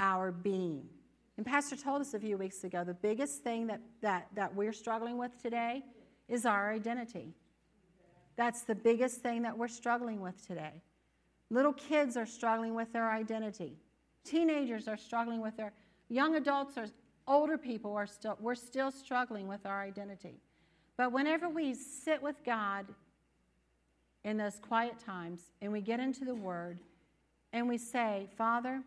our 0.00 0.32
being. 0.32 0.88
And 1.36 1.44
Pastor 1.44 1.76
told 1.76 2.00
us 2.00 2.14
a 2.14 2.18
few 2.18 2.38
weeks 2.38 2.64
ago 2.64 2.84
the 2.84 2.94
biggest 2.94 3.42
thing 3.42 3.66
that, 3.66 3.82
that, 4.00 4.28
that 4.34 4.54
we're 4.54 4.72
struggling 4.72 5.18
with 5.18 5.40
today 5.42 5.82
is 6.26 6.46
our 6.46 6.72
identity. 6.72 7.34
That's 8.40 8.62
the 8.62 8.74
biggest 8.74 9.20
thing 9.20 9.42
that 9.42 9.58
we're 9.58 9.68
struggling 9.68 10.22
with 10.22 10.46
today. 10.46 10.80
Little 11.50 11.74
kids 11.74 12.16
are 12.16 12.24
struggling 12.24 12.74
with 12.74 12.90
their 12.90 13.10
identity. 13.10 13.76
Teenagers 14.24 14.88
are 14.88 14.96
struggling 14.96 15.42
with 15.42 15.58
their 15.58 15.74
young 16.08 16.36
adults 16.36 16.78
or 16.78 16.86
older 17.28 17.58
people 17.58 17.94
are 17.94 18.06
still 18.06 18.38
we're 18.40 18.54
still 18.54 18.90
struggling 18.90 19.46
with 19.46 19.66
our 19.66 19.82
identity. 19.82 20.40
But 20.96 21.12
whenever 21.12 21.50
we 21.50 21.74
sit 21.74 22.22
with 22.22 22.42
God 22.42 22.86
in 24.24 24.38
those 24.38 24.58
quiet 24.58 24.98
times 24.98 25.52
and 25.60 25.70
we 25.70 25.82
get 25.82 26.00
into 26.00 26.24
the 26.24 26.34
word 26.34 26.78
and 27.52 27.68
we 27.68 27.76
say, 27.76 28.30
"Father, 28.38 28.82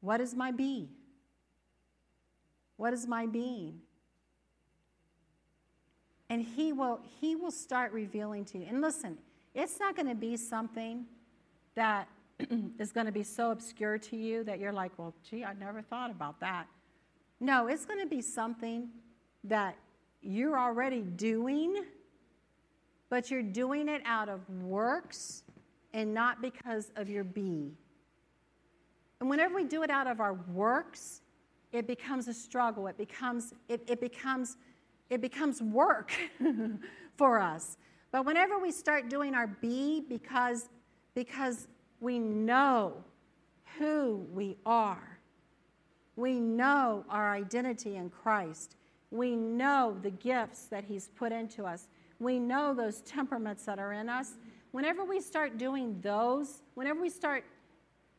what 0.00 0.22
is 0.22 0.34
my 0.34 0.52
be? 0.52 0.88
What 2.78 2.94
is 2.94 3.06
my 3.06 3.26
being?" 3.26 3.82
And 6.30 6.42
he 6.42 6.72
will 6.72 7.00
he 7.20 7.36
will 7.36 7.50
start 7.50 7.92
revealing 7.92 8.44
to 8.46 8.58
you. 8.58 8.66
And 8.68 8.80
listen, 8.80 9.18
it's 9.54 9.78
not 9.78 9.94
going 9.94 10.08
to 10.08 10.14
be 10.14 10.36
something 10.36 11.04
that 11.74 12.08
is 12.78 12.92
going 12.92 13.06
to 13.06 13.12
be 13.12 13.22
so 13.22 13.50
obscure 13.50 13.98
to 13.98 14.16
you 14.16 14.42
that 14.44 14.58
you're 14.58 14.72
like, 14.72 14.92
well, 14.98 15.14
gee, 15.28 15.44
I 15.44 15.52
never 15.54 15.82
thought 15.82 16.10
about 16.10 16.40
that. 16.40 16.66
No, 17.40 17.68
it's 17.68 17.84
going 17.84 18.00
to 18.00 18.06
be 18.06 18.22
something 18.22 18.88
that 19.44 19.76
you're 20.22 20.58
already 20.58 21.02
doing, 21.02 21.84
but 23.10 23.30
you're 23.30 23.42
doing 23.42 23.88
it 23.88 24.02
out 24.04 24.28
of 24.28 24.48
works 24.62 25.42
and 25.92 26.12
not 26.12 26.40
because 26.40 26.90
of 26.96 27.08
your 27.08 27.24
be. 27.24 27.72
And 29.20 29.30
whenever 29.30 29.54
we 29.54 29.64
do 29.64 29.82
it 29.82 29.90
out 29.90 30.06
of 30.06 30.20
our 30.20 30.34
works, 30.52 31.20
it 31.72 31.86
becomes 31.86 32.28
a 32.28 32.34
struggle. 32.34 32.86
It 32.86 32.96
becomes, 32.96 33.52
it, 33.68 33.82
it 33.86 34.00
becomes, 34.00 34.56
it 35.10 35.20
becomes 35.20 35.62
work 35.62 36.12
for 37.16 37.38
us. 37.38 37.76
But 38.10 38.24
whenever 38.24 38.58
we 38.58 38.70
start 38.70 39.08
doing 39.08 39.34
our 39.34 39.46
be 39.46 40.04
because, 40.08 40.68
because 41.14 41.68
we 42.00 42.18
know 42.18 43.04
who 43.78 44.26
we 44.32 44.56
are. 44.64 45.18
We 46.16 46.38
know 46.38 47.04
our 47.08 47.32
identity 47.32 47.96
in 47.96 48.10
Christ. 48.10 48.76
We 49.10 49.34
know 49.34 49.96
the 50.02 50.10
gifts 50.10 50.66
that 50.66 50.84
He's 50.84 51.08
put 51.08 51.32
into 51.32 51.64
us. 51.64 51.88
We 52.20 52.38
know 52.38 52.74
those 52.74 53.00
temperaments 53.02 53.64
that 53.64 53.78
are 53.78 53.92
in 53.92 54.08
us. 54.08 54.32
Whenever 54.70 55.04
we 55.04 55.20
start 55.20 55.58
doing 55.58 56.00
those, 56.00 56.62
whenever 56.74 57.00
we 57.00 57.10
start 57.10 57.44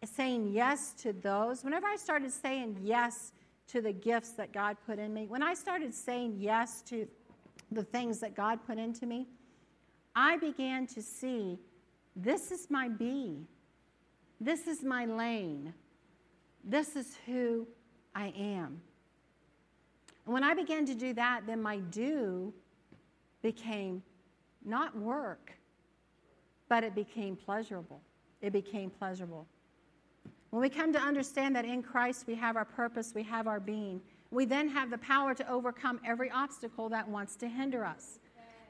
saying 0.04 0.52
yes 0.54 0.94
to 0.94 1.14
those, 1.14 1.64
whenever 1.64 1.88
I 1.88 1.96
started 1.96 2.32
saying 2.32 2.78
yes 2.84 3.32
to 3.68 3.82
the 3.82 3.93
gifts 3.93 4.32
that 4.32 4.51
God 4.51 4.78
put 4.86 4.99
in 4.99 5.13
me, 5.13 5.28
when 5.28 5.43
I 5.43 5.53
started 5.53 5.93
saying 5.93 6.36
yes 6.38 6.82
to 6.84 7.07
the 7.72 7.84
things 7.84 8.20
that 8.20 8.36
God 8.36 8.59
put 8.66 8.78
into 8.78 9.05
me, 9.05 9.28
I 10.16 10.38
began 10.38 10.88
to 10.88 11.01
see 11.01 11.59
this 12.16 12.51
is 12.51 12.68
my 12.70 12.88
be. 12.88 13.47
This 14.39 14.68
is 14.68 14.84
my 14.84 15.05
lane. 15.05 15.74
This 16.63 16.95
is 16.95 17.18
who 17.26 17.68
I 18.13 18.34
am. 18.38 18.82
And 20.26 20.34
when 20.34 20.43
I 20.43 20.53
began 20.53 20.86
to 20.86 20.95
do 20.95 21.13
that, 21.13 21.41
then 21.45 21.61
my 21.61 21.78
do 21.78 22.53
became 23.41 24.01
not 24.63 24.97
work, 24.97 25.51
but 26.68 26.84
it 26.84 26.95
became 26.95 27.36
pleasurable. 27.36 28.01
It 28.41 28.51
became 28.51 28.89
pleasurable. 28.89 29.47
When 30.50 30.62
we 30.62 30.70
come 30.70 30.93
to 30.93 31.00
understand 31.00 31.56
that 31.56 31.66
in 31.66 31.84
Christ 31.84 32.26
we 32.28 32.36
have 32.36 32.56
our 32.56 32.66
purpose, 32.66 33.14
we 33.14 33.24
have 33.24 33.48
our 33.48 33.60
being, 33.60 34.02
we 34.32 34.46
then 34.46 34.68
have 34.70 34.89
the 34.89 34.98
power 35.00 35.34
to 35.34 35.50
overcome 35.50 36.00
every 36.06 36.30
obstacle 36.32 36.89
that 36.89 37.08
wants 37.08 37.36
to 37.38 37.48
hinder 37.48 37.86
us. 37.86 38.20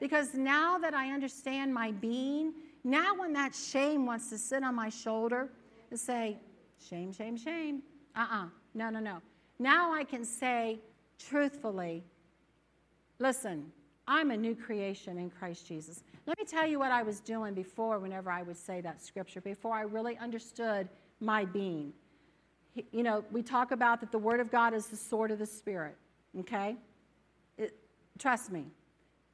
Because 0.00 0.34
now 0.34 0.78
that 0.78 0.94
I 0.94 1.12
understand 1.12 1.72
my 1.72 1.92
being 1.92 2.52
now, 2.86 3.16
when 3.16 3.32
that 3.32 3.52
shame 3.52 4.06
wants 4.06 4.30
to 4.30 4.38
sit 4.38 4.62
on 4.62 4.76
my 4.76 4.90
shoulder 4.90 5.48
and 5.90 5.98
say, 5.98 6.36
shame, 6.88 7.12
shame, 7.12 7.36
shame, 7.36 7.82
uh 8.14 8.20
uh-uh. 8.20 8.44
uh, 8.44 8.48
no, 8.74 8.90
no, 8.90 9.00
no. 9.00 9.20
Now 9.58 9.92
I 9.92 10.04
can 10.04 10.24
say 10.24 10.78
truthfully, 11.18 12.04
listen, 13.18 13.72
I'm 14.06 14.30
a 14.30 14.36
new 14.36 14.54
creation 14.54 15.18
in 15.18 15.30
Christ 15.30 15.66
Jesus. 15.66 16.04
Let 16.26 16.38
me 16.38 16.44
tell 16.44 16.64
you 16.64 16.78
what 16.78 16.92
I 16.92 17.02
was 17.02 17.18
doing 17.18 17.54
before, 17.54 17.98
whenever 17.98 18.30
I 18.30 18.44
would 18.44 18.56
say 18.56 18.80
that 18.82 19.02
scripture, 19.02 19.40
before 19.40 19.74
I 19.74 19.82
really 19.82 20.16
understood 20.18 20.88
my 21.20 21.44
being. 21.44 21.92
You 22.92 23.02
know, 23.02 23.24
we 23.30 23.42
talk 23.42 23.70
about 23.70 24.00
that 24.00 24.12
the 24.12 24.18
Word 24.18 24.40
of 24.40 24.50
God 24.50 24.74
is 24.74 24.86
the 24.86 24.96
sword 24.96 25.30
of 25.30 25.38
the 25.38 25.46
Spirit, 25.46 25.96
okay? 26.40 26.76
It, 27.56 27.74
trust 28.18 28.52
me, 28.52 28.66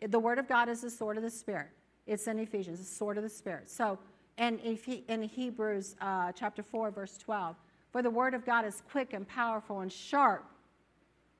the 0.01 0.19
Word 0.19 0.39
of 0.39 0.49
God 0.49 0.69
is 0.69 0.81
the 0.81 0.91
sword 0.91 1.17
of 1.17 1.23
the 1.23 1.31
Spirit. 1.31 1.69
It's 2.07 2.27
in 2.27 2.39
Ephesians, 2.39 2.79
the 2.79 2.85
sword 2.85 3.17
of 3.17 3.23
the 3.23 3.29
Spirit. 3.29 3.71
So, 3.71 3.99
and 4.39 4.61
in 4.61 5.23
Hebrews 5.23 5.97
uh, 6.01 6.33
chapter 6.33 6.63
4, 6.63 6.91
verse 6.91 7.17
12, 7.19 7.57
for 7.91 8.03
the 8.03 8.11
word 8.11 8.35
of 8.35 8.45
God 8.47 8.65
is 8.65 8.83
quick 8.91 9.13
and 9.13 9.29
powerful 9.29 9.81
and 9.81 9.93
sharp, 9.93 10.45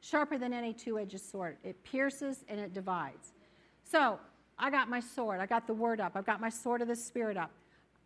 sharper 0.01 0.37
than 0.37 0.53
any 0.53 0.75
two 0.75 0.99
edged 0.99 1.19
sword. 1.21 1.57
It 1.65 1.83
pierces 1.83 2.45
and 2.49 2.61
it 2.61 2.75
divides. 2.75 3.33
So, 3.91 4.19
I 4.59 4.71
got 4.71 4.89
my 4.89 5.01
sword. 5.01 5.41
I 5.41 5.47
got 5.47 5.67
the 5.67 5.75
word 5.75 6.01
up. 6.01 6.13
I've 6.15 6.27
got 6.27 6.41
my 6.41 6.51
sword 6.51 6.83
of 6.83 6.89
the 6.89 6.97
Spirit 6.97 7.37
up. 7.37 7.51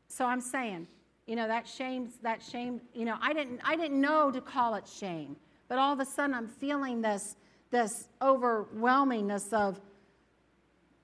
So, 0.09 0.25
I'm 0.25 0.41
saying, 0.41 0.87
you 1.27 1.37
know, 1.37 1.49
that 1.49 1.67
shame, 1.67 2.11
that 2.23 2.43
shame, 2.43 2.81
you 2.95 3.05
know, 3.05 3.17
I 3.21 3.33
didn't, 3.33 3.61
I 3.65 3.77
didn't 3.77 4.01
know 4.01 4.31
to 4.31 4.41
call 4.41 4.75
it 4.75 4.87
shame. 4.89 5.37
But 5.69 5.79
all 5.79 5.93
of 5.93 6.01
a 6.01 6.05
sudden, 6.05 6.35
I'm 6.35 6.49
feeling 6.49 7.01
this, 7.01 7.37
this 7.71 8.09
overwhelmingness 8.21 9.53
of 9.53 9.81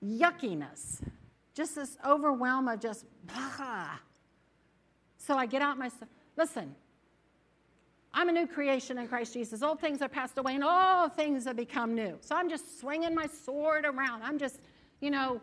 yuckiness 0.03 1.01
just 1.53 1.75
this 1.75 1.97
overwhelm 2.05 2.67
of 2.67 2.79
just. 2.79 3.05
So 5.17 5.37
I 5.37 5.45
get 5.45 5.61
out 5.61 5.77
my, 5.77 5.89
listen, 6.35 6.75
I'm 8.13 8.29
a 8.29 8.31
new 8.31 8.47
creation 8.47 8.97
in 8.97 9.07
Christ 9.07 9.33
Jesus. 9.33 9.63
Old 9.63 9.79
things 9.79 10.01
are 10.01 10.09
passed 10.09 10.37
away 10.37 10.55
and 10.55 10.63
all 10.63 11.09
things 11.09 11.45
have 11.45 11.55
become 11.55 11.95
new. 11.95 12.17
So 12.21 12.35
I'm 12.35 12.49
just 12.49 12.79
swinging 12.79 13.15
my 13.15 13.27
sword 13.27 13.85
around. 13.85 14.23
I'm 14.23 14.37
just, 14.37 14.59
you 14.99 15.11
know, 15.11 15.41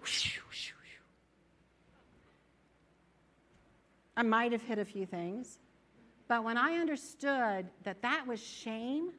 I 4.20 4.22
might 4.22 4.52
have 4.52 4.60
hit 4.60 4.78
a 4.78 4.84
few 4.84 5.06
things. 5.06 5.58
But 6.28 6.44
when 6.44 6.58
I 6.58 6.74
understood 6.74 7.64
that 7.84 8.02
that 8.02 8.26
was 8.26 8.38
shame 8.38 9.12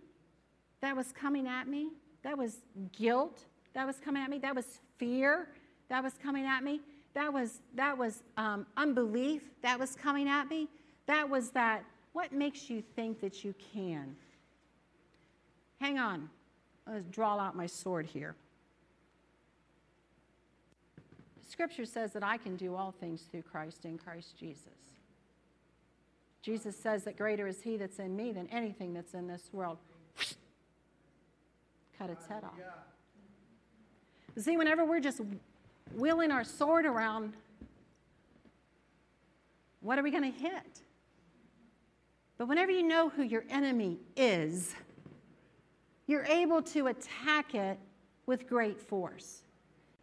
that 0.80 0.96
was 0.96 1.12
coming 1.12 1.48
at 1.48 1.68
me, 1.68 1.90
that 2.22 2.38
was 2.38 2.58
guilt 2.92 3.46
that 3.74 3.88
was 3.88 3.98
coming 3.98 4.22
at 4.22 4.30
me, 4.30 4.38
that 4.38 4.56
was 4.56 4.80
fear 4.98 5.48
that 5.90 6.04
was 6.04 6.14
coming 6.22 6.46
at 6.46 6.64
me. 6.64 6.82
That 7.16 7.34
was, 7.34 7.62
that 7.74 7.98
was 7.98 8.22
um, 8.38 8.68
unbelief 8.78 9.42
that 9.64 9.80
was 9.80 9.96
coming 9.96 10.30
at 10.30 10.48
me. 10.50 10.68
That 11.08 11.28
was 11.28 11.50
that, 11.50 11.84
what 12.14 12.32
makes 12.32 12.70
you 12.70 12.84
think 12.96 13.22
that 13.22 13.44
you 13.44 13.56
can? 13.74 14.16
Hang 15.80 15.98
on. 15.98 16.30
Let's 16.86 17.08
draw 17.08 17.40
out 17.40 17.56
my 17.56 17.66
sword 17.66 18.06
here. 18.06 18.36
Scripture 21.50 21.86
says 21.86 22.14
that 22.14 22.24
I 22.24 22.38
can 22.38 22.56
do 22.56 22.76
all 22.76 22.92
things 22.92 23.24
through 23.32 23.42
Christ 23.42 23.86
in 23.86 23.98
Christ 23.98 24.38
Jesus. 24.38 24.91
Jesus 26.42 26.76
says 26.76 27.04
that 27.04 27.18
greater 27.18 27.48
is 27.48 27.62
He 27.62 27.78
that's 27.78 28.00
in 28.00 28.16
me 28.16 28.32
than 28.32 28.48
anything 28.48 28.94
that's 28.94 29.14
in 29.14 29.28
this 29.28 29.50
world. 29.52 29.78
Cut 31.98 32.10
its 32.10 32.26
head 32.28 32.44
off. 32.44 32.60
See, 34.38 34.58
whenever 34.58 34.86
we're 34.86 35.02
just 35.02 35.22
wheeling 35.96 36.32
our 36.32 36.44
sword 36.44 36.86
around, 36.86 37.34
what 39.82 40.00
are 40.00 40.04
we 40.04 40.12
going 40.12 40.32
to 40.32 40.40
hit? 40.40 40.82
But 42.38 42.48
whenever 42.48 42.72
you 42.72 42.82
know 42.82 43.10
who 43.10 43.24
your 43.24 43.44
enemy 43.50 44.00
is, 44.16 44.74
you're 46.08 46.26
able 46.26 46.62
to 46.64 46.88
attack 46.88 47.54
it 47.54 47.78
with 48.26 48.48
great 48.48 48.82
force. 48.82 49.44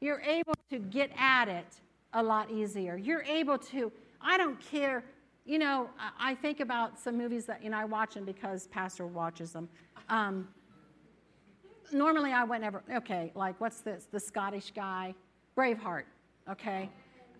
You're 0.00 0.20
able 0.20 0.54
to 0.70 0.78
get 0.78 1.10
at 1.18 1.48
it 1.48 1.66
a 2.12 2.22
lot 2.22 2.50
easier. 2.50 2.96
You're 2.96 3.24
able 3.24 3.58
to, 3.58 3.90
I 4.20 4.36
don't 4.36 4.60
care, 4.60 5.04
you 5.48 5.58
know, 5.58 5.88
I 6.20 6.34
think 6.34 6.60
about 6.60 6.98
some 6.98 7.16
movies 7.16 7.46
that, 7.46 7.64
you 7.64 7.70
know, 7.70 7.78
I 7.78 7.86
watch 7.86 8.14
them 8.14 8.26
because 8.26 8.66
Pastor 8.66 9.06
watches 9.06 9.52
them. 9.52 9.66
Um, 10.10 10.46
normally 11.90 12.32
I 12.32 12.44
would 12.44 12.60
never, 12.60 12.82
okay, 12.92 13.32
like 13.34 13.58
what's 13.58 13.80
this? 13.80 14.06
The 14.12 14.20
Scottish 14.20 14.72
guy, 14.72 15.14
Braveheart, 15.56 16.04
okay? 16.50 16.90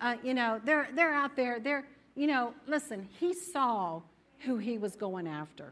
Uh, 0.01 0.15
you 0.23 0.33
know, 0.33 0.59
they're, 0.65 0.89
they're 0.95 1.13
out 1.13 1.35
there, 1.35 1.59
they're, 1.59 1.85
you 2.15 2.25
know, 2.25 2.53
listen, 2.65 3.07
he 3.19 3.31
saw 3.31 4.01
who 4.39 4.57
he 4.57 4.79
was 4.79 4.95
going 4.95 5.27
after. 5.27 5.71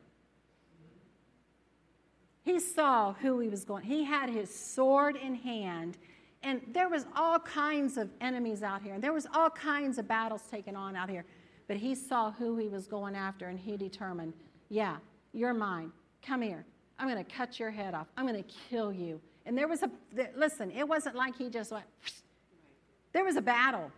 He 2.43 2.59
saw 2.59 3.13
who 3.13 3.39
he 3.39 3.49
was 3.49 3.65
going. 3.65 3.83
He 3.83 4.03
had 4.03 4.29
his 4.29 4.53
sword 4.53 5.15
in 5.15 5.33
hand, 5.33 5.97
and 6.43 6.61
there 6.71 6.88
was 6.88 7.07
all 7.15 7.39
kinds 7.39 7.97
of 7.97 8.09
enemies 8.21 8.61
out 8.61 8.83
here, 8.83 8.93
and 8.93 9.03
there 9.03 9.11
was 9.11 9.27
all 9.33 9.49
kinds 9.49 9.97
of 9.97 10.07
battles 10.07 10.43
taken 10.51 10.75
on 10.75 10.95
out 10.95 11.09
here. 11.09 11.25
But 11.68 11.78
he 11.78 11.95
saw 11.95 12.32
who 12.32 12.57
he 12.57 12.68
was 12.68 12.88
going 12.88 13.15
after, 13.15 13.47
and 13.47 13.59
he 13.59 13.76
determined, 13.78 14.34
yeah, 14.70 14.97
you're 15.34 15.53
mine. 15.53 15.91
Come 16.26 16.41
here. 16.41 16.65
I'm 16.99 17.09
going 17.09 17.24
to 17.24 17.32
cut 17.32 17.59
your 17.59 17.72
head 17.72 17.93
off. 17.93 18.07
I'm 18.18 18.28
going 18.28 18.41
to 18.41 18.49
kill 18.70 18.91
you. 18.91 19.22
And 19.45 19.57
there 19.57 19.68
was 19.68 19.84
a, 19.84 19.89
listen, 20.36 20.72
it 20.72 20.88
wasn't 20.88 21.15
like 21.15 21.38
he 21.38 21.49
just 21.49 21.72
went, 21.72 21.86
there 23.13 23.24
was 23.24 23.36
a 23.36 23.41
battle. 23.41 23.91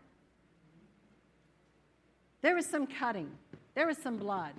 There 2.42 2.56
was 2.56 2.66
some 2.66 2.88
cutting, 2.88 3.30
there 3.76 3.88
was 3.88 3.98
some 3.98 4.18
blood. 4.18 4.54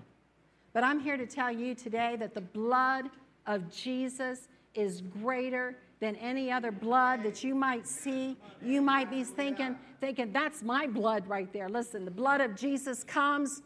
But 0.73 0.85
I'm 0.85 1.01
here 1.01 1.17
to 1.17 1.27
tell 1.27 1.51
you 1.51 1.75
today 1.75 2.17
that 2.21 2.35
the 2.35 2.41
blood 2.41 3.07
of 3.47 3.73
Jesus 3.75 4.49
is 4.75 5.01
greater 5.01 5.75
than 6.01 6.17
any 6.17 6.51
other 6.51 6.73
blood 6.73 7.23
that 7.23 7.45
you 7.45 7.55
might 7.55 7.87
see. 7.87 8.37
You 8.63 8.81
might 8.81 9.11
be 9.11 9.23
thinking, 9.23 9.77
thinking, 10.01 10.33
that's 10.33 10.63
my 10.63 10.87
blood 10.87 11.27
right 11.29 11.53
there. 11.53 11.69
Listen, 11.69 12.05
the 12.05 12.11
blood 12.11 12.41
of 12.41 12.57
Jesus 12.57 13.05
comes, 13.05 13.63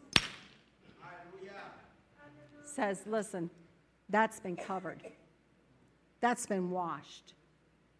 says, 2.63 3.03
listen, 3.07 3.49
that's 4.09 4.39
been 4.41 4.57
covered. 4.57 5.01
That's 6.19 6.45
been 6.45 6.69
washed. 6.69 7.33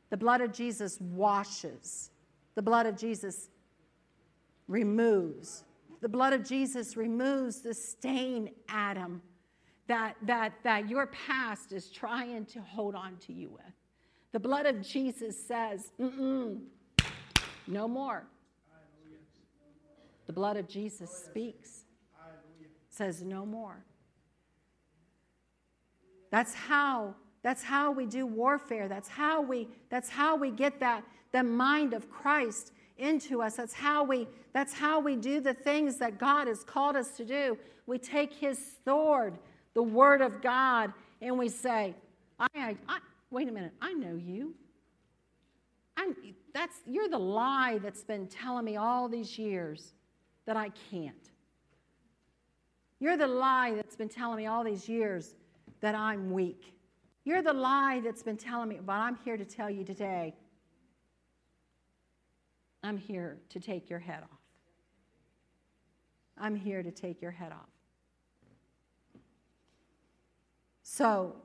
The 0.10 0.18
blood 0.18 0.42
of 0.42 0.52
Jesus 0.52 1.00
washes. 1.00 2.12
The 2.56 2.62
blood 2.62 2.86
of 2.86 2.98
Jesus 2.98 3.50
removes. 4.68 5.64
The 6.02 6.10
blood 6.10 6.34
of 6.34 6.44
Jesus 6.44 6.98
removes 6.98 7.62
the 7.62 7.74
stain, 7.74 8.50
Adam, 8.68 9.22
that, 9.88 10.16
that, 10.24 10.54
that 10.64 10.90
your 10.90 11.08
past 11.08 11.72
is 11.72 11.90
trying 11.90 12.46
to 12.48 12.62
hold 12.62 12.96
on 12.96 13.18
to 13.28 13.34
you 13.34 13.50
with. 13.50 13.75
The 14.36 14.40
blood 14.42 14.66
of 14.66 14.82
Jesus 14.82 15.42
says, 15.48 15.94
no 15.98 17.88
more. 17.88 18.28
The 20.28 20.34
blood 20.34 20.58
of 20.58 20.68
Jesus 20.68 21.10
speaks, 21.10 21.86
says, 22.90 23.24
no 23.24 23.46
more. 23.46 23.86
That's 26.32 26.54
how 26.54 27.16
that's 27.44 27.64
how 27.64 27.92
we 27.92 28.06
do 28.06 28.26
warfare. 28.26 28.90
That's 28.90 29.08
how 29.08 29.42
we 29.42 29.70
that's 29.90 30.10
how 30.10 30.36
we 30.36 30.52
get 30.52 30.82
that 30.82 31.06
the 31.32 31.42
mind 31.42 31.94
of 31.94 32.12
Christ 32.12 32.74
into 32.98 33.42
us. 33.42 33.56
That's 33.56 33.74
how 33.74 34.04
we 34.04 34.28
that's 34.52 34.74
how 34.74 35.00
we 35.00 35.16
do 35.16 35.40
the 35.40 35.54
things 35.54 35.96
that 36.00 36.18
God 36.20 36.50
has 36.50 36.62
called 36.62 36.98
us 36.98 37.16
to 37.16 37.24
do. 37.24 37.58
We 37.88 38.00
take 38.00 38.34
his 38.34 38.60
sword, 38.84 39.38
the 39.74 39.84
word 39.84 40.20
of 40.20 40.42
God, 40.42 40.92
and 41.22 41.38
we 41.38 41.48
say, 41.48 41.96
I, 42.38 42.76
I, 42.90 42.98
wait 43.30 43.48
a 43.48 43.52
minute, 43.52 43.74
I 43.82 43.94
know 43.94 44.16
you. 44.16 44.56
I'm, 45.98 46.16
that's, 46.54 46.78
you're 46.86 47.10
the 47.10 47.18
lie 47.18 47.80
that's 47.82 48.04
been 48.04 48.28
telling 48.28 48.66
me 48.66 48.76
all 48.78 49.08
these 49.08 49.38
years 49.38 49.94
that 50.46 50.58
I 50.58 50.70
can't. 50.92 51.16
You're 53.00 53.18
the 53.18 53.28
lie 53.28 53.74
that's 53.76 53.96
been 53.96 54.10
telling 54.10 54.38
me 54.38 54.46
all 54.46 54.64
these 54.64 54.88
years 54.88 55.36
that 55.82 55.96
I'm 55.96 56.32
weak. 56.32 56.74
You're 57.24 57.42
the 57.42 57.54
lie 57.54 58.02
that's 58.04 58.24
been 58.24 58.38
telling 58.38 58.70
me, 58.70 58.80
but 58.86 58.94
I'm 58.94 59.18
here 59.24 59.38
to 59.38 59.46
tell 59.46 59.70
you 59.70 59.84
today 59.84 60.36
I'm 62.86 62.98
here 62.98 63.40
to 63.50 63.60
take 63.60 63.90
your 63.90 63.98
head 63.98 64.22
off. 64.22 64.40
I'm 66.38 66.56
here 66.56 66.84
to 66.84 66.92
take 66.92 67.20
your 67.20 67.32
head 67.32 67.52
off. 67.52 67.70
So, 70.84 71.36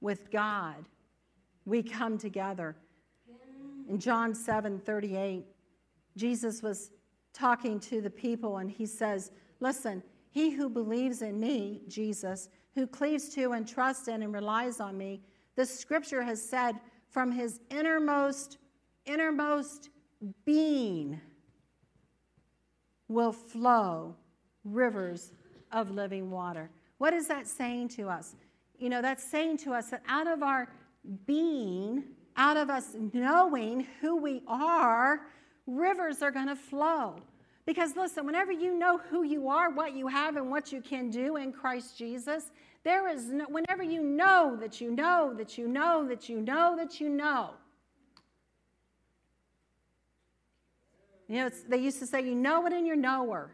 with 0.00 0.30
God, 0.30 0.84
we 1.64 1.82
come 1.82 2.18
together. 2.18 2.76
In 3.88 3.98
John 3.98 4.34
7 4.34 4.80
38, 4.80 5.44
Jesus 6.16 6.62
was 6.62 6.90
talking 7.32 7.80
to 7.80 8.00
the 8.00 8.10
people 8.10 8.58
and 8.58 8.70
he 8.70 8.86
says, 8.86 9.32
Listen, 9.60 10.02
he 10.30 10.50
who 10.50 10.68
believes 10.68 11.22
in 11.22 11.40
me, 11.40 11.82
Jesus, 11.88 12.48
who 12.74 12.86
cleaves 12.86 13.28
to 13.30 13.52
and 13.52 13.66
trusts 13.66 14.08
in 14.08 14.22
and 14.22 14.32
relies 14.32 14.80
on 14.80 14.96
me, 14.96 15.22
the 15.56 15.66
scripture 15.66 16.22
has 16.22 16.40
said, 16.40 16.78
from 17.10 17.32
his 17.32 17.60
innermost, 17.70 18.58
innermost 19.06 19.90
being 20.44 21.20
will 23.08 23.32
flow 23.32 24.14
rivers 24.64 25.32
of 25.72 25.90
living 25.90 26.30
water. 26.30 26.70
What 26.98 27.14
is 27.14 27.26
that 27.28 27.46
saying 27.46 27.88
to 27.90 28.08
us? 28.08 28.36
You 28.78 28.88
know, 28.88 29.02
that's 29.02 29.24
saying 29.24 29.58
to 29.58 29.72
us 29.72 29.90
that 29.90 30.02
out 30.08 30.26
of 30.26 30.42
our 30.42 30.68
being, 31.26 32.04
out 32.36 32.56
of 32.56 32.70
us 32.70 32.96
knowing 33.12 33.86
who 34.00 34.16
we 34.16 34.42
are, 34.46 35.20
rivers 35.66 36.22
are 36.22 36.30
going 36.30 36.46
to 36.46 36.56
flow. 36.56 37.16
Because 37.66 37.96
listen, 37.96 38.24
whenever 38.24 38.52
you 38.52 38.78
know 38.78 38.98
who 39.10 39.24
you 39.24 39.48
are, 39.48 39.70
what 39.70 39.94
you 39.94 40.06
have, 40.06 40.36
and 40.36 40.50
what 40.50 40.72
you 40.72 40.80
can 40.80 41.10
do 41.10 41.36
in 41.36 41.52
Christ 41.52 41.98
Jesus, 41.98 42.50
there 42.84 43.08
is 43.08 43.26
no, 43.26 43.44
whenever 43.48 43.82
you 43.82 44.02
know 44.02 44.56
that 44.60 44.80
you 44.80 44.90
know 44.90 45.34
that 45.36 45.58
you 45.58 45.68
know 45.68 46.06
that 46.08 46.28
you 46.28 46.40
know 46.40 46.76
that 46.76 47.00
you 47.00 47.08
know. 47.08 47.50
You 51.28 51.42
know, 51.42 51.50
they 51.68 51.76
used 51.76 51.98
to 51.98 52.06
say, 52.06 52.22
you 52.24 52.34
know 52.34 52.64
it 52.66 52.72
in 52.72 52.86
your 52.86 52.96
knower. 52.96 53.50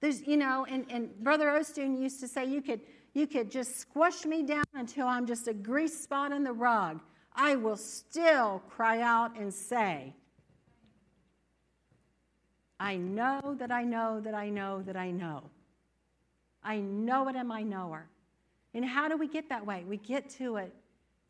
There's, 0.00 0.22
you 0.22 0.36
know, 0.36 0.64
and, 0.70 0.86
and 0.88 1.10
Brother 1.18 1.46
Osteen 1.46 2.00
used 2.00 2.20
to 2.20 2.28
say, 2.28 2.44
you 2.44 2.62
could, 2.62 2.80
you 3.16 3.26
could 3.26 3.50
just 3.50 3.78
squash 3.80 4.26
me 4.26 4.42
down 4.42 4.64
until 4.74 5.06
I'm 5.06 5.26
just 5.26 5.48
a 5.48 5.54
grease 5.54 5.98
spot 5.98 6.32
in 6.32 6.44
the 6.44 6.52
rug. 6.52 7.00
I 7.34 7.56
will 7.56 7.78
still 7.78 8.62
cry 8.68 9.00
out 9.00 9.38
and 9.38 9.52
say, 9.52 10.12
I 12.78 12.96
know 12.96 13.56
that 13.58 13.72
I 13.72 13.84
know 13.84 14.20
that 14.20 14.34
I 14.34 14.50
know 14.50 14.82
that 14.82 14.98
I 14.98 15.10
know. 15.12 15.44
I 16.62 16.76
know 16.76 17.26
it 17.28 17.36
in 17.36 17.46
my 17.46 17.62
knower. 17.62 18.06
And 18.74 18.84
how 18.84 19.08
do 19.08 19.16
we 19.16 19.28
get 19.28 19.48
that 19.48 19.64
way? 19.64 19.82
We 19.88 19.96
get 19.96 20.28
to 20.30 20.56
it 20.56 20.74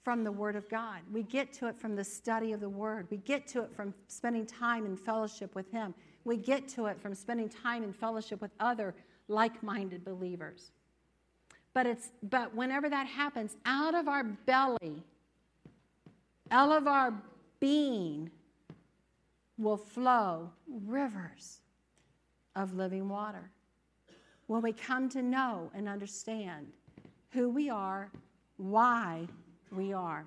from 0.03 0.25
the 0.25 0.33
Word 0.33 0.57
of 0.57 0.69
God. 0.69 1.03
We 1.13 1.23
get 1.23 1.53
to 1.55 1.69
it 1.69 1.79
from 1.79 1.95
the 1.95 2.03
study 2.03 2.51
of 2.51 2.59
the 2.59 2.69
Word. 2.69 3.07
We 3.11 3.19
get 3.19 3.47
to 3.49 3.63
it 3.63 3.71
from 3.77 3.95
spending 4.09 4.45
time 4.45 4.87
in 4.87 4.97
fellowship 4.97 5.55
with 5.55 5.71
Him. 5.71 5.95
We 6.25 6.37
get 6.37 6.67
to 6.71 6.87
it 6.87 7.01
from 7.01 7.15
spending 7.15 7.49
time 7.49 7.85
in 7.85 7.93
fellowship 7.93 8.41
with 8.41 8.51
other 8.59 8.93
like 9.29 9.63
minded 9.63 10.05
believers. 10.05 10.73
But, 11.77 11.85
it's, 11.85 12.09
but 12.23 12.55
whenever 12.55 12.89
that 12.89 13.07
happens, 13.07 13.55
out 13.67 13.95
of 13.95 14.09
our 14.09 14.25
belly, 14.25 15.03
out 16.51 16.73
of 16.73 16.87
our 16.87 17.13
being, 17.61 18.31
will 19.59 19.77
flow 19.77 20.49
rivers 20.67 21.61
of 22.55 22.73
living 22.73 23.11
water. 23.11 23.51
When 24.47 24.63
we 24.63 24.73
come 24.73 25.11
to 25.11 25.21
know 25.21 25.71
and 25.75 25.87
understand 25.87 26.69
who 27.33 27.51
we 27.51 27.69
are, 27.69 28.11
why 28.57 29.29
we 29.71 29.93
are. 29.93 30.25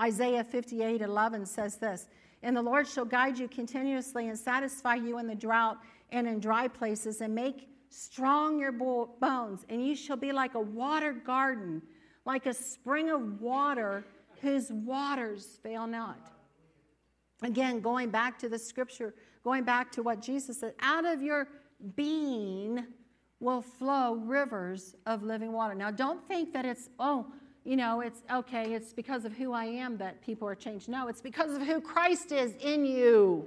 Isaiah 0.00 0.42
58 0.42 1.02
11 1.02 1.44
says 1.44 1.76
this 1.76 2.06
And 2.42 2.56
the 2.56 2.62
Lord 2.62 2.88
shall 2.88 3.04
guide 3.04 3.38
you 3.38 3.46
continuously 3.46 4.28
and 4.28 4.38
satisfy 4.38 4.94
you 4.94 5.18
in 5.18 5.26
the 5.26 5.34
drought 5.34 5.76
and 6.10 6.26
in 6.26 6.40
dry 6.40 6.66
places 6.66 7.20
and 7.20 7.34
make 7.34 7.68
strong 7.92 8.58
your 8.58 8.72
bones, 8.72 9.64
and 9.68 9.86
you 9.86 9.94
shall 9.94 10.16
be 10.16 10.32
like 10.32 10.54
a 10.54 10.60
water 10.60 11.12
garden, 11.12 11.82
like 12.24 12.46
a 12.46 12.54
spring 12.54 13.10
of 13.10 13.40
water 13.40 14.04
whose 14.40 14.72
waters 14.72 15.58
fail 15.62 15.86
not. 15.86 16.32
Again, 17.42 17.80
going 17.80 18.10
back 18.10 18.38
to 18.38 18.48
the 18.48 18.58
scripture, 18.58 19.14
going 19.44 19.64
back 19.64 19.92
to 19.92 20.02
what 20.02 20.22
Jesus 20.22 20.60
said, 20.60 20.74
out 20.80 21.04
of 21.04 21.22
your 21.22 21.48
being 21.96 22.86
will 23.40 23.60
flow 23.60 24.14
rivers 24.14 24.94
of 25.06 25.22
living 25.22 25.52
water. 25.52 25.74
Now, 25.74 25.90
don't 25.90 26.26
think 26.28 26.52
that 26.52 26.64
it's, 26.64 26.88
oh, 26.98 27.26
you 27.64 27.76
know, 27.76 28.00
it's 28.00 28.22
okay, 28.32 28.72
it's 28.72 28.92
because 28.92 29.24
of 29.24 29.32
who 29.32 29.52
I 29.52 29.64
am 29.64 29.98
that 29.98 30.22
people 30.22 30.48
are 30.48 30.54
changed. 30.54 30.88
No, 30.88 31.08
it's 31.08 31.20
because 31.20 31.54
of 31.54 31.62
who 31.62 31.80
Christ 31.80 32.32
is 32.32 32.54
in 32.60 32.84
you. 32.84 33.46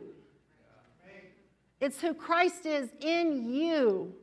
It's 1.82 2.00
who 2.00 2.14
Christ 2.14 2.66
is 2.66 2.90
in 3.02 3.54
you. 3.54 4.14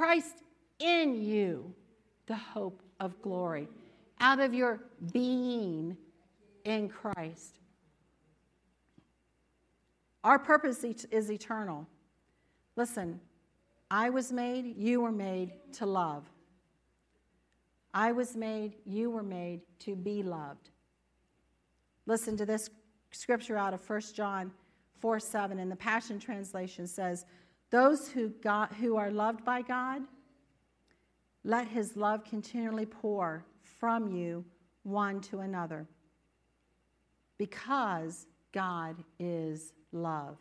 Christ 0.00 0.36
in 0.78 1.22
you, 1.22 1.74
the 2.24 2.34
hope 2.34 2.80
of 3.00 3.20
glory. 3.20 3.68
Out 4.18 4.40
of 4.40 4.54
your 4.54 4.80
being 5.12 5.94
in 6.64 6.88
Christ. 6.88 7.58
Our 10.24 10.38
purpose 10.38 10.84
is 10.84 11.30
eternal. 11.30 11.86
Listen, 12.76 13.20
I 13.90 14.08
was 14.08 14.32
made, 14.32 14.74
you 14.78 15.02
were 15.02 15.12
made 15.12 15.52
to 15.74 15.84
love. 15.84 16.24
I 17.92 18.12
was 18.12 18.34
made, 18.34 18.76
you 18.86 19.10
were 19.10 19.22
made 19.22 19.60
to 19.80 19.94
be 19.94 20.22
loved. 20.22 20.70
Listen 22.06 22.38
to 22.38 22.46
this 22.46 22.70
scripture 23.10 23.58
out 23.58 23.74
of 23.74 23.86
1 23.86 24.00
John 24.14 24.50
4 25.00 25.20
7 25.20 25.58
in 25.58 25.68
the 25.68 25.76
Passion 25.76 26.18
Translation 26.18 26.86
says, 26.86 27.26
Those 27.70 28.08
who, 28.08 28.32
who 28.80 28.96
are 28.96 29.10
loved 29.10 29.44
by 29.44 29.62
God, 29.62 30.02
let 31.44 31.68
his 31.68 31.96
love 31.96 32.24
continually 32.24 32.86
pour 32.86 33.44
from 33.62 34.14
you 34.14 34.44
one 34.82 35.20
to 35.22 35.40
another. 35.40 35.86
Because 37.38 38.26
God 38.52 38.96
is 39.18 39.72
love. 39.92 40.36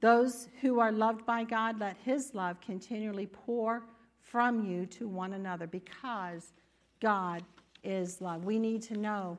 Those 0.00 0.48
who 0.60 0.80
are 0.80 0.90
loved 0.90 1.24
by 1.24 1.44
God, 1.44 1.78
let 1.78 1.96
his 2.04 2.34
love 2.34 2.60
continually 2.60 3.26
pour 3.26 3.84
from 4.20 4.64
you 4.64 4.84
to 4.86 5.06
one 5.06 5.34
another 5.34 5.66
because 5.66 6.52
God 7.00 7.42
is 7.84 8.20
love. 8.20 8.44
We 8.44 8.58
need 8.58 8.82
to 8.82 8.96
know 8.96 9.38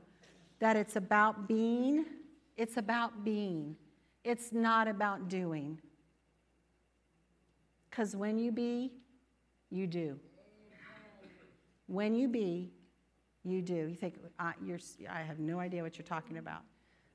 that 0.60 0.78
it's 0.78 0.95
about 0.95 1.47
being, 1.47 2.06
it's 2.56 2.78
about 2.78 3.26
being. 3.26 3.76
It's 4.24 4.54
not 4.54 4.88
about 4.88 5.28
doing. 5.28 5.82
Because 7.94 8.16
when 8.16 8.39
you 8.39 8.52
be, 8.52 8.91
you 9.70 9.86
do. 9.86 10.20
When 11.86 12.16
you 12.16 12.28
be, 12.28 12.72
you 13.44 13.62
do. 13.62 13.88
You 13.88 13.96
think, 13.96 14.16
I, 14.39 14.54
I 15.12 15.20
have 15.20 15.38
no 15.38 15.60
idea 15.60 15.84
what 15.84 15.96
you're 15.96 16.04
talking 16.04 16.39
about. 16.39 16.62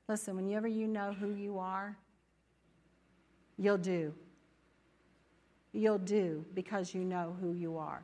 Listen, 0.07 0.37
whenever 0.37 0.69
you 0.69 0.87
know 0.87 1.11
who 1.11 1.33
you 1.33 1.59
are, 1.59 1.97
you'll 3.57 3.77
do. 3.77 4.13
You'll 5.73 5.97
do 5.97 6.45
because 6.53 6.93
you 6.93 7.03
know 7.03 7.35
who 7.41 7.51
you 7.51 7.77
are. 7.77 8.01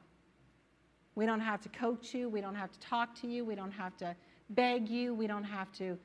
We 1.16 1.26
don't 1.26 1.40
have 1.40 1.62
to 1.62 1.70
coach 1.70 2.14
you. 2.14 2.28
We 2.28 2.42
don't 2.42 2.56
have 2.56 2.74
to 2.74 2.80
talk 2.82 3.16
to 3.22 3.28
you. 3.28 3.46
We 3.46 3.56
don't 3.56 3.72
have 3.72 3.96
to 4.00 4.14
beg 4.50 4.90
you. 4.90 5.14
We 5.14 5.28
don't 5.28 5.46
have 5.46 5.72
to, 5.78 5.98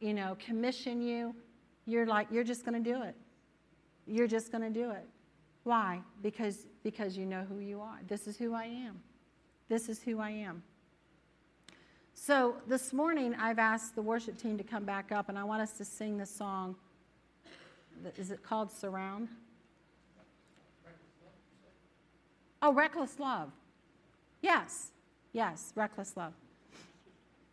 you 0.00 0.14
know, 0.14 0.38
commission 0.40 1.02
you. 1.02 1.34
You're 1.84 2.06
like, 2.06 2.28
you're 2.30 2.44
just 2.44 2.64
going 2.64 2.82
to 2.82 2.92
do 2.92 3.02
it. 3.02 3.14
You're 4.06 4.26
just 4.26 4.50
going 4.50 4.64
to 4.64 4.70
do 4.70 4.90
it. 4.90 5.06
Why? 5.64 6.02
Because, 6.22 6.66
because 6.82 7.16
you 7.16 7.26
know 7.26 7.44
who 7.48 7.58
you 7.58 7.80
are. 7.80 7.98
This 8.06 8.26
is 8.28 8.36
who 8.36 8.54
I 8.54 8.64
am. 8.64 9.00
This 9.68 9.88
is 9.88 10.02
who 10.02 10.20
I 10.20 10.30
am. 10.30 10.62
So 12.14 12.56
this 12.68 12.92
morning, 12.92 13.34
I've 13.34 13.58
asked 13.58 13.94
the 13.94 14.02
worship 14.02 14.38
team 14.38 14.56
to 14.58 14.64
come 14.64 14.84
back 14.84 15.10
up, 15.10 15.28
and 15.28 15.38
I 15.38 15.44
want 15.44 15.62
us 15.62 15.72
to 15.78 15.84
sing 15.84 16.16
the 16.16 16.26
song. 16.26 16.76
Is 18.16 18.30
it 18.30 18.42
called 18.42 18.70
Surround? 18.70 19.28
Oh, 22.62 22.72
Reckless 22.72 23.18
Love. 23.18 23.50
Yes, 24.42 24.90
yes, 25.32 25.72
Reckless 25.74 26.16
Love. 26.16 26.32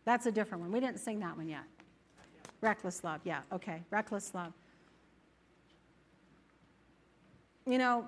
That's 0.04 0.26
a 0.26 0.32
different 0.32 0.62
one. 0.62 0.72
We 0.72 0.80
didn't 0.80 1.00
sing 1.00 1.20
that 1.20 1.36
one 1.36 1.48
yet. 1.48 1.64
Reckless 2.60 3.02
Love, 3.04 3.20
yeah, 3.24 3.40
okay, 3.52 3.82
Reckless 3.90 4.34
Love. 4.34 4.52
You 7.66 7.78
know, 7.78 8.04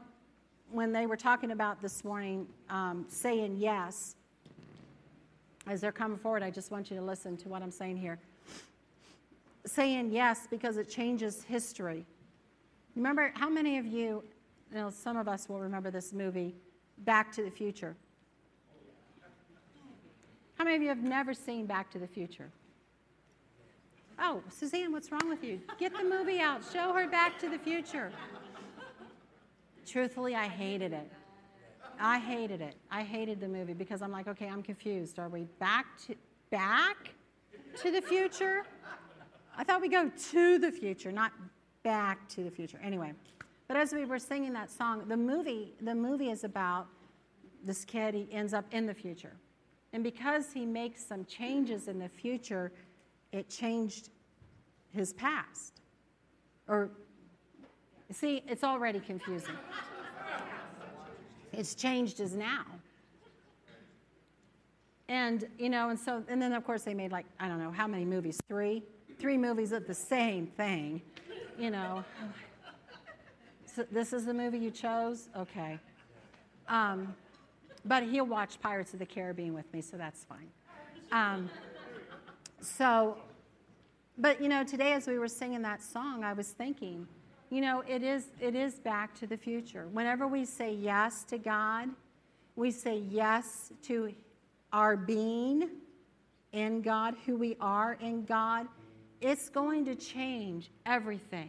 when 0.73 0.93
they 0.93 1.07
were 1.07 1.17
talking 1.17 1.53
about 1.53 1.81
this 1.81 2.05
morning 2.05 2.47
um, 2.71 3.07
saying 3.09 3.57
yes, 3.59 4.17
as 5.69 5.81
they're 5.81 5.93
coming 5.93 6.19
forward, 6.19 6.43
I 6.43 6.51
just 6.51 6.73
want 6.73 6.91
you 6.91 6.97
to 6.97 7.03
listen 7.03 7.37
to 7.39 7.49
what 7.49 7.63
I'm 7.63 7.71
saying 7.71 7.97
here. 7.97 8.19
Saying 9.65 10.11
yes 10.11 10.49
because 10.51 10.77
it 10.77 10.91
changes 10.91 11.45
history. 11.45 12.05
Remember, 12.97 13.33
how 13.35 13.49
many 13.49 13.79
of 13.79 13.87
you, 13.87 14.25
you 14.71 14.77
know, 14.77 14.91
some 14.91 15.17
of 15.17 15.29
us 15.29 15.49
will 15.49 15.61
remember 15.61 15.91
this 15.91 16.13
movie, 16.13 16.55
Back 16.99 17.33
to 17.33 17.43
the 17.45 17.51
Future. 17.51 17.95
How 20.59 20.65
many 20.65 20.77
of 20.77 20.83
you 20.83 20.89
have 20.89 21.03
never 21.03 21.33
seen 21.33 21.67
Back 21.67 21.91
to 21.93 21.99
the 21.99 22.07
Future? 22.07 22.51
Oh, 24.19 24.43
Suzanne, 24.49 24.93
what's 24.93 25.11
wrong 25.11 25.29
with 25.29 25.43
you? 25.43 25.61
Get 25.79 25.97
the 25.97 26.05
movie 26.05 26.41
out. 26.41 26.63
Show 26.73 26.93
her 26.93 27.09
Back 27.09 27.39
to 27.41 27.49
the 27.49 27.59
Future. 27.59 28.13
Truthfully, 29.87 30.35
I 30.35 30.49
hated 30.49 30.93
it. 30.93 31.11
I 32.01 32.18
hated 32.18 32.61
it. 32.61 32.74
I 32.91 33.03
hated 33.03 33.41
the 33.41 33.49
movie 33.49 33.74
because 33.74 34.03
I'm 34.03 34.11
like, 34.11 34.26
okay, 34.26 34.49
I'm 34.49 34.62
confused. 34.62 35.18
Are 35.18 35.28
we 35.28 35.47
back 35.59 35.87
to 36.07 36.16
back 36.51 37.14
to 37.82 37.91
the 37.91 38.03
future? 38.03 38.64
I 39.57 39.64
thought 39.64 39.80
we 39.80 39.89
go 39.89 40.11
to 40.32 40.59
the 40.59 40.72
future, 40.72 41.12
not 41.12 41.32
back 41.82 42.28
to 42.30 42.43
the 42.43 42.51
future. 42.51 42.80
Anyway, 42.82 43.12
but 43.68 43.76
as 43.76 43.93
we 43.93 44.05
were 44.05 44.18
singing 44.18 44.53
that 44.55 44.70
song, 44.70 45.07
the 45.07 45.16
movie, 45.16 45.74
the 45.80 45.95
movie 45.95 46.30
is 46.30 46.45
about 46.45 46.87
this 47.64 47.85
kid. 47.85 48.14
He 48.14 48.28
ends 48.32 48.53
up 48.53 48.64
in 48.72 48.87
the 48.87 48.95
future, 48.95 49.32
and 49.93 50.03
because 50.03 50.53
he 50.53 50.66
makes 50.66 51.05
some 51.05 51.24
changes 51.24 51.89
in 51.89 51.99
the 51.99 52.09
future, 52.09 52.72
it 53.32 53.49
changed 53.49 54.11
his 54.93 55.12
past. 55.12 55.80
Or, 56.68 56.91
see, 58.15 58.43
it's 58.47 58.65
already 58.65 59.01
confusing. 59.01 59.57
It's 61.53 61.75
changed 61.75 62.21
as 62.21 62.35
now. 62.35 62.65
And, 65.09 65.47
you 65.59 65.69
know, 65.69 65.91
and 65.91 65.99
so, 65.99 66.23
and 66.29 66.41
then 66.41 66.53
of 66.53 66.65
course 66.65 66.83
they 66.83 66.95
made 66.95 67.12
like, 67.12 67.27
I 67.39 67.49
don't 67.49 67.59
know, 67.59 67.71
how 67.71 67.87
many 67.87 68.05
movies? 68.05 68.39
Three? 68.49 68.83
Three 69.19 69.37
movies 69.37 69.73
of 69.73 69.87
the 69.87 69.95
same 69.95 70.47
thing, 70.47 71.03
you 71.59 71.71
know. 71.71 72.05
So 73.67 73.85
this 73.91 74.12
is 74.12 74.25
the 74.25 74.35
movie 74.35 74.59
you 74.59 74.71
chose? 74.71 75.29
Okay. 75.37 75.79
Um, 76.69 77.15
but 77.85 78.03
he'll 78.03 78.27
watch 78.27 78.61
Pirates 78.61 78.93
of 78.95 78.99
the 78.99 79.07
Caribbean 79.07 79.53
with 79.53 79.71
me, 79.73 79.81
so 79.81 79.97
that's 79.97 80.25
fine. 80.25 80.49
Um, 81.12 81.51
so, 82.61 83.19
but 84.17 84.41
you 84.41 84.49
know, 84.49 84.65
today 84.65 84.95
as 84.95 85.07
we 85.07 85.19
were 85.19 85.29
singing 85.29 85.62
that 85.62 85.83
song, 85.83 86.25
I 86.25 86.33
was 86.33 86.49
thinking, 86.49 87.07
you 87.55 87.61
know, 87.61 87.85
it 87.87 88.03
is, 88.03 88.27
it 88.41 88.57
is 88.57 88.75
back 88.81 89.15
to 89.21 89.29
the 89.29 89.37
future. 89.37 89.87
Whenever 89.93 90.27
we 90.27 90.45
say 90.45 90.75
yes 90.75 91.23
to 91.25 91.39
God, 91.39 91.89
we 92.57 92.73
say 92.73 92.99
yes 93.09 93.73
to 93.85 94.13
our 94.73 94.97
being 94.97 95.71
in 96.51 96.83
God, 96.83 97.15
who 97.25 97.37
we 97.37 97.57
are 97.61 97.93
in 98.01 98.25
God, 98.25 98.67
it's 99.21 99.49
going 99.49 99.85
to 99.85 99.95
change 99.95 100.73
everything. 100.85 101.49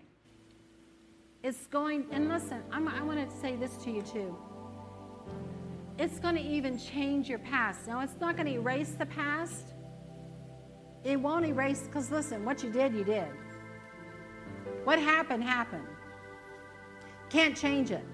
It's 1.41 1.65
going, 1.65 2.05
and 2.11 2.29
listen, 2.29 2.61
I'm, 2.71 2.87
I 2.87 3.01
want 3.01 3.27
to 3.27 3.37
say 3.37 3.55
this 3.55 3.75
to 3.77 3.91
you 3.91 4.03
too 4.03 4.37
it's 5.97 6.19
going 6.19 6.35
to 6.35 6.41
even 6.41 6.77
change 6.77 7.29
your 7.29 7.39
past. 7.39 7.87
Now, 7.87 8.01
it's 8.01 8.19
not 8.19 8.35
going 8.35 8.47
to 8.47 8.53
erase 8.53 8.91
the 8.91 9.05
past. 9.05 9.73
It 11.05 11.15
won't 11.17 11.45
erase, 11.45 11.83
because 11.83 12.11
listen, 12.11 12.43
what 12.43 12.61
you 12.63 12.69
did, 12.69 12.93
you 12.93 13.05
did. 13.05 13.27
What 14.83 14.99
happened, 14.99 15.43
happened. 15.43 15.87
Can't 17.35 17.57
change 17.57 17.91
it. 17.91 18.05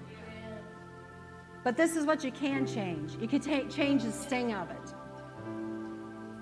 But 1.62 1.76
this 1.76 1.94
is 1.94 2.04
what 2.04 2.24
you 2.24 2.32
can 2.32 2.66
change. 2.66 3.12
You 3.20 3.28
can 3.28 3.38
take, 3.40 3.70
change 3.70 4.02
the 4.02 4.10
sting 4.10 4.52
of 4.52 4.68
it. 4.68 4.94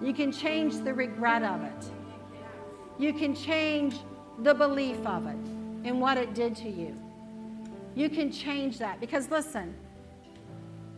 You 0.02 0.14
can 0.14 0.32
change 0.32 0.76
the 0.82 0.94
regret 0.94 1.42
of 1.42 1.62
it. 1.62 1.84
You 2.98 3.12
can 3.12 3.34
change 3.34 3.98
the 4.38 4.54
belief 4.54 4.96
of 5.04 5.26
it 5.26 5.36
and 5.84 6.00
what 6.00 6.16
it 6.16 6.32
did 6.32 6.56
to 6.56 6.70
you. 6.70 6.96
You 7.94 8.08
can 8.08 8.32
change 8.32 8.78
that 8.78 8.98
because 8.98 9.30
listen, 9.30 9.74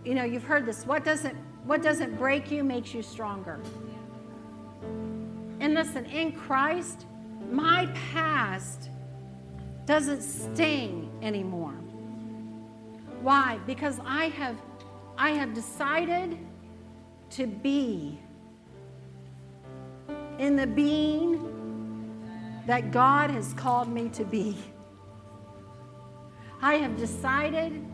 you 0.05 0.15
know, 0.15 0.23
you've 0.23 0.45
heard 0.45 0.65
this. 0.65 0.87
What 0.87 1.05
doesn't 1.05 1.37
what 1.65 1.83
doesn't 1.83 2.17
break 2.17 2.49
you 2.49 2.63
makes 2.63 2.95
you 2.95 3.03
stronger. 3.03 3.59
And 5.59 5.75
listen, 5.75 6.07
in 6.07 6.31
Christ, 6.31 7.07
my 7.51 7.89
past 8.13 8.89
doesn't 9.87 10.23
sting 10.23 11.11
anymore. 11.23 11.75
Why? 13.21 13.59
Because 13.67 13.99
I 14.05 14.27
have 14.27 14.57
I 15.17 15.31
have 15.31 15.55
decided 15.55 16.39
to 17.31 17.47
be 17.47 18.19
in 20.39 20.57
the 20.57 20.67
being 20.67 21.53
that 22.67 22.91
God 22.91 23.31
has 23.31 23.53
called 23.55 23.89
me 23.89 24.09
to 24.11 24.25
be. 24.25 24.57
I 26.61 26.75
have 26.75 26.97
decided 26.97 27.85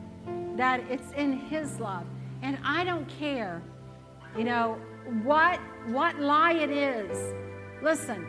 that 0.57 0.81
it's 0.91 1.11
in 1.13 1.33
His 1.33 1.81
love. 1.81 2.05
And 2.43 2.59
I 2.65 2.85
don't 2.85 3.09
care, 3.09 3.63
you 4.37 4.45
know, 4.45 4.79
what, 5.23 5.59
what 5.87 6.19
lie 6.21 6.53
it 6.53 6.71
is. 6.71 7.35
Listen, 7.83 8.27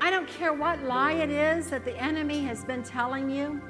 I 0.00 0.10
don't 0.10 0.26
care 0.28 0.52
what 0.52 0.82
lie 0.82 1.12
it 1.12 1.30
is 1.30 1.68
that 1.70 1.84
the 1.84 1.96
enemy 1.96 2.42
has 2.44 2.64
been 2.64 2.82
telling 2.82 3.30
you. 3.30 3.60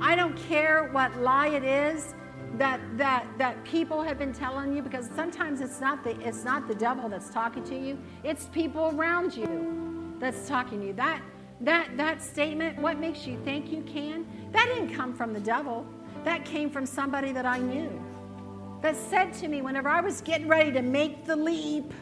I 0.00 0.14
don't 0.14 0.36
care 0.36 0.84
what 0.92 1.16
lie 1.18 1.48
it 1.48 1.64
is 1.64 2.14
that 2.58 2.80
that 2.98 3.26
that 3.38 3.62
people 3.64 4.02
have 4.02 4.18
been 4.18 4.32
telling 4.32 4.74
you 4.76 4.82
because 4.82 5.08
sometimes 5.14 5.60
it's 5.60 5.80
not 5.80 6.04
the 6.04 6.18
it's 6.20 6.44
not 6.44 6.68
the 6.68 6.74
devil 6.74 7.08
that's 7.08 7.30
talking 7.30 7.64
to 7.64 7.78
you. 7.78 7.98
It's 8.24 8.46
people 8.46 8.92
around 8.94 9.34
you 9.34 10.14
that's 10.18 10.48
talking 10.48 10.80
to 10.80 10.86
you. 10.88 10.92
That 10.92 11.22
that 11.62 11.96
that 11.96 12.22
statement 12.22 12.78
what 12.78 12.98
makes 12.98 13.26
you 13.26 13.38
think 13.44 13.72
you 13.72 13.82
can? 13.82 14.26
That 14.52 14.66
didn't 14.74 14.94
come 14.94 15.14
from 15.14 15.32
the 15.32 15.40
devil. 15.40 15.86
That 16.24 16.44
came 16.44 16.68
from 16.68 16.84
somebody 16.84 17.32
that 17.32 17.46
i 17.46 17.58
knew 17.58 17.90
that 18.82 18.96
said 18.96 19.32
to 19.32 19.48
me 19.48 19.62
whenever 19.62 19.88
i 19.88 20.00
was 20.00 20.20
getting 20.20 20.48
ready 20.48 20.72
to 20.72 20.82
make 20.82 21.24
the 21.24 21.36
leap 21.36 21.92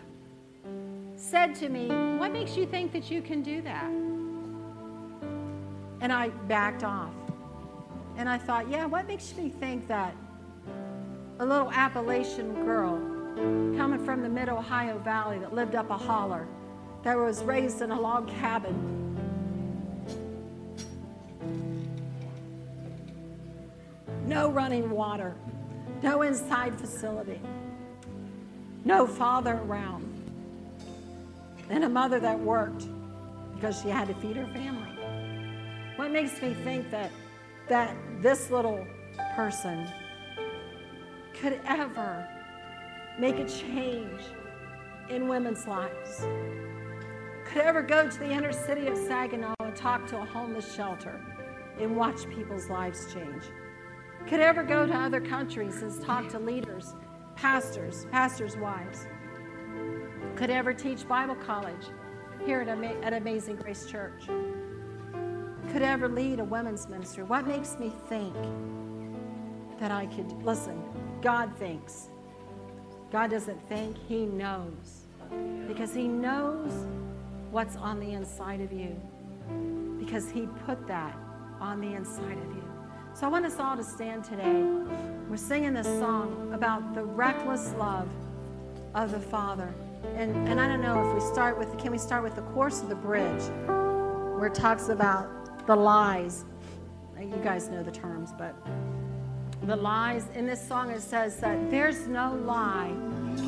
said 1.19 1.55
to 1.55 1.69
me 1.69 1.89
what 2.19 2.33
makes 2.33 2.57
you 2.57 2.64
think 2.64 2.93
that 2.93 3.11
you 3.11 3.21
can 3.21 3.43
do 3.43 3.61
that 3.61 3.91
and 6.01 6.12
i 6.12 6.29
backed 6.47 6.85
off 6.85 7.12
and 8.16 8.29
i 8.29 8.39
thought 8.39 8.69
yeah 8.71 8.87
what 8.87 9.07
makes 9.07 9.35
me 9.37 9.49
think 9.49 9.87
that 9.89 10.14
a 11.41 11.47
little 11.47 11.71
Appalachian 11.71 12.64
girl 12.64 12.97
coming 13.77 14.05
from 14.05 14.23
the 14.23 14.29
mid 14.29 14.49
Ohio 14.49 14.99
Valley 14.99 15.39
that 15.39 15.55
lived 15.55 15.77
up 15.77 15.91
a 15.91 15.97
holler, 15.97 16.49
that 17.05 17.16
was 17.16 17.45
raised 17.45 17.81
in 17.81 17.93
a 17.93 18.01
log 18.01 18.29
cabin. 18.29 18.97
No 24.27 24.51
running 24.51 24.91
water, 24.91 25.37
no 26.03 26.23
inside 26.23 26.79
facility, 26.79 27.41
no 28.85 29.07
father 29.07 29.61
around, 29.64 30.08
and 31.71 31.85
a 31.85 31.89
mother 31.89 32.19
that 32.21 32.39
worked 32.39 32.89
because 33.55 33.81
she 33.83 33.89
had 33.89 34.09
to 34.09 34.14
feed 34.14 34.37
her 34.37 34.47
family. 34.47 34.89
What 35.97 36.11
makes 36.11 36.41
me 36.41 36.55
think 36.55 36.91
that, 36.91 37.11
that 37.69 37.97
this 38.21 38.51
little 38.51 38.87
person 39.35 39.89
could 41.35 41.61
ever 41.66 42.27
make 43.19 43.39
a 43.39 43.49
change 43.49 44.21
in 45.11 45.29
women's 45.29 45.66
lives, 45.66 46.27
could 47.45 47.62
ever 47.62 47.83
go 47.83 48.09
to 48.09 48.19
the 48.19 48.31
inner 48.31 48.53
city 48.53 48.87
of 48.87 48.97
Saginaw 48.97 49.55
and 49.61 49.75
talk 49.75 50.07
to 50.09 50.21
a 50.21 50.25
homeless 50.25 50.75
shelter 50.75 51.21
and 51.81 51.97
watch 51.97 52.29
people's 52.31 52.69
lives 52.69 53.12
change, 53.12 53.45
could 54.27 54.41
ever 54.41 54.62
go 54.62 54.87
to 54.87 54.95
other 54.95 55.21
countries 55.21 55.83
and 55.83 56.03
talk 56.03 56.29
to 56.29 56.39
leaders, 56.39 56.95
pastors, 57.37 58.07
pastors' 58.11 58.57
wives, 58.57 59.07
could 60.39 60.51
ever 60.51 60.72
teach 60.72 61.07
Bible 61.09 61.34
college 61.34 61.86
here 62.47 62.61
at, 62.61 62.68
at 63.03 63.12
Amazing 63.12 63.57
Grace 63.57 63.86
Church, 63.86 64.26
could 65.72 65.82
ever 65.82 66.09
lead 66.09 66.39
a 66.39 66.45
women's 66.45 66.89
ministry. 66.89 67.24
What 67.24 67.45
makes 67.45 67.76
me 67.76 67.93
think 68.09 68.36
that 69.80 69.91
I 69.91 70.07
could, 70.07 70.30
listen, 70.45 70.80
God 71.22 71.51
thinks. 71.59 72.11
God 73.11 73.32
doesn't 73.32 73.61
think, 73.68 73.97
He 74.07 74.26
knows. 74.26 75.07
Because 75.66 75.93
He 75.93 76.07
knows 76.07 76.86
what's 77.51 77.74
on 77.74 77.99
the 77.99 78.12
inside 78.12 78.61
of 78.61 78.72
you. 78.72 78.95
Because 79.99 80.30
He 80.30 80.47
put 80.66 80.86
that 80.86 81.18
on 81.61 81.80
the 81.80 81.95
inside 81.95 82.39
of 82.39 82.55
you. 82.55 82.64
So 83.12 83.26
I 83.26 83.28
want 83.28 83.45
us 83.45 83.59
all 83.59 83.76
to 83.76 83.82
stand 83.82 84.22
today. 84.22 84.62
We're 85.28 85.36
singing 85.36 85.74
this 85.74 85.89
song 85.99 86.53
about 86.55 86.95
the 86.95 87.03
reckless 87.03 87.72
love 87.72 88.09
of 88.95 89.11
the 89.11 89.18
Father. 89.18 89.74
And, 90.17 90.49
and 90.49 90.61
I 90.61 90.69
don't 90.69 90.83
know 90.83 91.09
if 91.09 91.15
we 91.15 91.21
start 91.21 91.59
with, 91.59 91.77
can 91.79 91.93
we 91.93 91.99
start 91.99 92.23
with 92.23 92.35
the 92.35 92.43
course 92.43 92.83
of 92.83 92.89
the 92.89 92.95
bridge, 92.95 93.43
where 93.67 94.47
it 94.47 94.55
talks 94.55 94.89
about 94.89 95.67
the 95.67 95.77
lies. 95.77 96.45
You 97.21 97.41
guys 97.45 97.69
know 97.69 97.83
the 97.83 97.91
terms, 97.91 98.33
but 98.39 98.55
the 99.65 99.77
lies. 99.77 100.27
In 100.35 100.47
this 100.47 100.67
song, 100.67 100.91
it 100.91 101.03
says 101.03 101.37
that 101.41 101.71
there's 101.71 102.07
no 102.07 102.35
lie 102.45 102.93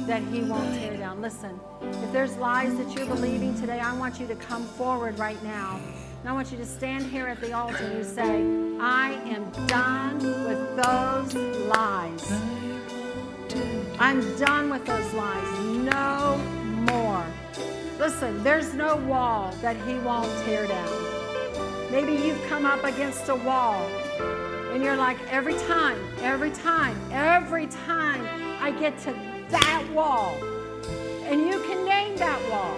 that 0.07 0.23
he 0.25 0.43
won't 0.43 0.75
tear 0.75 0.97
down. 0.97 1.23
Listen, 1.23 1.59
if 1.81 2.13
there's 2.13 2.37
lies 2.37 2.77
that 2.77 2.95
you're 2.95 3.07
believing 3.07 3.59
today, 3.59 3.81
I 3.81 3.97
want 3.97 4.21
you 4.21 4.27
to 4.27 4.35
come 4.35 4.65
forward 4.65 5.19
right 5.19 5.43
now. 5.43 5.81
And 6.21 6.29
I 6.29 6.33
want 6.33 6.53
you 6.53 6.59
to 6.59 6.67
stand 6.67 7.07
here 7.07 7.27
at 7.27 7.41
the 7.41 7.53
altar 7.53 7.85
and 7.85 7.97
you 7.97 8.05
say, 8.05 8.43
I 8.79 9.13
am 9.25 9.51
done 9.67 10.19
with 10.19 10.77
those 10.77 11.35
lies. 11.69 12.31
I'm 13.99 14.21
done 14.39 14.71
with 14.71 14.85
those 14.87 15.13
lies. 15.13 15.59
No 15.61 16.39
more. 16.91 17.25
Listen, 17.99 18.43
there's 18.43 18.75
no 18.75 18.97
wall 18.97 19.53
that 19.61 19.77
he 19.87 19.95
won't 19.99 20.31
tear 20.45 20.67
down. 20.67 21.91
Maybe 21.91 22.13
you've 22.13 22.43
come 22.49 22.65
up 22.65 22.85
against 22.85 23.29
a 23.29 23.35
wall 23.35 23.87
and 24.73 24.83
you're 24.83 24.97
like, 24.97 25.19
every 25.31 25.55
time, 25.55 25.99
every 26.21 26.51
time, 26.51 26.97
every 27.13 27.67
time 27.67 28.25
I 28.63 28.71
get 28.71 28.99
to 29.01 29.13
that 29.49 29.85
wall, 29.93 30.35
and 31.25 31.41
you 31.41 31.61
can 31.65 31.85
name 31.85 32.17
that 32.17 32.41
wall. 32.51 32.77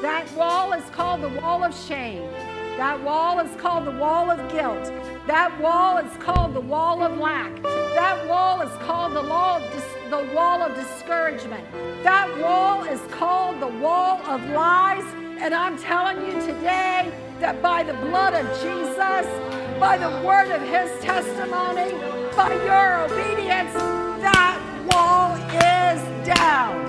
That 0.00 0.30
wall 0.34 0.72
is 0.72 0.84
called 0.90 1.22
the 1.22 1.28
wall 1.28 1.64
of 1.64 1.74
shame. 1.74 2.28
That 2.76 3.02
wall 3.02 3.40
is 3.40 3.50
called 3.58 3.86
the 3.86 3.92
wall 3.92 4.30
of 4.30 4.52
guilt. 4.52 4.92
That 5.26 5.58
wall 5.62 5.96
is 5.96 6.14
called 6.18 6.52
the 6.52 6.60
wall 6.60 7.02
of 7.02 7.16
lack. 7.16 7.62
That 7.62 8.28
wall 8.28 8.60
is 8.60 8.70
called 8.82 9.14
the, 9.14 9.22
law 9.22 9.56
of 9.56 9.62
dis- 9.72 10.10
the 10.10 10.30
wall 10.34 10.60
of 10.60 10.74
discouragement. 10.74 11.64
That 12.02 12.28
wall 12.38 12.84
is 12.84 13.00
called 13.10 13.62
the 13.62 13.66
wall 13.66 14.20
of 14.26 14.44
lies. 14.50 15.04
And 15.38 15.54
I'm 15.54 15.78
telling 15.78 16.18
you 16.26 16.32
today 16.46 17.10
that 17.40 17.62
by 17.62 17.82
the 17.82 17.94
blood 17.94 18.34
of 18.34 18.46
Jesus, 18.60 19.26
by 19.80 19.96
the 19.96 20.10
word 20.26 20.50
of 20.50 20.60
his 20.60 20.90
testimony, 21.02 21.92
by 22.36 22.52
your 22.68 23.06
obedience, 23.06 23.72
that 24.20 24.60
wall 24.92 25.34
is 25.56 26.26
down. 26.26 26.84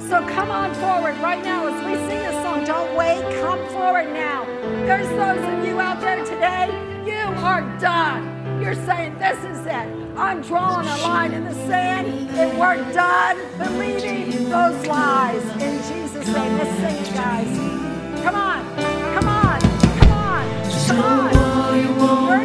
So 0.00 0.24
come 0.28 0.52
on 0.52 0.72
forward 0.74 1.16
right 1.20 1.42
now 1.42 1.66
as 1.66 1.84
we 1.84 1.94
sing 2.08 2.22
song. 2.30 2.43
Don't 2.66 2.96
wait, 2.96 3.20
come 3.42 3.58
forward 3.68 4.10
now. 4.14 4.46
There's 4.86 5.08
those 5.08 5.44
of 5.52 5.66
you 5.66 5.80
out 5.80 6.00
there 6.00 6.24
today, 6.24 6.70
you 7.04 7.20
are 7.44 7.60
done. 7.78 8.62
You're 8.62 8.74
saying, 8.74 9.18
This 9.18 9.38
is 9.44 9.66
it. 9.66 10.16
I'm 10.16 10.40
drawing 10.40 10.86
a 10.86 10.96
line 10.98 11.34
in 11.34 11.44
the 11.44 11.52
sand, 11.66 12.06
and 12.30 12.58
we're 12.58 12.76
done 12.94 13.36
believing 13.58 14.48
those 14.48 14.86
lies. 14.86 15.42
In 15.60 15.76
Jesus' 15.82 16.26
name, 16.26 16.56
let's 16.56 16.70
sing 16.80 17.04
it, 17.04 17.14
guys. 17.14 18.22
Come 18.22 18.34
on, 18.34 18.76
come 19.14 19.28
on, 19.28 19.60
come 19.60 20.12
on, 20.12 20.62
come 20.86 21.00
on. 21.00 22.43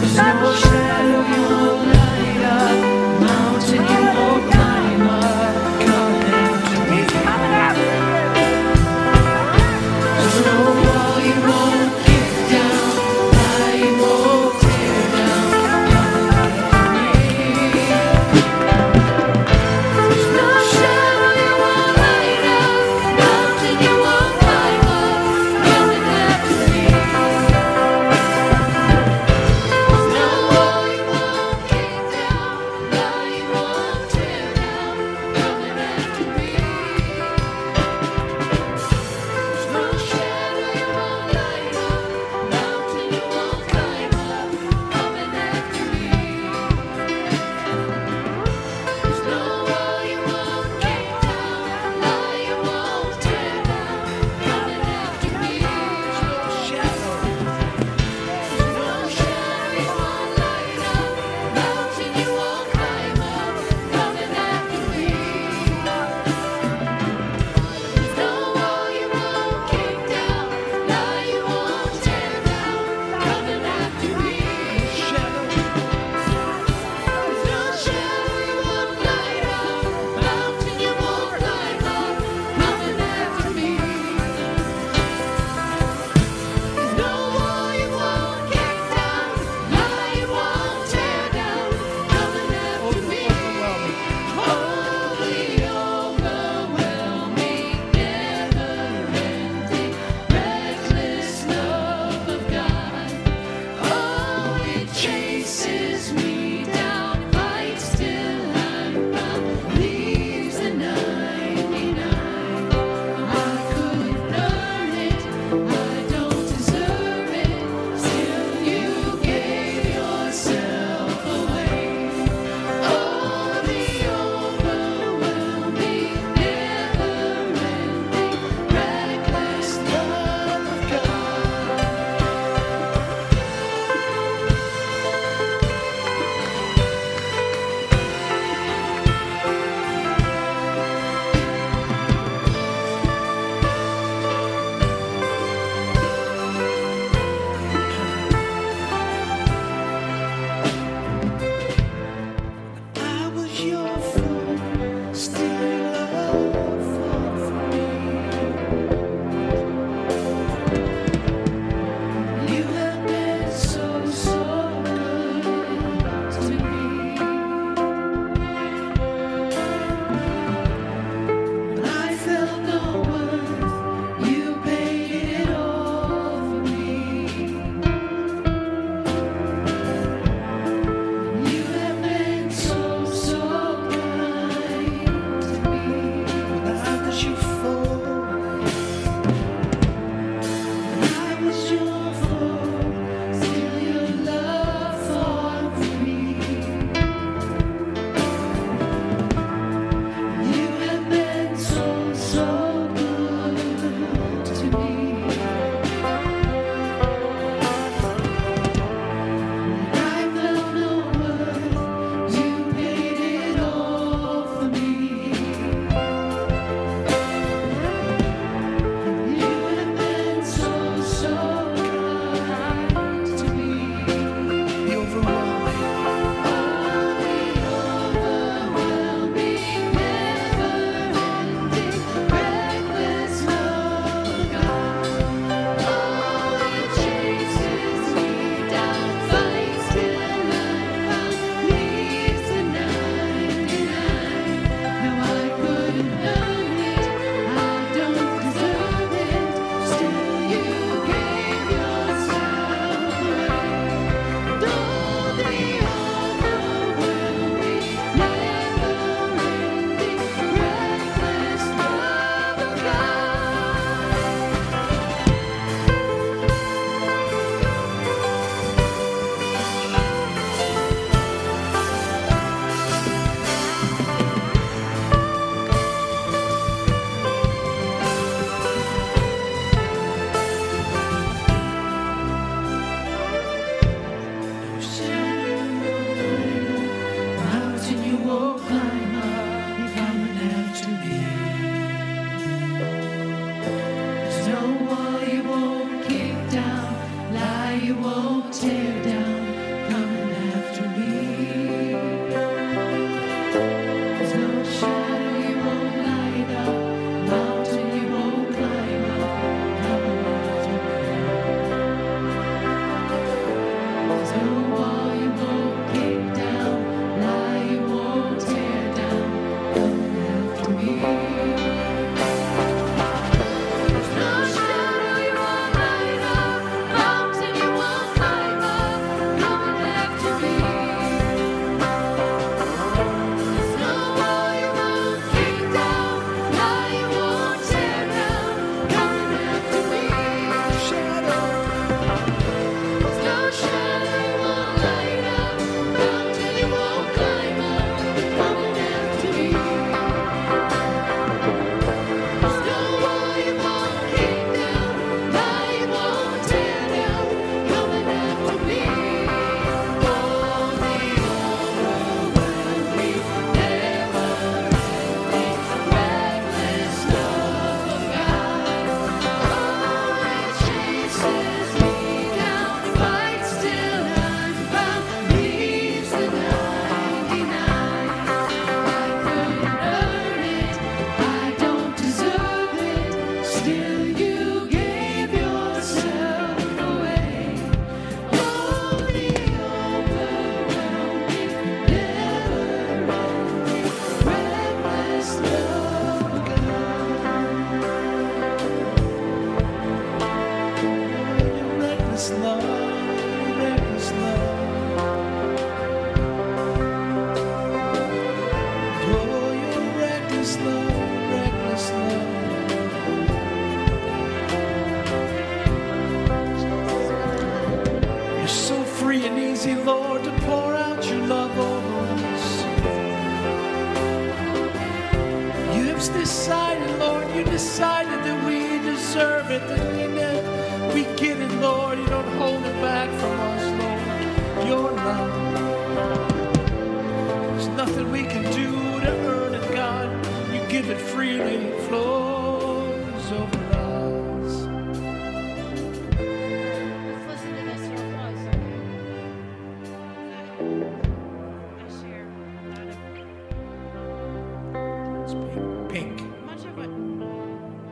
I'm 0.00 0.14
done 0.14 0.38
believing 0.40 1.77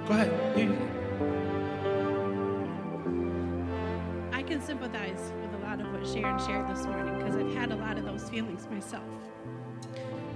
Go 0.07 0.13
ahead. 0.13 0.59
You- 0.59 0.77
I 4.33 4.43
can 4.43 4.61
sympathize 4.61 5.33
with 5.43 5.55
a 5.61 5.65
lot 5.65 5.81
of 5.81 5.93
what 5.93 6.07
Sharon 6.07 6.39
shared 6.47 6.69
this 6.69 6.85
morning 6.87 7.19
because 7.19 7.37
I've 7.37 7.53
had 7.55 7.73
a 7.73 7.77
lot 7.77 7.99
of 7.99 8.05
those 8.05 8.29
feelings 8.31 8.69
myself. 8.71 9.03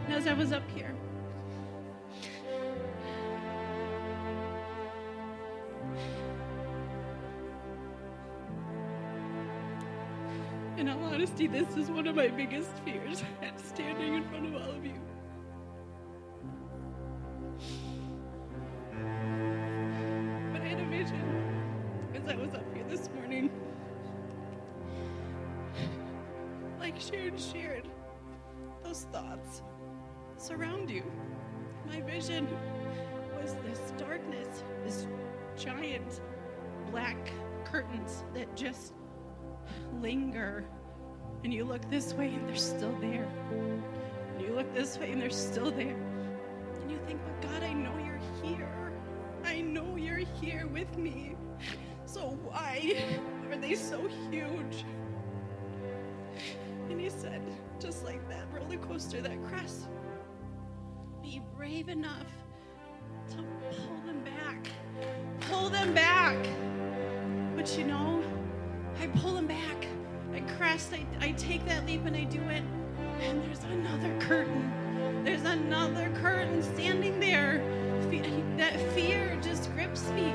And 0.07 0.15
as 0.15 0.27
I 0.27 0.33
was 0.33 0.53
up 0.53 0.69
here, 0.75 0.93
in 10.77 10.89
all 10.89 11.05
honesty, 11.05 11.47
this 11.47 11.77
is 11.77 11.91
one 11.91 12.07
of 12.07 12.17
my 12.17 12.29
biggest 12.29 12.71
fears 12.85 13.23
standing 13.57 14.15
in 14.15 14.29
front 14.29 14.47
of 14.47 14.55
all 14.55 14.71
of 14.71 14.85
you. 14.85 14.95
Was 33.41 33.57
this 33.65 33.93
darkness, 33.99 34.63
this 34.85 35.07
giant 35.57 36.21
black 36.91 37.17
curtains 37.65 38.25
that 38.35 38.55
just 38.57 38.95
linger. 40.01 40.65
And 41.45 41.53
you 41.53 41.65
look 41.65 41.89
this 41.91 42.13
way 42.15 42.29
and 42.29 42.49
they're 42.49 42.57
still 42.57 42.95
there. 43.01 43.27
And 43.51 44.47
you 44.47 44.55
look 44.55 44.73
this 44.75 44.99
way 44.99 45.13
and 45.13 45.21
they're 45.21 45.31
still 45.31 45.71
there. 45.71 45.97
And 46.83 46.91
you 46.91 46.99
think, 47.07 47.21
but 47.25 47.51
God, 47.51 47.63
I 47.63 47.73
know 47.73 47.97
you're 47.99 48.21
here. 48.43 48.93
I 49.45 49.61
know 49.61 49.97
you're 49.97 50.19
here 50.41 50.67
with 50.67 50.99
me. 50.99 51.37
So 52.05 52.39
why 52.43 52.97
are 53.49 53.57
they 53.57 53.75
so 53.75 54.09
huge? 54.31 54.85
And 56.89 57.01
he 57.01 57.09
said, 57.09 57.41
just 57.79 58.05
like 58.05 58.29
that 58.29 58.47
roller 58.53 58.77
coaster, 58.79 59.21
that 59.21 59.43
crest, 59.45 59.89
be 61.23 61.43
brave 61.57 61.89
enough 61.89 62.27
to 63.31 63.37
pull 63.71 63.97
them 64.07 64.23
back. 64.25 64.69
Pull 65.41 65.69
them 65.71 65.95
back. 65.95 66.37
But 67.55 67.77
you 67.77 67.85
know, 67.85 68.23
I 69.01 69.07
pull 69.19 69.35
them 69.35 69.47
back. 69.47 69.87
I 70.33 70.41
crest, 70.57 70.93
I, 70.93 71.05
I 71.25 71.33
take 71.33 71.65
that 71.67 71.87
leap 71.87 72.05
and 72.07 72.17
I 72.17 72.25
do 72.25 72.41
it. 72.43 72.63
And 73.21 73.43
there's 73.45 73.65
another 73.65 74.17
curtain. 74.21 75.23
There's 75.25 75.45
another 75.45 76.11
curtain 76.17 76.63
standing 76.63 77.21
there. 77.21 77.63
That 78.57 78.81
fear 78.93 79.39
just 79.43 79.73
grips 79.75 80.09
me. 80.11 80.33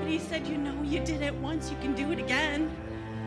And 0.00 0.08
he 0.08 0.18
said, 0.18 0.46
You 0.46 0.58
know, 0.58 0.80
you 0.82 1.00
did 1.00 1.22
it 1.22 1.34
once, 1.36 1.70
you 1.70 1.76
can 1.78 1.94
do 1.94 2.12
it 2.12 2.18
again. 2.18 2.74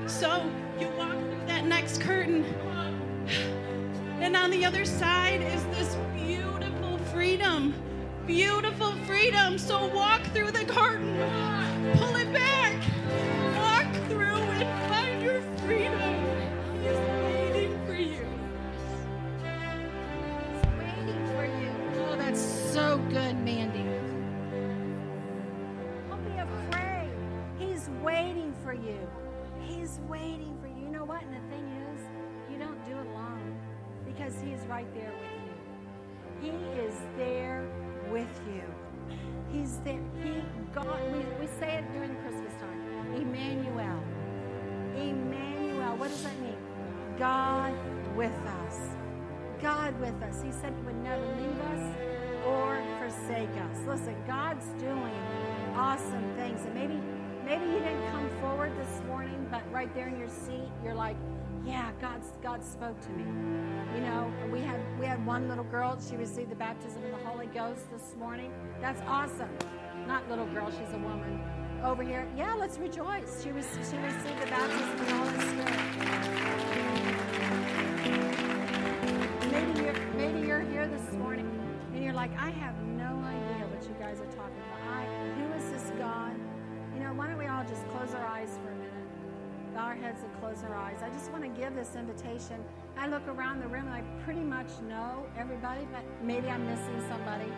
So 0.08 0.50
you 0.80 0.88
walk 0.98 1.12
through 1.12 1.46
that 1.48 1.66
next 1.66 2.02
curtain. 2.02 2.46
And 4.20 4.36
on 4.36 4.52
the 4.52 4.66
other 4.66 4.84
side 4.86 5.42
is 5.42 5.64
this 5.68 5.96
beautiful 6.14 6.39
freedom. 7.20 7.74
Beautiful 8.26 8.94
freedom. 9.04 9.58
So 9.58 9.88
walk 9.94 10.22
through 10.34 10.52
the 10.52 10.64
curtain. 10.64 11.18
Pull 11.98 12.16
it 12.16 12.32
back. 12.32 12.76
Walk 13.58 13.94
through 14.08 14.38
and 14.38 14.90
find 14.90 15.22
your 15.22 15.42
freedom. 15.58 16.00
He's 16.82 16.98
waiting 17.26 17.86
for 17.86 17.96
you. 17.96 18.26
He's 20.48 20.64
waiting 20.80 21.26
for 21.36 21.46
you. 21.46 21.72
Oh, 22.08 22.16
that's 22.18 22.40
so 22.40 22.98
good, 23.10 23.36
Mandy. 23.44 23.84
Don't 26.08 26.24
be 26.24 26.38
afraid. 26.38 27.12
He's 27.58 27.90
waiting 28.02 28.54
for 28.64 28.74
you. 28.74 28.98
He's 29.60 30.00
waiting 30.08 30.58
for 30.62 30.68
you. 30.68 30.86
You 30.86 30.90
know 30.90 31.04
what? 31.04 31.22
And 31.24 31.34
the 31.34 31.54
thing 31.54 31.68
is, 31.84 32.00
you 32.50 32.58
don't 32.58 32.82
do 32.86 32.94
it 32.94 33.08
alone 33.08 33.60
because 34.06 34.36
He's 34.42 34.66
right 34.70 34.88
there 34.94 35.12
with 35.20 35.32
you. 35.34 35.39
He 36.42 36.50
is 36.50 36.96
there 37.18 37.68
with 38.10 38.28
you. 38.48 38.64
He's 39.52 39.78
there. 39.80 40.00
He 40.24 40.42
God. 40.74 41.02
We, 41.12 41.20
we 41.40 41.48
say 41.60 41.78
it 41.78 41.94
during 41.94 42.16
Christmas 42.18 42.54
time. 42.62 43.16
Emmanuel. 43.16 44.04
Emmanuel. 44.96 45.98
What 45.98 46.10
does 46.10 46.24
that 46.24 46.40
mean? 46.40 46.58
God 47.18 47.74
with 48.16 48.32
us. 48.32 48.78
God 49.62 50.00
with 50.00 50.22
us. 50.24 50.42
He 50.42 50.52
said 50.52 50.74
he 50.78 50.84
would 50.84 51.04
never 51.04 51.26
leave 51.36 51.60
us 51.74 51.96
or 52.46 52.82
forsake 53.00 53.50
us. 53.50 53.78
Listen, 53.88 54.16
God's 54.26 54.66
doing 54.80 55.16
awesome 55.76 56.34
things. 56.36 56.64
And 56.66 56.74
maybe 56.74 57.00
maybe 57.44 57.66
you 57.66 57.80
didn't 57.80 58.12
come 58.12 58.30
forward 58.42 58.72
this 58.78 59.02
morning, 59.08 59.48
but 59.52 59.64
right 59.72 59.94
there 59.96 60.08
in 60.08 60.18
your 60.18 60.30
seat, 60.30 60.70
you're 60.84 60.94
like, 60.94 61.18
yeah, 61.66 61.92
God's 62.02 62.32
God 62.42 62.64
spoke 62.64 63.00
to 63.02 63.10
me. 63.10 63.24
You 63.96 64.02
know, 64.02 64.32
we 64.52 64.62
had 64.62 64.80
we 65.00 65.06
had 65.06 65.26
one 65.26 65.48
little 65.48 65.64
girl, 65.66 66.00
she 66.08 66.16
received 66.16 66.52
the 66.52 66.56
baptism 66.56 67.04
of 67.04 67.12
the 67.12 67.26
Holy 67.28 67.48
Ghost 67.48 67.90
this 67.92 68.16
morning. 68.18 68.52
That's 68.82 69.02
awesome. 69.08 69.50
Not 70.08 70.28
little 70.30 70.48
girl, 70.48 70.72
she's 70.72 70.94
a 70.94 70.98
woman. 70.98 71.42
Over 71.84 72.04
here, 72.04 72.28
yeah, 72.36 72.54
let's 72.56 72.78
rejoice. 72.78 73.44
She 73.44 73.52
was 73.52 73.66
she 73.90 73.98
received 73.98 74.42
the 74.42 74.48
baptism 74.48 74.90
of 74.90 75.08
the 75.08 75.14
Holy 75.16 75.40
Spirit. 75.50 75.80
Maybe 79.52 79.80
you're, 79.82 79.96
maybe 80.16 80.48
you're 80.48 80.62
here 80.62 80.88
this 80.88 81.14
morning 81.14 81.50
and 81.94 82.04
you're 82.04 82.14
like, 82.14 82.32
I 82.38 82.50
have 82.52 82.76
no 82.84 83.18
idea 83.26 83.66
what 83.68 83.84
you 83.84 83.96
guys 84.00 84.20
are 84.20 84.32
talking 84.36 84.62
about. 84.68 84.82
I, 84.94 85.06
who 85.40 85.54
is 85.54 85.72
this 85.72 85.92
God? 85.98 86.36
You 86.94 87.02
know, 87.02 87.14
why 87.14 87.28
don't 87.28 87.38
we 87.38 87.48
all 87.48 87.64
just 87.64 87.88
close 87.90 88.14
our 88.14 88.26
eyes 88.26 88.58
for? 88.64 88.79
Bow 89.80 89.86
our 89.86 89.96
heads 89.96 90.24
and 90.24 90.40
close 90.42 90.62
our 90.68 90.76
eyes. 90.76 90.98
I 91.02 91.10
just 91.10 91.32
want 91.32 91.42
to 91.44 91.50
give 91.62 91.74
this 91.74 91.96
invitation. 91.96 92.62
I 92.98 93.08
look 93.08 93.26
around 93.30 93.62
the 93.62 93.68
room 93.70 93.88
and 93.88 93.96
I 93.96 94.02
pretty 94.26 94.42
much 94.42 94.68
know 94.90 95.26
everybody, 95.38 95.88
but 95.90 96.04
maybe 96.22 96.50
I'm 96.50 96.66
missing 96.66 97.02
somebody. 97.08 97.50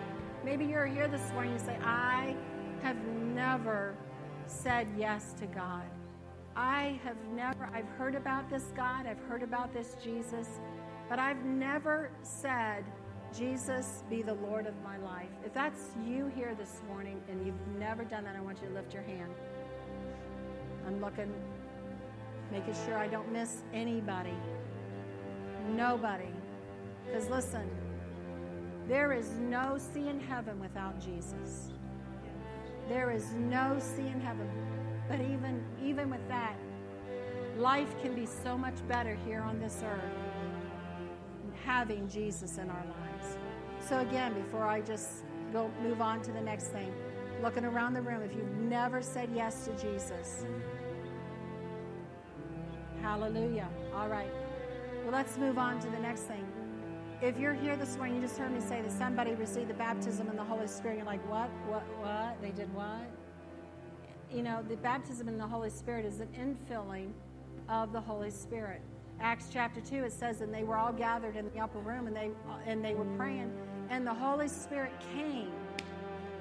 Maybe 0.45 0.65
you're 0.65 0.85
here 0.85 1.07
this 1.07 1.31
morning 1.31 1.53
you 1.53 1.57
say, 1.57 1.79
I 1.83 2.35
have 2.83 3.03
never 3.33 3.95
said 4.45 4.87
yes 4.95 5.33
to 5.39 5.47
God. 5.47 5.81
I 6.55 6.99
have 7.03 7.17
never, 7.33 7.67
I've 7.73 7.89
heard 7.97 8.13
about 8.13 8.51
this 8.51 8.65
God, 8.75 9.07
I've 9.07 9.23
heard 9.27 9.41
about 9.41 9.73
this 9.73 9.95
Jesus, 10.03 10.47
but 11.09 11.17
I've 11.17 11.43
never 11.43 12.11
said, 12.21 12.85
Jesus, 13.35 14.03
be 14.11 14.21
the 14.21 14.35
Lord 14.35 14.67
of 14.67 14.75
my 14.83 14.97
life. 14.97 15.31
If 15.43 15.55
that's 15.55 15.95
you 16.05 16.31
here 16.35 16.53
this 16.53 16.83
morning 16.87 17.19
and 17.31 17.43
you've 17.43 17.79
never 17.79 18.03
done 18.03 18.25
that, 18.25 18.35
I 18.35 18.41
want 18.41 18.61
you 18.61 18.67
to 18.67 18.75
lift 18.75 18.93
your 18.93 19.01
hand. 19.01 19.33
I'm 20.85 21.01
looking, 21.01 21.33
making 22.51 22.75
sure 22.85 22.97
I 22.97 23.07
don't 23.07 23.31
miss 23.31 23.63
anybody. 23.73 24.35
Nobody. 25.69 26.31
Because 27.05 27.29
listen, 27.29 27.69
there 28.87 29.13
is 29.13 29.29
no 29.39 29.77
sea 29.77 30.07
in 30.07 30.19
heaven 30.19 30.59
without 30.59 30.99
Jesus. 30.99 31.71
There 32.89 33.11
is 33.11 33.31
no 33.33 33.77
sea 33.79 34.07
in 34.07 34.19
heaven. 34.19 34.49
But 35.07 35.21
even 35.21 35.63
even 35.83 36.09
with 36.09 36.27
that, 36.27 36.55
life 37.57 37.93
can 38.01 38.15
be 38.15 38.25
so 38.25 38.57
much 38.57 38.75
better 38.87 39.17
here 39.25 39.41
on 39.41 39.59
this 39.59 39.81
earth 39.83 40.01
having 41.65 42.07
Jesus 42.09 42.57
in 42.57 42.69
our 42.69 42.85
lives. 42.85 43.37
So 43.87 43.99
again, 43.99 44.33
before 44.33 44.65
I 44.65 44.81
just 44.81 45.23
go 45.53 45.69
move 45.81 46.01
on 46.01 46.21
to 46.23 46.31
the 46.31 46.41
next 46.41 46.67
thing, 46.67 46.93
looking 47.41 47.65
around 47.65 47.93
the 47.93 48.01
room, 48.01 48.21
if 48.21 48.35
you've 48.35 48.57
never 48.57 49.01
said 49.01 49.29
yes 49.33 49.65
to 49.65 49.71
Jesus, 49.73 50.45
hallelujah. 53.01 53.67
All 53.95 54.07
right. 54.07 54.31
Well, 55.03 55.11
let's 55.11 55.37
move 55.37 55.57
on 55.57 55.79
to 55.81 55.89
the 55.89 55.99
next 55.99 56.21
thing. 56.21 56.45
if 57.21 57.37
you're 57.37 57.53
here 57.53 57.75
this 57.75 57.97
morning, 57.97 58.15
you 58.15 58.21
just 58.21 58.37
heard 58.37 58.51
me 58.51 58.59
say 58.59 58.81
that 58.81 58.91
somebody 58.91 59.35
received 59.35 59.69
the 59.69 59.75
baptism 59.75 60.27
in 60.27 60.35
the 60.35 60.43
Holy 60.43 60.67
Spirit. 60.67 60.97
You're 60.97 61.05
like, 61.05 61.27
what? 61.29 61.49
What? 61.67 61.83
What? 61.99 62.41
They 62.41 62.49
did 62.49 62.73
what? 62.73 63.07
You 64.31 64.41
know, 64.41 64.63
the 64.67 64.77
baptism 64.77 65.27
in 65.27 65.37
the 65.37 65.47
Holy 65.47 65.69
Spirit 65.69 66.05
is 66.05 66.19
an 66.19 66.29
infilling 66.35 67.11
of 67.69 67.91
the 67.91 68.01
Holy 68.01 68.31
Spirit. 68.31 68.81
Acts 69.19 69.49
chapter 69.53 69.81
2, 69.81 70.05
it 70.05 70.13
says, 70.13 70.41
and 70.41 70.51
they 70.51 70.63
were 70.63 70.77
all 70.77 70.91
gathered 70.91 71.35
in 71.35 71.47
the 71.53 71.59
upper 71.59 71.77
room 71.79 72.07
and 72.07 72.15
they, 72.15 72.31
and 72.65 72.83
they 72.83 72.95
were 72.95 73.05
praying, 73.17 73.51
and 73.91 74.05
the 74.05 74.13
Holy 74.13 74.47
Spirit 74.47 74.91
came 75.13 75.51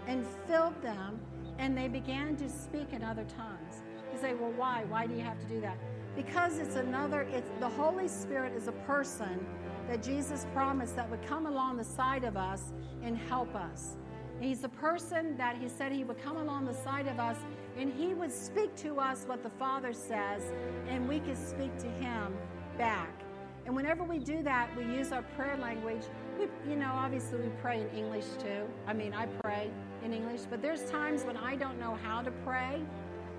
and 0.06 0.24
filled 0.46 0.80
them, 0.82 1.20
and 1.58 1.76
they 1.76 1.88
began 1.88 2.36
to 2.36 2.48
speak 2.48 2.92
in 2.92 3.02
other 3.02 3.24
tongues. 3.36 3.82
You 4.14 4.18
say, 4.18 4.32
well, 4.34 4.52
why? 4.52 4.84
Why 4.88 5.06
do 5.06 5.14
you 5.14 5.20
have 5.20 5.38
to 5.40 5.46
do 5.46 5.60
that? 5.60 5.76
Because 6.16 6.58
it's 6.58 6.76
another, 6.76 7.22
it's 7.32 7.50
the 7.60 7.68
Holy 7.68 8.08
Spirit 8.08 8.52
is 8.54 8.68
a 8.68 8.72
person 8.72 9.46
that 9.88 10.02
Jesus 10.02 10.46
promised 10.52 10.96
that 10.96 11.08
would 11.10 11.24
come 11.26 11.46
along 11.46 11.76
the 11.76 11.84
side 11.84 12.24
of 12.24 12.36
us 12.36 12.72
and 13.02 13.16
help 13.16 13.54
us. 13.54 13.96
He's 14.40 14.64
a 14.64 14.68
person 14.68 15.36
that 15.36 15.56
he 15.56 15.68
said 15.68 15.92
he 15.92 16.04
would 16.04 16.22
come 16.22 16.38
along 16.38 16.64
the 16.64 16.74
side 16.74 17.06
of 17.06 17.20
us 17.20 17.36
and 17.76 17.92
he 17.92 18.14
would 18.14 18.32
speak 18.32 18.74
to 18.76 18.98
us 18.98 19.24
what 19.26 19.42
the 19.42 19.50
Father 19.50 19.92
says, 19.92 20.42
and 20.88 21.08
we 21.08 21.20
could 21.20 21.36
speak 21.36 21.76
to 21.78 21.88
him 21.88 22.34
back. 22.78 23.22
And 23.66 23.76
whenever 23.76 24.02
we 24.02 24.18
do 24.18 24.42
that, 24.42 24.74
we 24.76 24.84
use 24.84 25.12
our 25.12 25.22
prayer 25.22 25.56
language. 25.58 26.02
We, 26.38 26.46
you 26.68 26.76
know, 26.76 26.90
obviously 26.92 27.40
we 27.40 27.48
pray 27.60 27.82
in 27.82 27.88
English 27.90 28.24
too. 28.38 28.66
I 28.86 28.94
mean, 28.94 29.12
I 29.12 29.26
pray 29.26 29.70
in 30.02 30.12
English, 30.12 30.42
but 30.48 30.62
there's 30.62 30.90
times 30.90 31.24
when 31.24 31.36
I 31.36 31.56
don't 31.56 31.78
know 31.78 31.98
how 32.02 32.22
to 32.22 32.30
pray. 32.30 32.82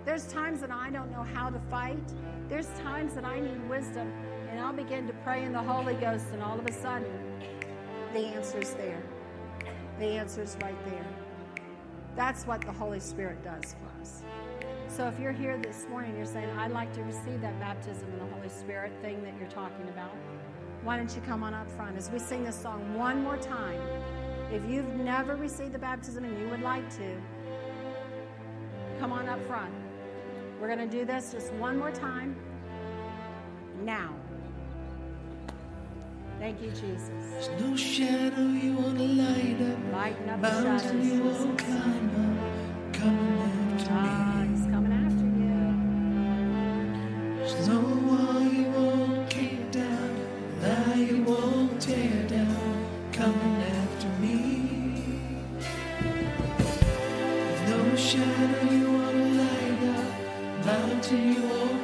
There's 0.05 0.25
times 0.25 0.61
that 0.61 0.71
I 0.71 0.89
don't 0.89 1.11
know 1.11 1.23
how 1.23 1.49
to 1.49 1.59
fight. 1.69 2.01
There's 2.49 2.67
times 2.79 3.13
that 3.13 3.23
I 3.23 3.39
need 3.39 3.69
wisdom, 3.69 4.11
and 4.49 4.59
I'll 4.59 4.73
begin 4.73 5.05
to 5.07 5.13
pray 5.23 5.43
in 5.43 5.53
the 5.53 5.61
Holy 5.61 5.93
Ghost, 5.93 6.25
and 6.33 6.41
all 6.41 6.59
of 6.59 6.65
a 6.65 6.71
sudden, 6.71 7.11
the 8.13 8.19
answer's 8.19 8.71
there. 8.71 9.01
The 9.99 10.05
answer's 10.05 10.57
right 10.61 10.85
there. 10.85 11.05
That's 12.15 12.45
what 12.47 12.61
the 12.61 12.71
Holy 12.71 12.99
Spirit 12.99 13.43
does 13.43 13.75
for 13.75 14.01
us. 14.01 14.23
So 14.87 15.07
if 15.07 15.19
you're 15.19 15.31
here 15.31 15.57
this 15.57 15.85
morning, 15.89 16.17
you're 16.17 16.25
saying, 16.25 16.49
I'd 16.57 16.71
like 16.71 16.91
to 16.93 17.03
receive 17.03 17.39
that 17.41 17.57
baptism 17.59 18.11
in 18.11 18.19
the 18.19 18.33
Holy 18.33 18.49
Spirit 18.49 18.91
thing 19.01 19.23
that 19.23 19.33
you're 19.39 19.49
talking 19.49 19.87
about, 19.87 20.15
why 20.83 20.97
don't 20.97 21.15
you 21.15 21.21
come 21.21 21.43
on 21.43 21.53
up 21.53 21.69
front 21.69 21.95
as 21.95 22.09
we 22.09 22.17
sing 22.17 22.43
this 22.43 22.59
song 22.59 22.95
one 22.95 23.21
more 23.21 23.37
time? 23.37 23.79
If 24.51 24.65
you've 24.65 24.95
never 24.95 25.35
received 25.35 25.73
the 25.73 25.79
baptism 25.79 26.25
and 26.25 26.37
you 26.39 26.49
would 26.49 26.61
like 26.61 26.89
to, 26.97 27.21
come 28.99 29.13
on 29.13 29.29
up 29.29 29.41
front. 29.45 29.71
We're 30.61 30.67
going 30.67 30.87
to 30.87 30.97
do 30.99 31.05
this 31.05 31.31
just 31.31 31.51
one 31.53 31.79
more 31.79 31.89
time 31.89 32.35
now. 33.83 34.13
Thank 36.37 36.61
you, 36.61 36.69
Jesus. 36.69 37.09
There's 37.31 37.49
no 37.61 37.75
shadow 37.75 38.41
you 38.43 38.73
want 38.73 38.97
to 38.99 39.03
light 39.03 39.59
up, 39.59 39.91
Lighten 39.91 40.29
up 40.29 40.41
the 40.41 40.79
shadows. 40.79 41.05
you 41.07 41.23
won't 41.23 41.57
climb 41.57 42.09
up, 42.37 42.93
coming 42.93 43.73
after 43.73 43.89
Ah, 43.91 44.25
me. 44.25 44.30
Mountain 61.11 61.33
you 61.33 61.43
won't 61.49 61.80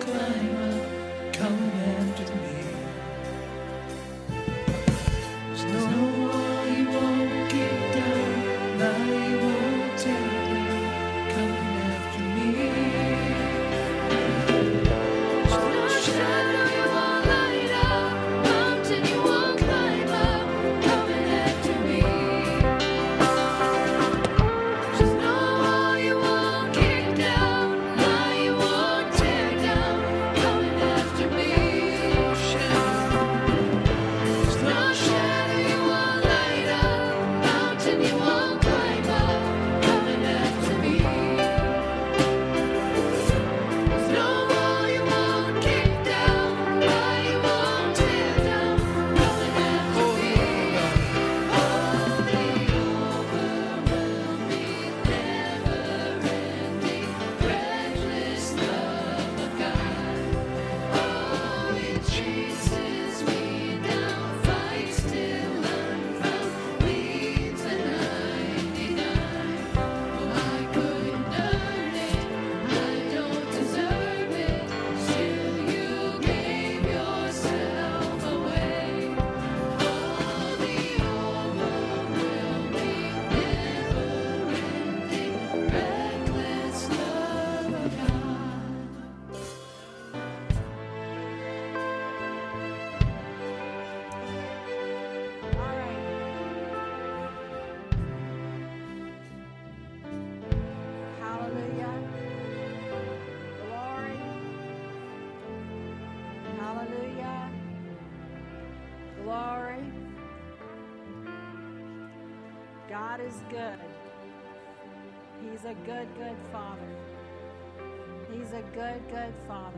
good, 119.10 119.34
Father. 119.48 119.78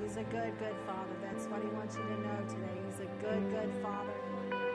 He's 0.00 0.16
a 0.16 0.22
good, 0.24 0.52
good 0.58 0.76
Father. 0.86 1.14
That's 1.22 1.46
what 1.46 1.62
He 1.62 1.68
wants 1.68 1.96
you 1.96 2.02
to 2.02 2.20
know 2.20 2.38
today. 2.48 2.78
He's 2.86 3.00
a 3.00 3.10
good, 3.20 3.50
good 3.50 3.70
Father. 3.82 4.12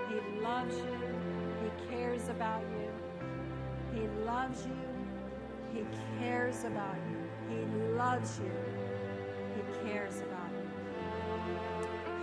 He 0.10 0.42
loves 0.42 0.76
you. 0.78 1.00
He 1.64 1.90
cares 1.90 2.28
about 2.30 2.62
you. 2.80 4.00
He 4.00 4.08
loves 4.26 4.66
you. 4.66 4.74
He 5.74 5.86
cares 6.20 6.64
about 6.66 6.98
you. 7.10 7.56
He 7.56 7.66
loves 7.96 8.40
you. 8.40 8.52
He 9.56 9.88
cares 9.88 10.18
about 10.18 10.50
you. 10.52 10.70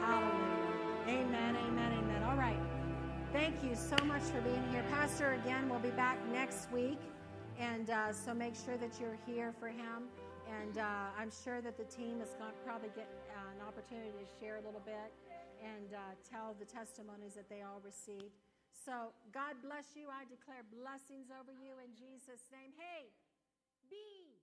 Hallelujah. 0.03 0.61
Amen, 1.09 1.57
amen, 1.57 1.93
amen. 1.99 2.23
All 2.25 2.37
right. 2.37 2.61
Thank 3.33 3.63
you 3.65 3.75
so 3.75 3.97
much 4.05 4.23
for 4.23 4.41
being 4.43 4.65
here. 4.71 4.85
Pastor, 4.91 5.33
again, 5.33 5.65
we 5.65 5.73
will 5.73 5.79
be 5.79 5.91
back 5.91 6.19
next 6.33 6.71
week. 6.73 6.99
And 7.59 7.91
uh, 7.91 8.13
so 8.13 8.35
make 8.35 8.55
sure 8.55 8.77
that 8.77 8.91
you're 9.01 9.19
here 9.27 9.53
for 9.59 9.69
him. 9.69 10.09
And 10.51 10.83
uh, 10.83 11.15
I'm 11.15 11.31
sure 11.31 11.63
that 11.63 11.79
the 11.79 11.87
team 11.87 12.19
is 12.19 12.35
going 12.35 12.51
to 12.51 12.63
probably 12.67 12.91
get 12.99 13.07
uh, 13.31 13.55
an 13.55 13.63
opportunity 13.63 14.11
to 14.11 14.27
share 14.43 14.59
a 14.59 14.65
little 14.67 14.83
bit 14.83 15.15
and 15.63 15.95
uh, 15.95 16.19
tell 16.27 16.59
the 16.59 16.67
testimonies 16.67 17.39
that 17.39 17.47
they 17.47 17.63
all 17.63 17.79
received. 17.87 18.35
So 18.75 19.15
God 19.31 19.61
bless 19.63 19.95
you. 19.95 20.11
I 20.11 20.27
declare 20.27 20.67
blessings 20.67 21.31
over 21.31 21.55
you 21.55 21.79
in 21.79 21.95
Jesus' 21.95 22.51
name. 22.51 22.75
Hey, 22.75 23.15
be 23.87 24.40